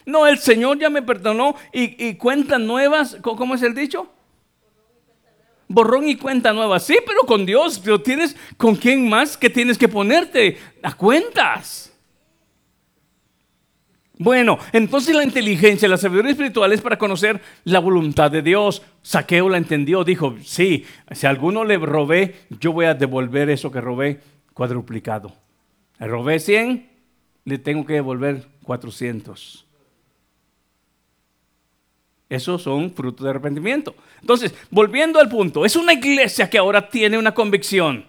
No, 0.05 0.27
el 0.27 0.37
Señor 0.37 0.79
ya 0.79 0.89
me 0.89 1.01
perdonó 1.01 1.55
y, 1.73 2.15
cuentas 2.15 2.59
nuevas, 2.59 3.17
¿cómo 3.21 3.55
es 3.55 3.61
el 3.61 3.73
dicho? 3.73 4.09
Borrón 5.67 6.07
y 6.07 6.15
cuenta 6.15 6.53
nueva. 6.53 6.79
Sí, 6.79 6.97
pero 7.05 7.21
con 7.21 7.45
Dios, 7.45 7.79
pero 7.83 8.01
tienes 8.01 8.35
con 8.55 8.75
quién 8.75 9.07
más 9.09 9.37
que 9.37 9.49
tienes 9.49 9.77
que 9.77 9.87
ponerte 9.87 10.57
a 10.81 10.93
cuentas. 10.93 11.93
Bueno, 14.19 14.57
entonces 14.73 15.15
la 15.15 15.23
inteligencia, 15.23 15.87
la 15.87 15.97
sabiduría 15.97 16.31
espiritual 16.31 16.73
es 16.73 16.81
para 16.81 16.97
conocer 16.97 17.39
la 17.65 17.79
voluntad 17.79 18.31
de 18.31 18.41
Dios. 18.41 18.81
Saqueo 19.03 19.47
la 19.47 19.57
entendió, 19.57 20.03
dijo, 20.03 20.35
sí, 20.43 20.85
si 21.11 21.27
a 21.27 21.29
alguno 21.29 21.63
le 21.63 21.77
robé, 21.77 22.35
yo 22.59 22.71
voy 22.71 22.85
a 22.85 22.95
devolver 22.95 23.51
eso 23.51 23.71
que 23.71 23.79
robé 23.79 24.21
cuadruplicado. 24.55 25.33
Le 25.99 26.07
robé 26.07 26.39
100, 26.39 26.89
le 27.45 27.57
tengo 27.59 27.85
que 27.85 27.93
devolver 27.93 28.47
400. 28.63 29.66
Esos 32.29 32.61
son 32.61 32.91
frutos 32.91 33.23
de 33.23 33.29
arrepentimiento. 33.29 33.95
Entonces, 34.21 34.53
volviendo 34.69 35.19
al 35.19 35.29
punto, 35.29 35.65
es 35.65 35.75
una 35.75 35.93
iglesia 35.93 36.49
que 36.49 36.57
ahora 36.57 36.89
tiene 36.89 37.17
una 37.17 37.33
convicción. 37.33 38.05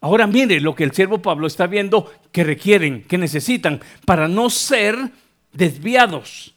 Ahora 0.00 0.26
mire 0.26 0.60
lo 0.60 0.74
que 0.74 0.84
el 0.84 0.92
siervo 0.92 1.22
Pablo 1.22 1.46
está 1.46 1.66
viendo 1.66 2.12
que 2.32 2.44
requieren, 2.44 3.02
que 3.04 3.18
necesitan 3.18 3.80
para 4.04 4.28
no 4.28 4.50
ser 4.50 4.96
desviados 5.52 6.54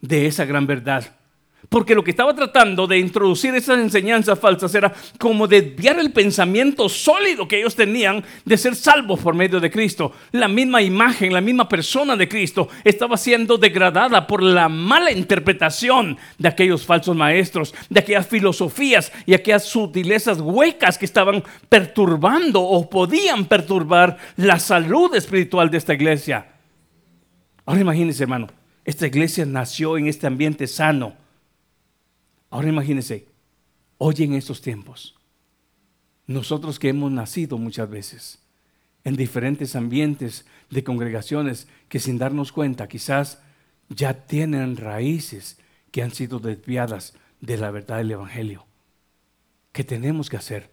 de 0.00 0.26
esa 0.26 0.44
gran 0.44 0.66
verdad. 0.66 1.19
Porque 1.68 1.94
lo 1.94 2.02
que 2.02 2.10
estaba 2.10 2.34
tratando 2.34 2.86
de 2.86 2.98
introducir 2.98 3.54
esas 3.54 3.78
enseñanzas 3.78 4.38
falsas 4.38 4.74
era 4.74 4.92
como 5.18 5.46
desviar 5.46 6.00
el 6.00 6.10
pensamiento 6.10 6.88
sólido 6.88 7.46
que 7.46 7.58
ellos 7.58 7.76
tenían 7.76 8.24
de 8.44 8.56
ser 8.56 8.74
salvos 8.74 9.20
por 9.20 9.34
medio 9.34 9.60
de 9.60 9.70
Cristo. 9.70 10.12
La 10.32 10.48
misma 10.48 10.82
imagen, 10.82 11.32
la 11.32 11.40
misma 11.40 11.68
persona 11.68 12.16
de 12.16 12.28
Cristo 12.28 12.68
estaba 12.82 13.16
siendo 13.16 13.58
degradada 13.58 14.26
por 14.26 14.42
la 14.42 14.68
mala 14.68 15.12
interpretación 15.12 16.16
de 16.38 16.48
aquellos 16.48 16.84
falsos 16.84 17.14
maestros, 17.14 17.74
de 17.88 18.00
aquellas 18.00 18.26
filosofías 18.26 19.12
y 19.26 19.34
aquellas 19.34 19.64
sutilezas 19.64 20.40
huecas 20.40 20.98
que 20.98 21.04
estaban 21.04 21.44
perturbando 21.68 22.62
o 22.62 22.88
podían 22.88 23.44
perturbar 23.44 24.16
la 24.36 24.58
salud 24.58 25.14
espiritual 25.14 25.70
de 25.70 25.78
esta 25.78 25.94
iglesia. 25.94 26.48
Ahora 27.64 27.82
imagínense, 27.82 28.24
hermano, 28.24 28.48
esta 28.84 29.06
iglesia 29.06 29.44
nació 29.46 29.98
en 29.98 30.08
este 30.08 30.26
ambiente 30.26 30.66
sano 30.66 31.19
Ahora 32.50 32.68
imagínense, 32.68 33.28
hoy 33.98 34.16
en 34.18 34.34
estos 34.34 34.60
tiempos, 34.60 35.16
nosotros 36.26 36.78
que 36.78 36.88
hemos 36.88 37.10
nacido 37.10 37.58
muchas 37.58 37.88
veces 37.88 38.40
en 39.04 39.16
diferentes 39.16 39.76
ambientes 39.76 40.46
de 40.68 40.84
congregaciones 40.84 41.68
que 41.88 42.00
sin 42.00 42.18
darnos 42.18 42.52
cuenta 42.52 42.88
quizás 42.88 43.40
ya 43.88 44.26
tienen 44.26 44.76
raíces 44.76 45.58
que 45.90 46.02
han 46.02 46.12
sido 46.12 46.38
desviadas 46.38 47.14
de 47.40 47.56
la 47.56 47.70
verdad 47.70 47.98
del 47.98 48.12
Evangelio. 48.12 48.66
¿Qué 49.72 49.84
tenemos 49.84 50.28
que 50.28 50.36
hacer? 50.36 50.70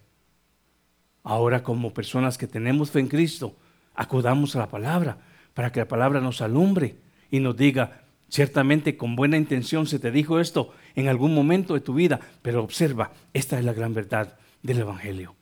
Ahora 1.23 1.63
como 1.63 1.93
personas 1.93 2.37
que 2.37 2.47
tenemos 2.47 2.91
fe 2.91 2.99
en 2.99 3.07
Cristo, 3.07 3.55
acudamos 3.93 4.55
a 4.55 4.59
la 4.59 4.69
palabra 4.69 5.19
para 5.53 5.71
que 5.71 5.79
la 5.79 5.87
palabra 5.87 6.21
nos 6.21 6.41
alumbre 6.41 6.97
y 7.31 7.39
nos 7.39 7.55
diga, 7.55 8.06
Ciertamente 8.29 8.97
con 8.97 9.15
buena 9.15 9.37
intención 9.37 9.87
se 9.87 9.99
te 9.99 10.11
dijo 10.11 10.39
esto 10.39 10.73
en 10.95 11.07
algún 11.07 11.33
momento 11.33 11.73
de 11.73 11.79
tu 11.79 11.93
vida, 11.93 12.19
pero 12.41 12.63
observa, 12.63 13.13
esta 13.33 13.57
es 13.57 13.65
la 13.65 13.73
gran 13.73 13.93
verdad 13.93 14.37
del 14.61 14.79
Evangelio. 14.79 15.35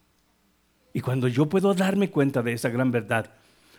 Y 0.93 1.01
cuando 1.01 1.27
yo 1.27 1.47
puedo 1.47 1.73
darme 1.73 2.09
cuenta 2.09 2.41
de 2.41 2.53
esa 2.53 2.69
gran 2.69 2.91
verdad, 2.91 3.33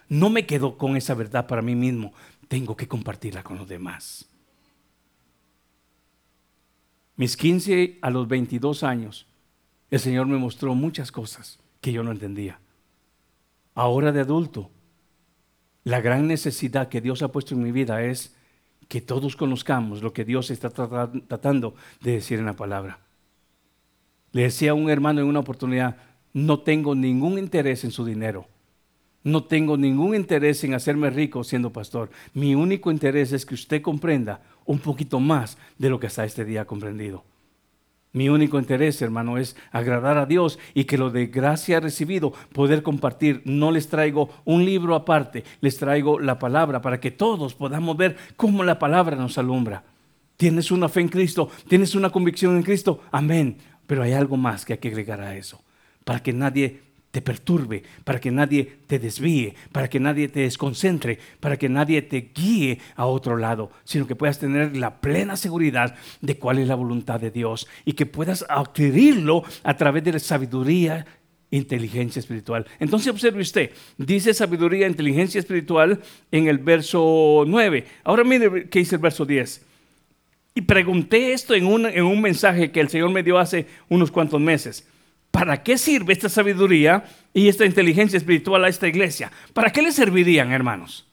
no 0.09 0.29
me 0.29 0.45
quedo 0.45 0.77
con 0.77 0.97
esa 0.97 1.15
verdad 1.15 1.47
para 1.47 1.63
mí 1.63 1.75
mismo, 1.75 2.13
tengo 2.49 2.77
que 2.77 2.89
compartirla 2.89 3.43
con 3.43 3.59
los 3.59 3.69
demás. 3.69 4.29
Mis 7.17 7.37
15 7.37 7.99
a 8.03 8.11
los 8.11 8.29
22 8.29 8.83
años, 8.83 9.27
el 9.91 10.01
Señor 10.01 10.27
me 10.27 10.37
mostró 10.37 10.75
muchas 10.75 11.11
cosas 11.11 11.59
que 11.81 11.93
yo 11.93 12.03
no 12.03 12.13
entendía. 12.13 12.61
Ahora 13.75 14.13
de 14.13 14.21
adulto, 14.21 14.71
la 15.85 16.01
gran 16.01 16.27
necesidad 16.27 16.89
que 16.89 17.01
Dios 17.01 17.23
ha 17.23 17.33
puesto 17.33 17.55
en 17.55 17.63
mi 17.63 17.73
vida 17.73 18.03
es 18.03 18.36
que 18.89 19.01
todos 19.01 19.37
conozcamos 19.37 20.03
lo 20.03 20.13
que 20.13 20.25
Dios 20.25 20.51
está 20.51 20.71
tratando 20.71 21.75
de 22.01 22.13
decir 22.13 22.39
en 22.39 22.47
la 22.47 22.57
palabra. 22.57 23.01
Le 24.33 24.43
decía 24.43 24.73
a 24.73 24.75
un 24.75 24.91
hermano 24.91 25.21
en 25.21 25.27
una 25.27 25.41
oportunidad, 25.41 25.97
no 26.33 26.61
tengo 26.61 26.95
ningún 26.95 27.39
interés 27.39 27.85
en 27.85 27.91
su 27.91 28.05
dinero. 28.05 28.47
No 29.25 29.43
tengo 29.45 29.77
ningún 29.77 30.15
interés 30.15 30.63
en 30.63 30.75
hacerme 30.75 31.11
rico 31.11 31.43
siendo 31.43 31.73
pastor. 31.73 32.11
Mi 32.33 32.55
único 32.55 32.93
interés 32.93 33.33
es 33.33 33.45
que 33.45 33.55
usted 33.55 33.83
comprenda 33.83 34.41
un 34.65 34.79
poquito 34.79 35.19
más 35.19 35.59
de 35.79 35.91
lo 35.91 35.99
que 35.99 36.07
hasta 36.07 36.25
este 36.25 36.45
día 36.45 36.63
ha 36.63 36.67
comprendido. 36.67 37.25
Mi 38.13 38.29
único 38.29 38.59
interés, 38.59 39.03
hermano, 39.03 39.37
es 39.37 39.57
agradar 39.73 40.17
a 40.17 40.27
Dios 40.27 40.59
y 40.73 40.85
que 40.85 40.97
lo 40.97 41.11
de 41.11 41.27
gracia 41.27 41.81
recibido 41.81 42.33
poder 42.53 42.83
compartir. 42.83 43.43
No 43.45 43.71
les 43.71 43.89
traigo 43.89 44.31
un 44.45 44.65
libro 44.65 44.95
aparte, 44.95 45.45
les 45.61 45.77
traigo 45.77 46.19
la 46.19 46.39
palabra 46.39 46.81
para 46.81 46.99
que 46.99 47.11
todos 47.11 47.55
podamos 47.55 47.97
ver 47.97 48.17
cómo 48.37 48.65
la 48.65 48.79
palabra 48.79 49.17
nos 49.17 49.37
alumbra. 49.37 49.85
¿Tienes 50.37 50.71
una 50.71 50.89
fe 50.89 51.01
en 51.01 51.09
Cristo? 51.09 51.51
¿Tienes 51.69 51.95
una 51.95 52.11
convicción 52.11 52.57
en 52.57 52.63
Cristo? 52.63 53.01
Amén. 53.11 53.59
Pero 53.87 54.03
hay 54.03 54.13
algo 54.13 54.37
más 54.37 54.65
que 54.65 54.75
hay 54.75 54.79
que 54.79 54.89
agregar 54.89 55.21
a 55.21 55.37
eso, 55.37 55.63
para 56.05 56.23
que 56.23 56.33
nadie 56.33 56.86
te 57.17 57.23
perturbe, 57.23 57.83
para 58.05 58.21
que 58.21 58.31
nadie 58.31 58.77
te 58.87 58.99
desvíe, 58.99 59.55
para 59.73 59.89
que 59.89 59.99
nadie 59.99 60.29
te 60.29 60.41
desconcentre, 60.41 61.19
para 61.41 61.57
que 61.57 61.67
nadie 61.67 62.03
te 62.03 62.31
guíe 62.35 62.79
a 62.95 63.07
otro 63.07 63.39
lado, 63.39 63.71
sino 63.85 64.07
que 64.07 64.15
puedas 64.15 64.39
tener 64.39 64.77
la 64.77 65.01
plena 65.01 65.35
seguridad 65.39 65.95
de 66.21 66.37
cuál 66.37 66.59
es 66.59 66.69
la 66.69 66.75
voluntad 66.75 67.19
de 67.19 67.31
Dios 67.31 67.69
y 67.87 67.95
que 67.95 68.05
puedas 68.05 68.45
adquirirlo 68.51 69.45
a 69.63 69.75
través 69.79 70.05
de 70.05 70.13
la 70.13 70.19
sabiduría 70.19 71.07
inteligencia 71.51 72.21
espiritual. 72.21 72.67
Entonces 72.81 73.09
observe 73.11 73.41
usted, 73.41 73.71
dice 73.97 74.35
sabiduría, 74.35 74.87
inteligencia 74.87 75.39
espiritual 75.39 75.99
en 76.31 76.49
el 76.49 76.59
verso 76.59 77.45
9. 77.47 77.87
Ahora 78.05 78.25
mire 78.25 78.69
qué 78.69 78.81
dice 78.81 78.97
el 78.97 79.01
verso 79.01 79.25
10. 79.25 79.65
Y 80.55 80.61
pregunté 80.61 81.33
esto 81.33 81.55
en 81.55 81.65
un, 81.65 81.87
en 81.87 82.05
un 82.05 82.21
mensaje 82.21 82.71
que 82.71 82.81
el 82.81 82.91
Señor 82.91 83.09
me 83.09 83.23
dio 83.23 83.39
hace 83.39 83.65
unos 83.89 84.11
cuantos 84.11 84.39
meses. 84.39 84.87
¿Para 85.37 85.63
qué 85.63 85.77
sirve 85.77 86.15
esta 86.15 86.31
sabiduría 86.31 87.05
y 87.35 87.49
esta 87.49 87.67
inteligencia 87.67 88.17
espiritual 88.17 88.65
a 88.65 88.69
esta 88.69 88.89
iglesia? 88.89 89.31
¿Para 89.53 89.71
qué 89.71 89.83
le 89.83 89.93
servirían, 89.93 90.51
hermanos? 90.51 91.07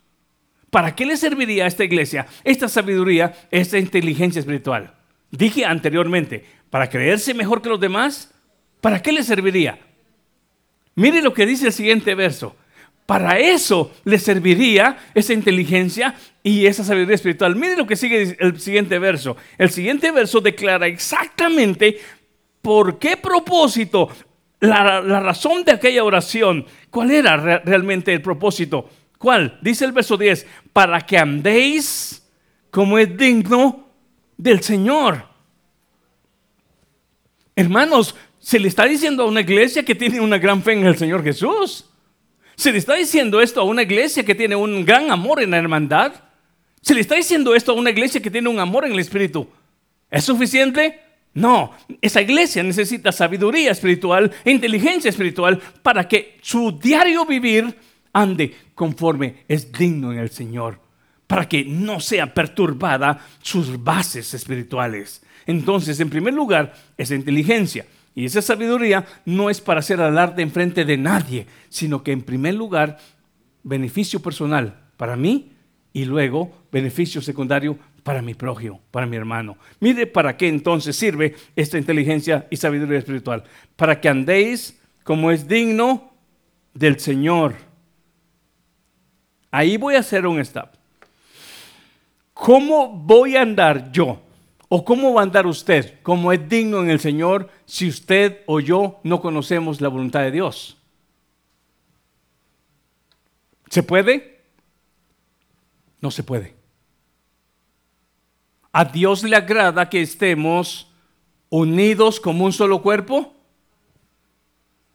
¿Para 0.69 0.95
qué 0.95 1.05
le 1.05 1.17
serviría 1.17 1.65
a 1.65 1.67
esta 1.67 1.83
iglesia 1.83 2.25
esta 2.45 2.69
sabiduría, 2.69 3.33
esta 3.51 3.77
inteligencia 3.77 4.39
espiritual? 4.39 4.93
Dije 5.29 5.65
anteriormente, 5.65 6.45
¿para 6.69 6.89
creerse 6.89 7.33
mejor 7.33 7.61
que 7.61 7.67
los 7.67 7.81
demás? 7.81 8.33
¿Para 8.79 9.01
qué 9.01 9.11
le 9.11 9.23
serviría? 9.23 9.77
Mire 10.95 11.21
lo 11.21 11.33
que 11.33 11.45
dice 11.45 11.67
el 11.67 11.73
siguiente 11.73 12.15
verso. 12.15 12.55
Para 13.05 13.37
eso 13.39 13.93
le 14.05 14.19
serviría 14.19 14.99
esa 15.13 15.33
inteligencia 15.33 16.15
y 16.41 16.65
esa 16.65 16.85
sabiduría 16.85 17.15
espiritual. 17.15 17.57
Mire 17.57 17.75
lo 17.75 17.85
que 17.85 17.97
sigue 17.97 18.37
el 18.39 18.57
siguiente 18.61 18.99
verso. 18.99 19.35
El 19.57 19.69
siguiente 19.69 20.11
verso 20.11 20.39
declara 20.39 20.87
exactamente 20.87 21.99
¿Por 22.63 22.97
qué 22.97 23.17
propósito? 23.17 24.07
La, 24.61 25.01
razón 25.01 25.65
de 25.65 25.73
aquella 25.73 26.01
oración. 26.05 26.65
¿Cuál 26.89 27.11
era 27.11 27.35
realmente 27.35 28.13
el 28.13 28.21
propósito? 28.21 28.89
¿Cuál? 29.17 29.59
Dice 29.61 29.83
el 29.83 29.91
verso 29.91 30.15
10, 30.15 30.47
para 30.71 31.01
que 31.01 31.17
andéis 31.17 32.25
como 32.71 32.97
es 32.97 33.17
digno 33.17 33.89
del 34.37 34.63
Señor. 34.63 35.25
Hermanos, 37.53 38.15
se 38.39 38.59
le 38.59 38.69
está 38.69 38.85
diciendo 38.85 39.23
a 39.23 39.27
una 39.27 39.41
iglesia 39.41 39.83
que 39.83 39.93
tiene 39.93 40.21
una 40.21 40.37
gran 40.37 40.63
fe 40.63 40.71
en 40.71 40.85
el 40.85 40.95
Señor 40.95 41.21
Jesús. 41.21 41.89
¿Se 42.55 42.71
le 42.71 42.77
está 42.77 42.93
diciendo 42.93 43.41
esto 43.41 43.59
a 43.59 43.65
una 43.65 43.81
iglesia 43.81 44.23
que 44.23 44.35
tiene 44.35 44.55
un 44.55 44.85
gran 44.85 45.11
amor 45.11 45.41
en 45.41 45.51
la 45.51 45.57
hermandad? 45.57 46.13
¿Se 46.81 46.93
le 46.93 47.01
está 47.01 47.15
diciendo 47.15 47.55
esto 47.55 47.73
a 47.73 47.75
una 47.75 47.89
iglesia 47.89 48.21
que 48.21 48.31
tiene 48.31 48.47
un 48.47 48.59
amor 48.59 48.85
en 48.85 48.93
el 48.93 48.99
Espíritu? 48.99 49.49
¿Es 50.09 50.23
suficiente? 50.23 51.01
No, 51.35 51.71
esa 52.01 52.21
iglesia 52.21 52.61
necesita 52.61 53.11
sabiduría 53.11 53.71
espiritual 53.71 54.31
inteligencia 54.45 55.09
espiritual 55.09 55.59
para 55.81 56.07
que 56.07 56.37
su 56.41 56.77
diario 56.79 57.25
vivir 57.25 57.75
ande 58.13 58.55
conforme 58.75 59.43
es 59.47 59.71
digno 59.71 60.13
en 60.13 60.19
el 60.19 60.29
Señor, 60.29 60.79
para 61.25 61.49
que 61.49 61.65
no 61.65 61.99
sea 61.99 62.33
perturbada 62.33 63.25
sus 63.41 63.83
bases 63.83 64.33
espirituales. 64.35 65.23
Entonces, 65.47 65.99
en 65.99 66.09
primer 66.09 66.35
lugar, 66.35 66.73
esa 66.97 67.15
inteligencia 67.15 67.85
y 68.13 68.25
esa 68.25 68.43
sabiduría 68.43 69.05
no 69.25 69.49
es 69.49 69.59
para 69.59 69.79
hacer 69.79 69.99
alarde 70.01 70.43
en 70.43 70.51
frente 70.51 70.85
de 70.85 70.97
nadie, 70.97 71.47
sino 71.69 72.03
que 72.03 72.11
en 72.11 72.21
primer 72.21 72.53
lugar, 72.53 72.99
beneficio 73.63 74.21
personal 74.21 74.91
para 74.97 75.15
mí 75.15 75.51
y 75.93 76.05
luego 76.05 76.51
beneficio 76.71 77.21
secundario 77.21 77.77
para 78.03 78.21
mi 78.21 78.33
prójimo, 78.33 78.81
para 78.91 79.05
mi 79.05 79.15
hermano. 79.15 79.57
Mire 79.79 80.05
para 80.05 80.35
qué 80.37 80.47
entonces 80.47 80.95
sirve 80.95 81.35
esta 81.55 81.77
inteligencia 81.77 82.47
y 82.49 82.57
sabiduría 82.57 82.99
espiritual. 82.99 83.43
Para 83.75 83.99
que 83.99 84.09
andéis 84.09 84.79
como 85.03 85.31
es 85.31 85.47
digno 85.47 86.11
del 86.73 86.99
Señor. 86.99 87.55
Ahí 89.51 89.77
voy 89.77 89.95
a 89.95 89.99
hacer 89.99 90.27
un 90.27 90.39
stop. 90.39 90.69
¿Cómo 92.33 92.89
voy 92.89 93.35
a 93.35 93.41
andar 93.41 93.91
yo? 93.91 94.21
¿O 94.67 94.83
cómo 94.83 95.13
va 95.13 95.21
a 95.21 95.23
andar 95.23 95.45
usted 95.45 96.01
como 96.01 96.31
es 96.31 96.49
digno 96.49 96.81
en 96.81 96.89
el 96.89 96.99
Señor 96.99 97.49
si 97.65 97.87
usted 97.87 98.39
o 98.47 98.59
yo 98.59 98.99
no 99.03 99.21
conocemos 99.21 99.79
la 99.81 99.87
voluntad 99.87 100.21
de 100.21 100.31
Dios? 100.31 100.77
¿Se 103.69 103.83
puede? 103.83 104.41
No 106.01 106.11
se 106.11 106.23
puede. 106.23 106.62
¿A 108.73 108.85
Dios 108.85 109.23
le 109.23 109.35
agrada 109.35 109.87
que 109.87 110.01
estemos 110.01 110.91
unidos 111.49 112.19
como 112.19 112.43
un 112.45 112.51
solo 112.51 112.81
cuerpo? 112.81 113.31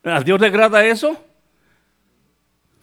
¿A 0.02 0.20
Dios 0.20 0.40
le 0.40 0.48
agrada 0.48 0.84
eso? 0.84 1.16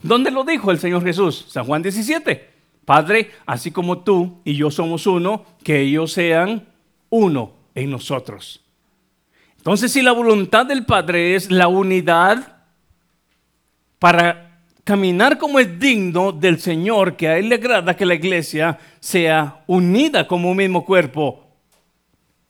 ¿Dónde 0.01 0.31
lo 0.31 0.45
dijo 0.45 0.71
el 0.71 0.79
Señor 0.79 1.03
Jesús? 1.03 1.47
San 1.49 1.65
Juan 1.65 1.81
17. 1.81 2.49
Padre, 2.85 3.31
así 3.45 3.71
como 3.71 3.99
tú 3.99 4.39
y 4.45 4.55
yo 4.55 4.71
somos 4.71 5.05
uno, 5.05 5.43
que 5.63 5.81
ellos 5.81 6.13
sean 6.13 6.65
uno 7.09 7.51
en 7.73 7.89
nosotros. 7.89 8.63
Entonces, 9.57 9.91
si 9.91 10.01
la 10.01 10.13
voluntad 10.13 10.65
del 10.65 10.85
Padre 10.85 11.35
es 11.35 11.51
la 11.51 11.67
unidad 11.67 12.63
para 13.99 14.54
caminar 14.85 15.39
como 15.39 15.59
es 15.59 15.79
digno 15.79 16.31
del 16.31 16.59
Señor, 16.59 17.17
que 17.17 17.27
a 17.27 17.37
Él 17.37 17.49
le 17.49 17.55
agrada 17.55 17.97
que 17.97 18.05
la 18.05 18.13
iglesia 18.13 18.79
sea 18.99 19.63
unida 19.67 20.27
como 20.27 20.51
un 20.51 20.57
mismo 20.57 20.85
cuerpo, 20.85 21.45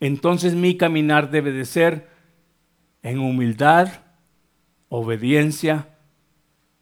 entonces 0.02 0.54
mi 0.54 0.76
caminar 0.76 1.32
debe 1.32 1.52
de 1.52 1.66
ser 1.66 2.10
en 3.02 3.20
humildad, 3.20 3.88
obediencia, 4.90 5.88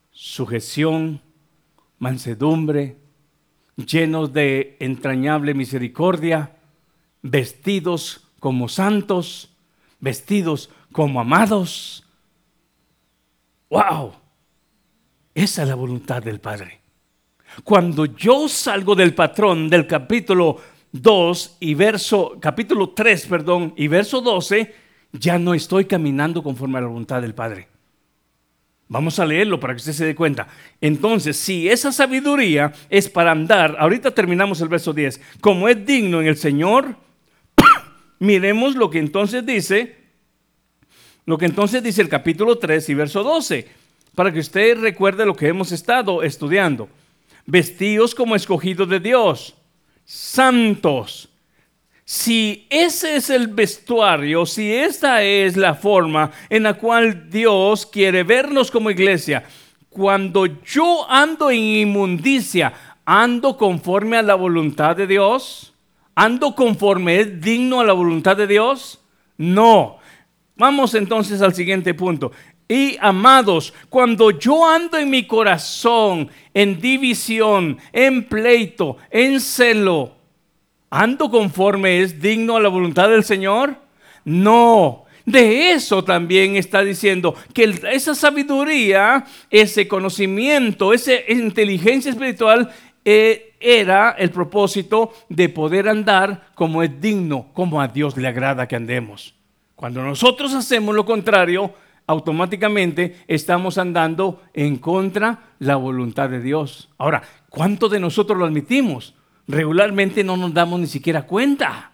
sujeción, 0.10 1.22
mansedumbre, 2.00 2.98
llenos 3.76 4.34
de 4.34 4.76
entrañable 4.80 5.54
misericordia, 5.54 6.58
vestidos 7.22 8.28
como 8.40 8.70
santos, 8.70 9.56
vestidos 10.00 10.72
como 10.92 11.22
amados. 11.22 12.08
¡Wow! 13.70 14.23
Esa 15.36 15.64
es 15.64 15.68
la 15.68 15.76
voluntad 15.76 16.22
del 16.22 16.40
Padre. 16.40 16.80
Cuando 17.64 18.06
yo 18.06 18.48
salgo 18.48 18.96
del 18.96 19.14
patrón 19.14 19.70
del 19.70 19.88
capítulo 19.88 20.58
2 20.92 21.58
y 21.60 21.74
verso, 21.74 22.38
capítulo 22.40 22.90
3, 22.92 23.26
perdón, 23.28 23.74
y 23.76 23.88
verso 23.88 24.22
12, 24.22 24.74
ya 25.14 25.40
no 25.40 25.54
estoy 25.54 25.86
caminando 25.86 26.44
conforme 26.44 26.78
a 26.78 26.82
la 26.82 26.88
voluntad 26.88 27.22
del 27.22 27.34
Padre. 27.34 27.68
Vamos 28.88 29.18
a 29.18 29.26
leerlo 29.26 29.60
para 29.60 29.74
que 29.74 29.78
usted 29.78 29.94
se 29.94 30.06
dé 30.06 30.14
cuenta. 30.14 30.48
Entonces, 30.80 31.36
si 31.38 31.68
esa 31.68 31.92
sabiduría 31.92 32.72
es 32.90 33.10
para 33.10 33.32
andar, 33.32 33.76
ahorita 33.80 34.12
terminamos 34.12 34.62
el 34.62 34.68
verso 34.68 34.94
10, 34.94 35.20
como 35.42 35.68
es 35.68 35.84
digno 35.84 36.22
en 36.22 36.28
el 36.28 36.38
Señor, 36.38 36.96
miremos 38.20 38.76
lo 38.76 38.92
que 38.92 39.00
entonces 39.00 39.44
dice, 39.44 39.96
lo 41.26 41.40
que 41.40 41.46
entonces 41.46 41.82
dice 41.82 42.04
el 42.04 42.10
capítulo 42.10 42.60
3 42.60 42.88
y 42.90 42.94
verso 42.94 43.24
12 43.24 43.83
para 44.16 44.32
que 44.32 44.40
usted 44.40 44.80
recuerde 44.80 45.26
lo 45.26 45.36
que 45.36 45.48
hemos 45.48 45.72
estado 45.72 46.24
estudiando. 46.24 46.90
Vestidos 47.46 48.16
como 48.16 48.36
escogidos 48.36 48.88
de 48.88 49.00
Dios, 49.00 49.56
santos. 50.06 51.30
Si 52.06 52.68
ese 52.70 53.16
es 53.16 53.30
el 53.30 53.48
vestuario, 53.48 54.46
si 54.46 54.74
esta 54.74 55.24
es 55.24 55.56
la 55.58 55.74
forma 55.74 56.32
en 56.50 56.64
la 56.64 56.76
cual 56.76 57.30
Dios 57.30 57.86
quiere 57.86 58.24
vernos 58.24 58.70
como 58.70 58.92
iglesia, 58.92 59.46
cuando 59.90 60.46
yo 60.64 61.10
ando 61.10 61.50
en 61.50 61.60
inmundicia, 61.60 62.74
ando 63.06 63.58
conforme 63.58 64.18
a 64.18 64.22
la 64.22 64.36
voluntad 64.36 64.96
de 64.96 65.08
Dios, 65.08 65.74
ando 66.16 66.56
conforme 66.56 67.20
es 67.20 67.42
digno 67.42 67.80
a 67.80 67.86
la 67.86 67.94
voluntad 67.94 68.36
de 68.36 68.48
Dios, 68.48 69.00
no. 69.38 69.98
Vamos 70.56 70.94
entonces 70.94 71.42
al 71.42 71.54
siguiente 71.54 71.94
punto. 71.94 72.32
Y 72.68 72.98
amados, 73.02 73.74
cuando 73.90 74.32
yo 74.32 74.66
ando 74.66 74.98
en 74.98 75.10
mi 75.10 75.28
corazón 75.28 76.30
en 76.54 76.80
división, 76.80 77.78
en 77.92 78.24
pleito, 78.24 78.98
en 79.12 79.40
celo, 79.40 80.16
¿ando 80.90 81.30
conforme 81.30 82.02
es 82.02 82.22
digno 82.22 82.56
a 82.56 82.62
la 82.62 82.70
voluntad 82.70 83.10
del 83.10 83.24
Señor? 83.24 83.76
No. 84.26 85.06
De 85.26 85.72
eso 85.72 86.04
también 86.04 86.58
está 86.58 86.84
diciendo 86.84 87.34
que 87.54 87.74
esa 87.92 88.14
sabiduría, 88.14 89.26
ese 89.50 89.88
conocimiento, 89.88 90.94
esa 90.94 91.14
inteligencia 91.30 92.12
espiritual 92.12 92.70
eh, 93.06 93.54
era 93.60 94.12
el 94.12 94.32
propósito 94.32 95.14
de 95.30 95.48
poder 95.48 95.88
andar 95.88 96.50
como 96.56 96.84
es 96.84 97.00
digno, 97.00 97.48
como 97.54 97.82
a 97.82 97.88
Dios 97.88 98.18
le 98.18 98.28
agrada 98.28 98.68
que 98.68 98.76
andemos. 98.76 99.34
Cuando 99.76 100.04
nosotros 100.04 100.54
hacemos 100.54 100.94
lo 100.94 101.06
contrario, 101.06 101.74
automáticamente 102.08 103.24
estamos 103.28 103.78
andando 103.78 104.42
en 104.54 104.78
contra 104.78 105.56
la 105.60 105.76
voluntad 105.76 106.30
de 106.30 106.42
Dios. 106.42 106.90
Ahora, 106.98 107.24
¿cuántos 107.50 107.92
de 107.92 108.00
nosotros 108.00 108.38
lo 108.38 108.46
admitimos? 108.46 109.16
Regularmente 109.48 110.24
no 110.24 110.38
nos 110.38 110.54
damos 110.54 110.80
ni 110.80 110.88
siquiera 110.88 111.24
cuenta. 111.24 111.92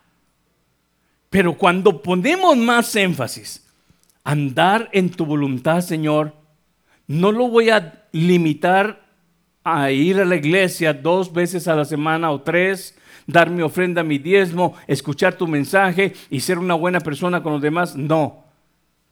Pero 1.29 1.53
cuando 1.57 2.01
ponemos 2.01 2.57
más 2.57 2.95
énfasis, 2.95 3.67
andar 4.23 4.89
en 4.91 5.09
tu 5.09 5.25
voluntad, 5.25 5.81
Señor, 5.81 6.33
no 7.07 7.31
lo 7.31 7.47
voy 7.47 7.69
a 7.69 8.05
limitar 8.11 9.07
a 9.63 9.91
ir 9.91 10.19
a 10.19 10.25
la 10.25 10.35
iglesia 10.35 10.93
dos 10.93 11.31
veces 11.31 11.67
a 11.67 11.75
la 11.75 11.85
semana 11.85 12.31
o 12.31 12.41
tres, 12.41 12.97
dar 13.27 13.49
mi 13.49 13.61
ofrenda, 13.61 14.03
mi 14.03 14.17
diezmo, 14.17 14.75
escuchar 14.87 15.35
tu 15.35 15.47
mensaje 15.47 16.13
y 16.29 16.39
ser 16.39 16.57
una 16.57 16.73
buena 16.73 16.99
persona 16.99 17.43
con 17.43 17.53
los 17.53 17.61
demás. 17.61 17.95
No. 17.95 18.48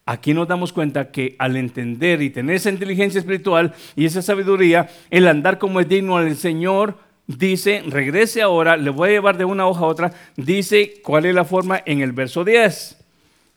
Aquí 0.10 0.34
nos 0.34 0.47
damos 0.47 0.72
cuenta 0.72 1.12
que 1.12 1.36
al 1.38 1.58
entender 1.58 2.22
y 2.22 2.30
tener 2.30 2.55
esa 2.55 2.70
inteligencia 2.70 3.20
espiritual 3.20 3.74
y 3.93 4.05
esa 4.05 4.22
sabiduría, 4.22 4.89
el 5.10 5.28
andar 5.28 5.58
como 5.58 5.82
es 5.82 5.89
digno 5.89 6.16
al 6.16 6.34
Señor, 6.38 6.97
dice, 7.28 7.84
regrese 7.86 8.41
ahora, 8.41 8.78
le 8.78 8.89
voy 8.89 9.10
a 9.10 9.12
llevar 9.12 9.38
de 9.38 9.43
una 9.43 9.68
hoja 9.68 9.82
a 9.82 9.88
otra, 9.88 10.14
dice 10.38 11.01
cuál 11.03 11.26
es 11.26 11.36
la 11.36 11.43
forma 11.43 11.84
en 11.86 11.99
el 11.99 12.14
verso 12.14 12.45
10. 12.45 13.03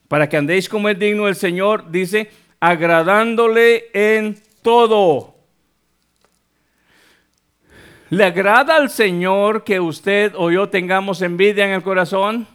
Para 0.09 0.29
que 0.29 0.39
andéis 0.39 0.69
como 0.69 0.89
es 0.89 0.99
digno 0.99 1.29
el 1.29 1.37
Señor, 1.37 1.89
dice, 1.93 2.33
agradándole 2.59 3.85
en 3.93 4.37
todo. 4.63 5.37
¿Le 8.09 8.25
agrada 8.25 8.75
al 8.75 8.91
Señor 8.91 9.63
que 9.63 9.79
usted 9.79 10.33
o 10.37 10.51
yo 10.51 10.69
tengamos 10.69 11.23
envidia 11.23 11.65
en 11.65 11.75
el 11.75 11.85
corazón? 11.85 12.49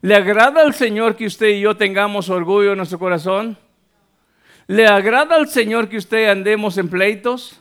¿Le 0.00 0.14
agrada 0.14 0.62
al 0.62 0.74
Señor 0.74 1.16
que 1.16 1.26
usted 1.26 1.48
y 1.48 1.60
yo 1.60 1.76
tengamos 1.76 2.28
orgullo 2.30 2.72
en 2.72 2.78
nuestro 2.78 2.98
corazón? 2.98 3.58
¿Le 4.66 4.86
agrada 4.86 5.34
al 5.34 5.48
Señor 5.48 5.88
que 5.88 5.96
usted 5.96 6.28
andemos 6.28 6.78
en 6.78 6.88
pleitos? 6.88 7.60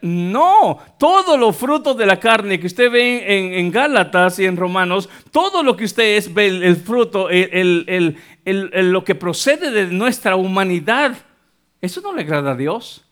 no, 0.00 0.78
todos 0.98 1.38
los 1.38 1.54
frutos 1.54 1.94
de 1.98 2.06
la 2.06 2.18
carne 2.18 2.58
que 2.58 2.66
usted 2.66 2.90
ve 2.90 3.58
en, 3.58 3.70
Gálatas 3.70 4.38
y 4.38 4.46
en 4.46 4.56
Romanos, 4.56 5.10
todo 5.30 5.62
lo 5.62 5.76
que 5.76 5.84
usted 5.84 6.16
es, 6.16 6.32
ve 6.32 6.46
el, 6.46 6.76
fruto, 6.76 7.28
el, 7.28 8.16
lo 8.46 9.04
que 9.04 9.14
procede 9.14 9.70
de 9.70 9.86
nuestra 9.88 10.36
humanidad, 10.36 11.14
eso 11.82 12.00
no 12.00 12.14
le 12.14 12.22
agrada 12.22 12.52
a 12.52 12.56
Dios. 12.56 13.04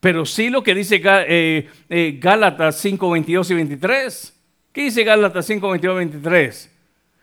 Pero 0.00 0.26
sí 0.26 0.50
lo 0.50 0.62
que 0.62 0.74
dice 0.74 1.00
eh, 1.04 1.68
eh, 1.88 2.18
Gálatas 2.20 2.80
5, 2.80 3.08
22 3.10 3.50
y 3.50 3.54
23. 3.54 4.35
¿Qué 4.76 4.82
dice 4.82 5.04
Gálatas 5.04 5.46
5, 5.46 5.70
22, 5.70 5.96
23? 5.96 6.70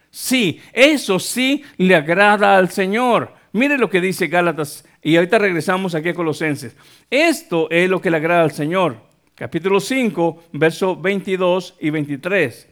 Sí, 0.09 0.59
eso 0.73 1.19
sí 1.19 1.63
le 1.77 1.93
agrada 1.95 2.57
al 2.57 2.71
Señor. 2.71 3.31
Mire 3.51 3.77
lo 3.77 3.91
que 3.91 4.01
dice 4.01 4.25
Gálatas 4.25 4.83
Y 5.03 5.17
ahorita 5.17 5.37
regresamos 5.37 5.93
aquí 5.93 6.09
a 6.09 6.15
Colosenses. 6.15 6.75
Esto 7.11 7.69
es 7.69 7.87
lo 7.87 8.01
que 8.01 8.09
le 8.09 8.17
agrada 8.17 8.41
al 8.41 8.53
Señor. 8.53 8.97
Capítulo 9.35 9.79
5, 9.79 10.45
versos 10.53 10.99
22 10.99 11.75
y 11.79 11.91
23. 11.91 12.69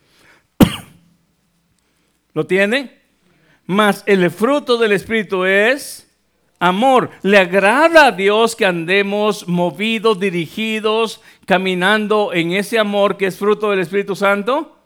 ¿Lo 2.33 2.47
tiene? 2.47 3.01
Mas 3.67 4.03
el 4.07 4.31
fruto 4.31 4.79
del 4.79 4.93
Espíritu 4.93 5.45
es 5.45 6.10
amor. 6.61 7.09
¿Le 7.23 7.39
agrada 7.39 8.05
a 8.05 8.11
Dios 8.11 8.55
que 8.55 8.65
andemos 8.65 9.47
movidos, 9.47 10.19
dirigidos, 10.19 11.19
caminando 11.45 12.31
en 12.33 12.53
ese 12.53 12.77
amor 12.77 13.17
que 13.17 13.25
es 13.25 13.37
fruto 13.37 13.71
del 13.71 13.79
Espíritu 13.79 14.15
Santo? 14.15 14.77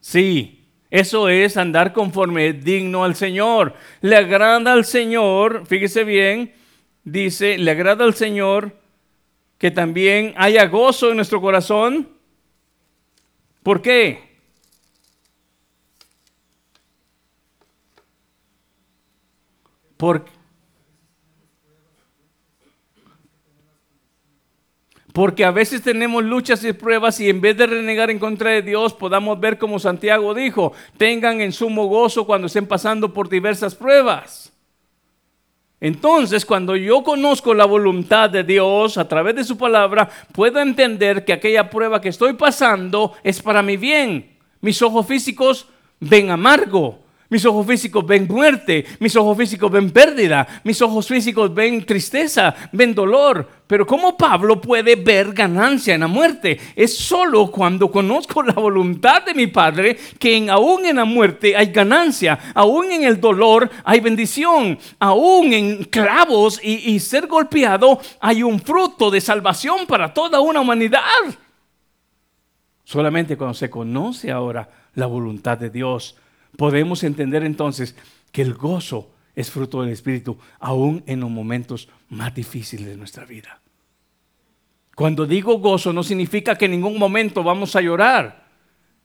Sí, 0.00 0.68
eso 0.88 1.28
es 1.28 1.56
andar 1.56 1.92
conforme 1.92 2.52
digno 2.52 3.02
al 3.02 3.16
Señor. 3.16 3.74
Le 4.00 4.16
agrada 4.16 4.72
al 4.72 4.84
Señor, 4.84 5.66
fíjese 5.66 6.04
bien, 6.04 6.54
dice, 7.02 7.58
le 7.58 7.72
agrada 7.72 8.04
al 8.04 8.14
Señor 8.14 8.78
que 9.58 9.72
también 9.72 10.32
haya 10.36 10.66
gozo 10.66 11.10
en 11.10 11.16
nuestro 11.16 11.40
corazón. 11.40 12.08
¿Por 13.64 13.82
qué? 13.82 14.38
Porque, 19.96 20.35
porque 25.16 25.46
a 25.46 25.50
veces 25.50 25.80
tenemos 25.80 26.22
luchas 26.22 26.62
y 26.62 26.74
pruebas 26.74 27.20
y 27.20 27.30
en 27.30 27.40
vez 27.40 27.56
de 27.56 27.66
renegar 27.66 28.10
en 28.10 28.18
contra 28.18 28.50
de 28.50 28.60
Dios, 28.60 28.92
podamos 28.92 29.40
ver 29.40 29.56
como 29.56 29.78
Santiago 29.78 30.34
dijo, 30.34 30.74
tengan 30.98 31.40
en 31.40 31.52
sumo 31.52 31.86
gozo 31.86 32.26
cuando 32.26 32.48
estén 32.48 32.66
pasando 32.66 33.14
por 33.14 33.30
diversas 33.30 33.74
pruebas. 33.74 34.52
Entonces, 35.80 36.44
cuando 36.44 36.76
yo 36.76 37.02
conozco 37.02 37.54
la 37.54 37.64
voluntad 37.64 38.28
de 38.28 38.44
Dios 38.44 38.98
a 38.98 39.08
través 39.08 39.34
de 39.36 39.44
su 39.44 39.56
palabra, 39.56 40.10
puedo 40.32 40.60
entender 40.60 41.24
que 41.24 41.32
aquella 41.32 41.70
prueba 41.70 42.02
que 42.02 42.10
estoy 42.10 42.34
pasando 42.34 43.14
es 43.24 43.40
para 43.40 43.62
mi 43.62 43.78
bien. 43.78 44.36
Mis 44.60 44.82
ojos 44.82 45.06
físicos 45.06 45.66
ven 45.98 46.30
amargo, 46.30 47.05
mis 47.28 47.44
ojos 47.44 47.66
físicos 47.66 48.06
ven 48.06 48.26
muerte, 48.28 48.84
mis 49.00 49.16
ojos 49.16 49.36
físicos 49.36 49.70
ven 49.70 49.90
pérdida, 49.90 50.46
mis 50.64 50.80
ojos 50.82 51.08
físicos 51.08 51.52
ven 51.54 51.84
tristeza, 51.84 52.54
ven 52.72 52.94
dolor. 52.94 53.48
Pero 53.66 53.86
¿cómo 53.86 54.16
Pablo 54.16 54.60
puede 54.60 54.94
ver 54.94 55.32
ganancia 55.32 55.94
en 55.94 56.02
la 56.02 56.06
muerte? 56.06 56.58
Es 56.76 56.96
solo 56.96 57.50
cuando 57.50 57.90
conozco 57.90 58.42
la 58.42 58.52
voluntad 58.52 59.24
de 59.24 59.34
mi 59.34 59.48
Padre 59.48 59.96
que 60.18 60.48
aún 60.48 60.86
en 60.86 60.96
la 60.96 61.04
muerte 61.04 61.56
hay 61.56 61.66
ganancia, 61.66 62.38
aún 62.54 62.92
en 62.92 63.04
el 63.04 63.20
dolor 63.20 63.68
hay 63.84 64.00
bendición, 64.00 64.78
aún 65.00 65.52
en 65.52 65.84
clavos 65.84 66.60
y 66.62 66.98
ser 67.00 67.26
golpeado 67.26 67.98
hay 68.20 68.42
un 68.42 68.60
fruto 68.60 69.10
de 69.10 69.20
salvación 69.20 69.86
para 69.86 70.14
toda 70.14 70.40
una 70.40 70.60
humanidad. 70.60 71.00
Solamente 72.86 73.36
cuando 73.36 73.54
se 73.54 73.68
conoce 73.68 74.30
ahora 74.30 74.68
la 74.94 75.06
voluntad 75.06 75.58
de 75.58 75.70
Dios 75.70 76.14
podemos 76.56 77.02
entender 77.04 77.44
entonces 77.44 77.96
que 78.32 78.42
el 78.42 78.54
gozo 78.54 79.10
es 79.34 79.50
fruto 79.50 79.82
del 79.82 79.92
Espíritu, 79.92 80.38
aún 80.58 81.02
en 81.06 81.20
los 81.20 81.30
momentos 81.30 81.88
más 82.08 82.34
difíciles 82.34 82.86
de 82.86 82.96
nuestra 82.96 83.24
vida. 83.24 83.60
Cuando 84.94 85.26
digo 85.26 85.58
gozo 85.58 85.92
no 85.92 86.02
significa 86.02 86.56
que 86.56 86.64
en 86.64 86.70
ningún 86.70 86.98
momento 86.98 87.44
vamos 87.44 87.76
a 87.76 87.82
llorar. 87.82 88.46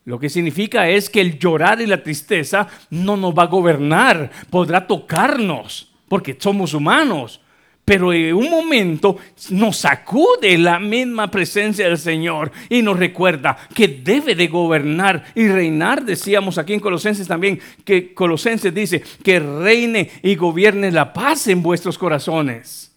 Lo 0.06 0.18
que 0.18 0.30
significa 0.30 0.88
es 0.88 1.10
que 1.10 1.20
el 1.20 1.38
llorar 1.38 1.82
y 1.82 1.86
la 1.86 2.02
tristeza 2.02 2.68
no 2.90 3.18
nos 3.18 3.38
va 3.38 3.44
a 3.44 3.48
gobernar, 3.48 4.32
podrá 4.50 4.88
tocarnos, 4.88 5.92
porque 6.08 6.38
somos 6.40 6.74
humanos, 6.74 7.41
pero 7.84 8.14
en 8.14 8.36
un 8.36 8.50
momento 8.50 9.18
nos 9.50 9.78
sacude 9.78 10.58
la 10.58 10.80
misma 10.80 11.30
presencia 11.30 11.88
del 11.88 11.98
Señor 11.98 12.52
y 12.70 12.82
nos 12.82 12.98
recuerda 12.98 13.58
que 13.74 13.88
debe 13.88 14.36
de 14.36 14.48
gobernar 14.48 15.26
y 15.36 15.48
reinar. 15.48 16.06
Decíamos 16.06 16.58
aquí 16.58 16.74
en 16.74 16.80
Colosenses 16.80 17.28
también 17.28 17.60
que 17.84 18.14
Colosenses 18.14 18.74
dice 18.74 19.04
que 19.24 19.40
reine 19.40 20.10
y 20.22 20.36
gobierne 20.36 20.92
la 20.92 21.12
paz 21.12 21.48
en 21.48 21.64
vuestros 21.64 21.98
corazones. 21.98 22.92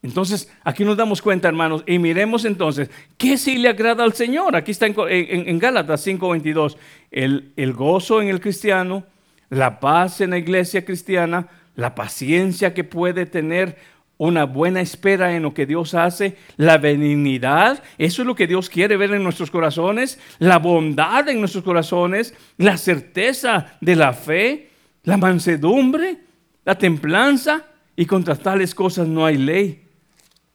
Entonces, 0.00 0.48
aquí 0.62 0.84
nos 0.84 0.96
damos 0.96 1.20
cuenta, 1.20 1.48
hermanos, 1.48 1.82
y 1.84 1.98
miremos 1.98 2.44
entonces, 2.44 2.88
¿qué 3.16 3.36
sí 3.36 3.58
le 3.58 3.68
agrada 3.68 4.04
al 4.04 4.12
Señor? 4.12 4.54
Aquí 4.54 4.70
está 4.70 4.86
en, 4.86 5.58
Gálatas 5.58 6.06
5:22, 6.06 6.76
el, 7.10 7.52
el 7.56 7.72
gozo 7.72 8.22
en 8.22 8.28
el 8.28 8.40
cristiano, 8.40 9.04
la 9.50 9.80
paz 9.80 10.20
en 10.20 10.30
la 10.30 10.38
iglesia 10.38 10.84
cristiana, 10.84 11.48
la 11.78 11.94
paciencia 11.94 12.74
que 12.74 12.82
puede 12.82 13.24
tener 13.24 13.76
una 14.16 14.46
buena 14.46 14.80
espera 14.80 15.36
en 15.36 15.44
lo 15.44 15.54
que 15.54 15.64
Dios 15.64 15.94
hace, 15.94 16.36
la 16.56 16.76
benignidad, 16.76 17.84
eso 17.98 18.22
es 18.22 18.26
lo 18.26 18.34
que 18.34 18.48
Dios 18.48 18.68
quiere 18.68 18.96
ver 18.96 19.14
en 19.14 19.22
nuestros 19.22 19.48
corazones, 19.48 20.18
la 20.40 20.58
bondad 20.58 21.28
en 21.28 21.38
nuestros 21.38 21.62
corazones, 21.62 22.34
la 22.56 22.76
certeza 22.76 23.78
de 23.80 23.94
la 23.94 24.12
fe, 24.12 24.70
la 25.04 25.18
mansedumbre, 25.18 26.18
la 26.64 26.76
templanza, 26.76 27.64
y 27.94 28.06
contra 28.06 28.34
tales 28.34 28.74
cosas 28.74 29.06
no 29.06 29.24
hay 29.24 29.38
ley. 29.38 29.84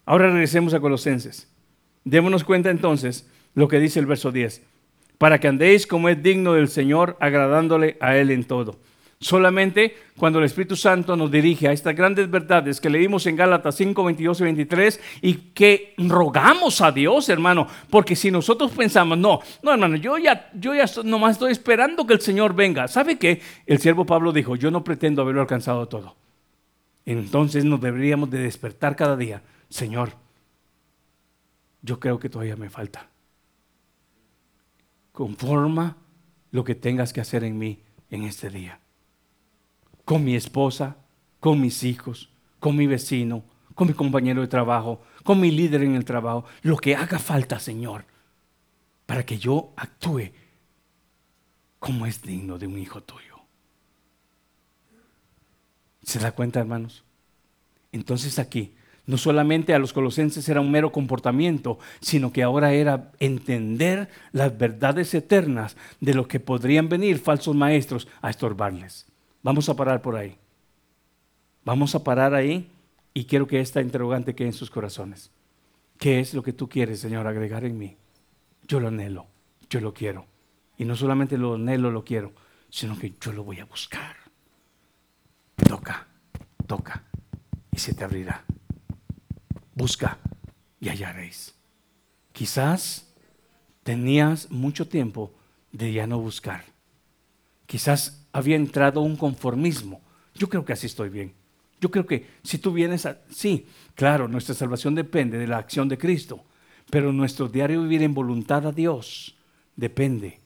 Ahora 0.06 0.30
regresemos 0.30 0.74
a 0.74 0.82
Colosenses. 0.82 1.50
Démonos 2.04 2.44
cuenta 2.44 2.70
entonces 2.70 3.30
lo 3.56 3.70
que 3.70 3.80
dice 3.80 4.02
el 4.02 4.08
verso 4.08 4.34
10, 4.34 4.62
para 5.18 5.40
que 5.40 5.48
andéis 5.48 5.88
como 5.88 6.10
es 6.10 6.22
digno 6.22 6.52
del 6.52 6.68
Señor, 6.68 7.16
agradándole 7.22 7.96
a 8.02 8.18
Él 8.18 8.30
en 8.30 8.44
todo 8.44 8.78
Solamente 9.24 9.96
cuando 10.18 10.40
el 10.40 10.46
Espíritu 10.46 10.76
Santo 10.76 11.16
nos 11.16 11.32
dirige 11.32 11.70
a 11.70 11.72
estas 11.72 11.96
grandes 11.96 12.30
verdades 12.30 12.82
que 12.82 12.90
leímos 12.90 13.26
en 13.26 13.38
Gálatas 13.38 13.76
5, 13.76 14.04
22 14.04 14.42
y 14.42 14.44
23 14.44 15.02
y 15.22 15.34
que 15.54 15.94
rogamos 15.98 16.82
a 16.82 16.92
Dios, 16.92 17.30
hermano, 17.30 17.66
porque 17.90 18.18
si 18.18 18.30
nosotros 18.30 18.72
pensamos, 18.72 19.18
no, 19.18 19.40
no, 19.62 19.72
hermano, 19.72 19.96
yo 19.96 20.18
ya, 20.18 20.52
yo 20.54 20.76
ya 20.76 20.84
nomás 21.06 21.34
estoy 21.34 21.54
esperando 21.54 22.06
que 22.06 22.16
el 22.16 22.20
Señor 22.20 22.54
venga. 22.54 22.90
¿Sabe 22.90 23.18
qué? 23.18 23.42
El 23.66 23.80
siervo 23.80 24.06
Pablo 24.06 24.34
dijo, 24.34 24.58
yo 24.58 24.70
no 24.72 24.84
pretendo 24.84 25.22
haberlo 25.22 25.40
alcanzado 25.40 25.88
todo. 25.88 26.18
Entonces 27.06 27.64
nos 27.64 27.80
deberíamos 27.80 28.30
de 28.30 28.40
despertar 28.40 28.98
cada 28.98 29.16
día, 29.16 29.42
Señor, 29.70 30.12
yo 31.82 31.98
creo 31.98 32.20
que 32.20 32.28
todavía 32.28 32.58
me 32.58 32.70
falta. 32.70 33.08
Conforma 35.14 35.96
lo 36.52 36.66
que 36.66 36.76
tengas 36.76 37.14
que 37.14 37.22
hacer 37.22 37.46
en 37.46 37.58
mí 37.58 37.80
en 38.10 38.24
este 38.26 38.50
día 38.50 38.83
con 40.06 40.24
mi 40.24 40.36
esposa, 40.36 40.98
con 41.40 41.60
mis 41.60 41.84
hijos, 41.84 42.30
con 42.60 42.76
mi 42.76 42.88
vecino, 42.88 43.44
con 43.76 43.88
mi 43.88 43.94
compañero 43.94 44.42
de 44.42 44.48
trabajo, 44.48 45.02
con 45.24 45.40
mi 45.40 45.52
líder 45.52 45.84
en 45.84 45.96
el 45.96 46.06
trabajo, 46.06 46.46
lo 46.62 46.78
que 46.78 46.96
haga 46.96 47.20
falta, 47.20 47.60
Señor, 47.60 48.06
para 49.06 49.26
que 49.26 49.38
yo 49.38 49.74
actúe 49.76 50.32
como 51.80 52.06
es 52.06 52.22
digno 52.22 52.58
de 52.58 52.68
un 52.68 52.80
hijo 52.80 53.02
tuyo. 53.02 53.36
¿Se 56.04 56.20
da 56.20 56.32
cuenta, 56.32 56.60
hermanos? 56.60 57.04
Entonces 57.92 58.40
aquí, 58.40 58.74
no 59.06 59.18
solamente 59.18 59.74
a 59.74 59.80
los 59.80 59.94
colosenses 59.94 60.48
era 60.48 60.62
un 60.62 60.72
mero 60.72 60.92
comportamiento, 60.92 61.80
sino 62.00 62.32
que 62.32 62.44
ahora 62.44 62.74
era 62.74 63.12
entender 63.20 64.10
las 64.32 64.58
verdades 64.58 65.14
eternas 65.14 65.76
de 66.00 66.14
lo 66.14 66.28
que 66.28 66.40
podrían 66.40 66.90
venir 66.90 67.20
falsos 67.20 67.56
maestros 67.56 68.08
a 68.22 68.30
estorbarles. 68.30 69.06
Vamos 69.44 69.68
a 69.70 69.76
parar 69.76 70.02
por 70.02 70.16
ahí. 70.16 70.38
Vamos 71.66 71.94
a 71.96 72.04
parar 72.04 72.34
ahí 72.34 72.72
y 73.14 73.26
quiero 73.26 73.46
que 73.46 73.60
esta 73.60 73.82
interrogante 73.82 74.34
quede 74.34 74.48
en 74.48 74.54
sus 74.54 74.70
corazones. 74.70 75.32
¿Qué 76.00 76.20
es 76.20 76.34
lo 76.34 76.42
que 76.44 76.54
tú 76.54 76.68
quieres, 76.68 77.00
Señor, 77.00 77.28
agregar 77.28 77.64
en 77.66 77.78
mí? 77.78 77.98
Yo 78.68 78.80
lo 78.80 78.88
anhelo, 78.88 79.28
yo 79.70 79.80
lo 79.82 79.94
quiero. 79.94 80.26
Y 80.78 80.86
no 80.86 80.96
solamente 80.96 81.38
lo 81.38 81.56
anhelo, 81.56 81.92
lo 81.92 82.04
quiero, 82.04 82.34
sino 82.70 82.98
que 82.98 83.14
yo 83.22 83.32
lo 83.34 83.44
voy 83.44 83.60
a 83.60 83.66
buscar. 83.66 84.16
Toca, 85.68 86.08
toca 86.66 87.04
y 87.72 87.80
se 87.80 87.94
te 87.94 88.04
abrirá. 88.04 88.44
Busca 89.76 90.18
y 90.80 90.90
hallaréis. 90.90 91.54
Quizás 92.32 93.14
tenías 93.84 94.50
mucho 94.52 94.88
tiempo 94.88 95.34
de 95.72 95.94
ya 95.94 96.08
no 96.08 96.20
buscar. 96.20 96.73
Quizás 97.66 98.26
había 98.32 98.56
entrado 98.56 99.02
un 99.02 99.16
conformismo. 99.16 100.02
Yo 100.36 100.50
creo 100.50 100.66
que 100.66 100.74
así 100.74 100.88
estoy 100.88 101.10
bien. 101.10 101.34
Yo 101.80 101.92
creo 101.92 102.06
que 102.06 102.28
si 102.44 102.58
tú 102.58 102.74
vienes 102.74 103.06
a... 103.06 103.20
Sí, 103.30 103.68
claro, 103.96 104.28
nuestra 104.28 104.56
salvación 104.56 104.96
depende 104.96 105.38
de 105.38 105.48
la 105.48 105.58
acción 105.58 105.88
de 105.90 105.98
Cristo, 105.98 106.44
pero 106.90 107.14
nuestro 107.14 107.48
diario 107.48 107.82
vivir 107.82 108.02
en 108.04 108.14
voluntad 108.14 108.66
a 108.66 108.72
Dios 108.72 109.38
depende 109.76 110.40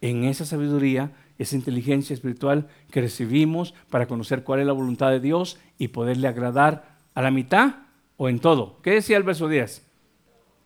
en 0.00 0.24
esa 0.24 0.44
sabiduría, 0.44 1.12
esa 1.38 1.56
inteligencia 1.56 2.14
espiritual 2.14 2.68
que 2.90 3.00
recibimos 3.00 3.74
para 3.90 4.06
conocer 4.06 4.44
cuál 4.44 4.60
es 4.60 4.66
la 4.66 4.72
voluntad 4.72 5.10
de 5.10 5.20
Dios 5.20 5.58
y 5.78 5.88
poderle 5.88 6.28
agradar 6.28 6.98
a 7.14 7.22
la 7.22 7.30
mitad 7.30 7.76
o 8.16 8.28
en 8.28 8.38
todo. 8.38 8.80
¿Qué 8.82 8.92
decía 8.92 9.16
el 9.16 9.24
verso 9.24 9.48
10? 9.48 9.84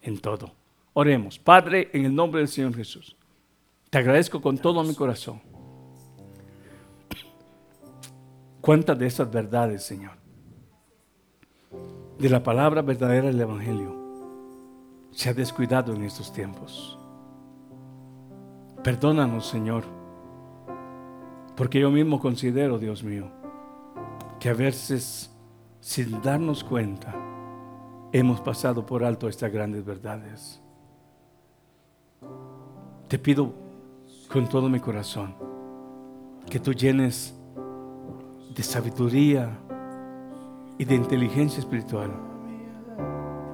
En 0.02 0.18
todo. 0.18 0.54
Oremos. 0.92 1.38
Padre, 1.38 1.88
en 1.92 2.04
el 2.04 2.14
nombre 2.14 2.40
del 2.40 2.48
Señor 2.48 2.74
Jesús, 2.74 3.16
te 3.88 3.98
agradezco 3.98 4.42
con 4.42 4.58
todo 4.58 4.84
mi 4.84 4.94
corazón 4.94 5.51
¿Cuántas 8.62 8.98
de 8.98 9.06
esas 9.06 9.30
verdades, 9.30 9.82
Señor, 9.82 10.12
de 12.18 12.30
la 12.30 12.42
palabra 12.42 12.80
verdadera 12.80 13.26
del 13.26 13.40
Evangelio 13.40 14.02
se 15.10 15.28
ha 15.28 15.34
descuidado 15.34 15.92
en 15.92 16.04
estos 16.04 16.32
tiempos. 16.32 16.98
Perdónanos, 18.82 19.46
Señor, 19.46 19.84
porque 21.56 21.80
yo 21.80 21.90
mismo 21.90 22.18
considero, 22.18 22.78
Dios 22.78 23.04
mío, 23.04 23.28
que 24.40 24.48
a 24.48 24.54
veces, 24.54 25.30
sin 25.80 26.22
darnos 26.22 26.64
cuenta, 26.64 27.14
hemos 28.12 28.40
pasado 28.40 28.86
por 28.86 29.04
alto 29.04 29.28
estas 29.28 29.52
grandes 29.52 29.84
verdades. 29.84 30.60
Te 33.08 33.18
pido 33.18 33.52
con 34.32 34.48
todo 34.48 34.68
mi 34.68 34.80
corazón 34.80 35.34
que 36.48 36.58
tú 36.58 36.72
llenes 36.72 37.34
de 38.54 38.62
sabiduría 38.62 39.58
y 40.78 40.84
de 40.84 40.94
inteligencia 40.94 41.60
espiritual 41.60 42.10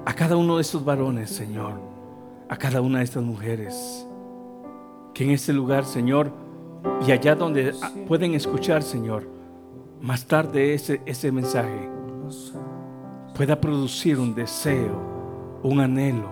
a 0.05 0.13
cada 0.13 0.35
uno 0.35 0.55
de 0.55 0.61
estos 0.63 0.83
varones, 0.83 1.29
Señor, 1.29 1.79
a 2.49 2.57
cada 2.57 2.81
una 2.81 2.97
de 2.97 3.03
estas 3.03 3.21
mujeres, 3.21 4.07
que 5.13 5.23
en 5.23 5.29
este 5.29 5.53
lugar, 5.53 5.85
Señor, 5.85 6.31
y 7.05 7.11
allá 7.11 7.35
donde 7.35 7.75
pueden 8.07 8.33
escuchar, 8.33 8.81
Señor, 8.81 9.27
más 10.01 10.25
tarde 10.25 10.73
ese, 10.73 11.01
ese 11.05 11.31
mensaje 11.31 11.89
pueda 13.35 13.61
producir 13.61 14.17
un 14.17 14.33
deseo, 14.33 15.59
un 15.61 15.79
anhelo 15.79 16.31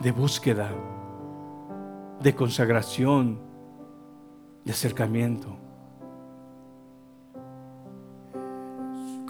de 0.00 0.12
búsqueda, 0.12 0.70
de 2.20 2.34
consagración, 2.34 3.40
de 4.64 4.72
acercamiento. 4.72 5.61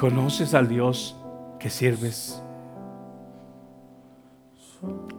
¿Conoces 0.03 0.53
al 0.55 0.67
Dios 0.67 1.17
que 1.61 1.71
sirves? 1.71 2.43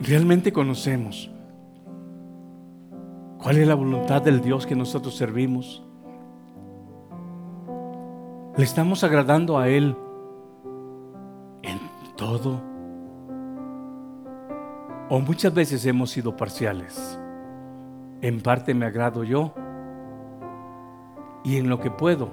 ¿Realmente 0.01 0.51
conocemos 0.51 1.31
cuál 3.41 3.59
es 3.59 3.67
la 3.69 3.75
voluntad 3.75 4.21
del 4.21 4.41
Dios 4.41 4.67
que 4.67 4.75
nosotros 4.75 5.15
servimos? 5.15 5.85
¿Le 8.57 8.63
estamos 8.65 9.05
agradando 9.05 9.57
a 9.57 9.69
Él 9.69 9.95
en 11.61 11.79
todo? 12.17 12.61
¿O 15.07 15.21
muchas 15.21 15.53
veces 15.53 15.85
hemos 15.85 16.11
sido 16.11 16.35
parciales? 16.35 17.17
En 18.19 18.41
parte 18.41 18.73
me 18.73 18.85
agrado 18.85 19.23
yo 19.23 19.53
y 21.45 21.55
en 21.55 21.69
lo 21.69 21.79
que 21.79 21.89
puedo 21.89 22.27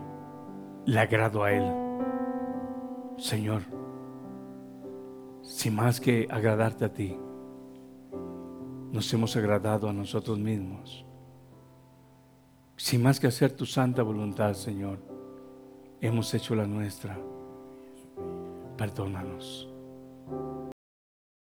le 0.84 0.98
agrado 0.98 1.44
a 1.44 1.53
Él. 1.53 1.89
Señor, 3.21 3.62
si 5.43 5.71
más 5.71 6.01
que 6.01 6.27
agradarte 6.31 6.87
a 6.87 6.93
ti, 6.93 7.18
nos 8.93 9.12
hemos 9.12 9.37
agradado 9.37 9.91
a 9.91 9.93
nosotros 9.93 10.39
mismos. 10.39 11.05
Si 12.77 12.97
más 12.97 13.21
que 13.21 13.27
hacer 13.27 13.53
tu 13.53 13.66
santa 13.66 14.03
voluntad, 14.03 14.55
Señor, 14.55 14.99
hemos 16.01 16.33
hecho 16.33 16.55
la 16.55 16.66
nuestra, 16.66 17.18
perdónanos. 18.79 19.70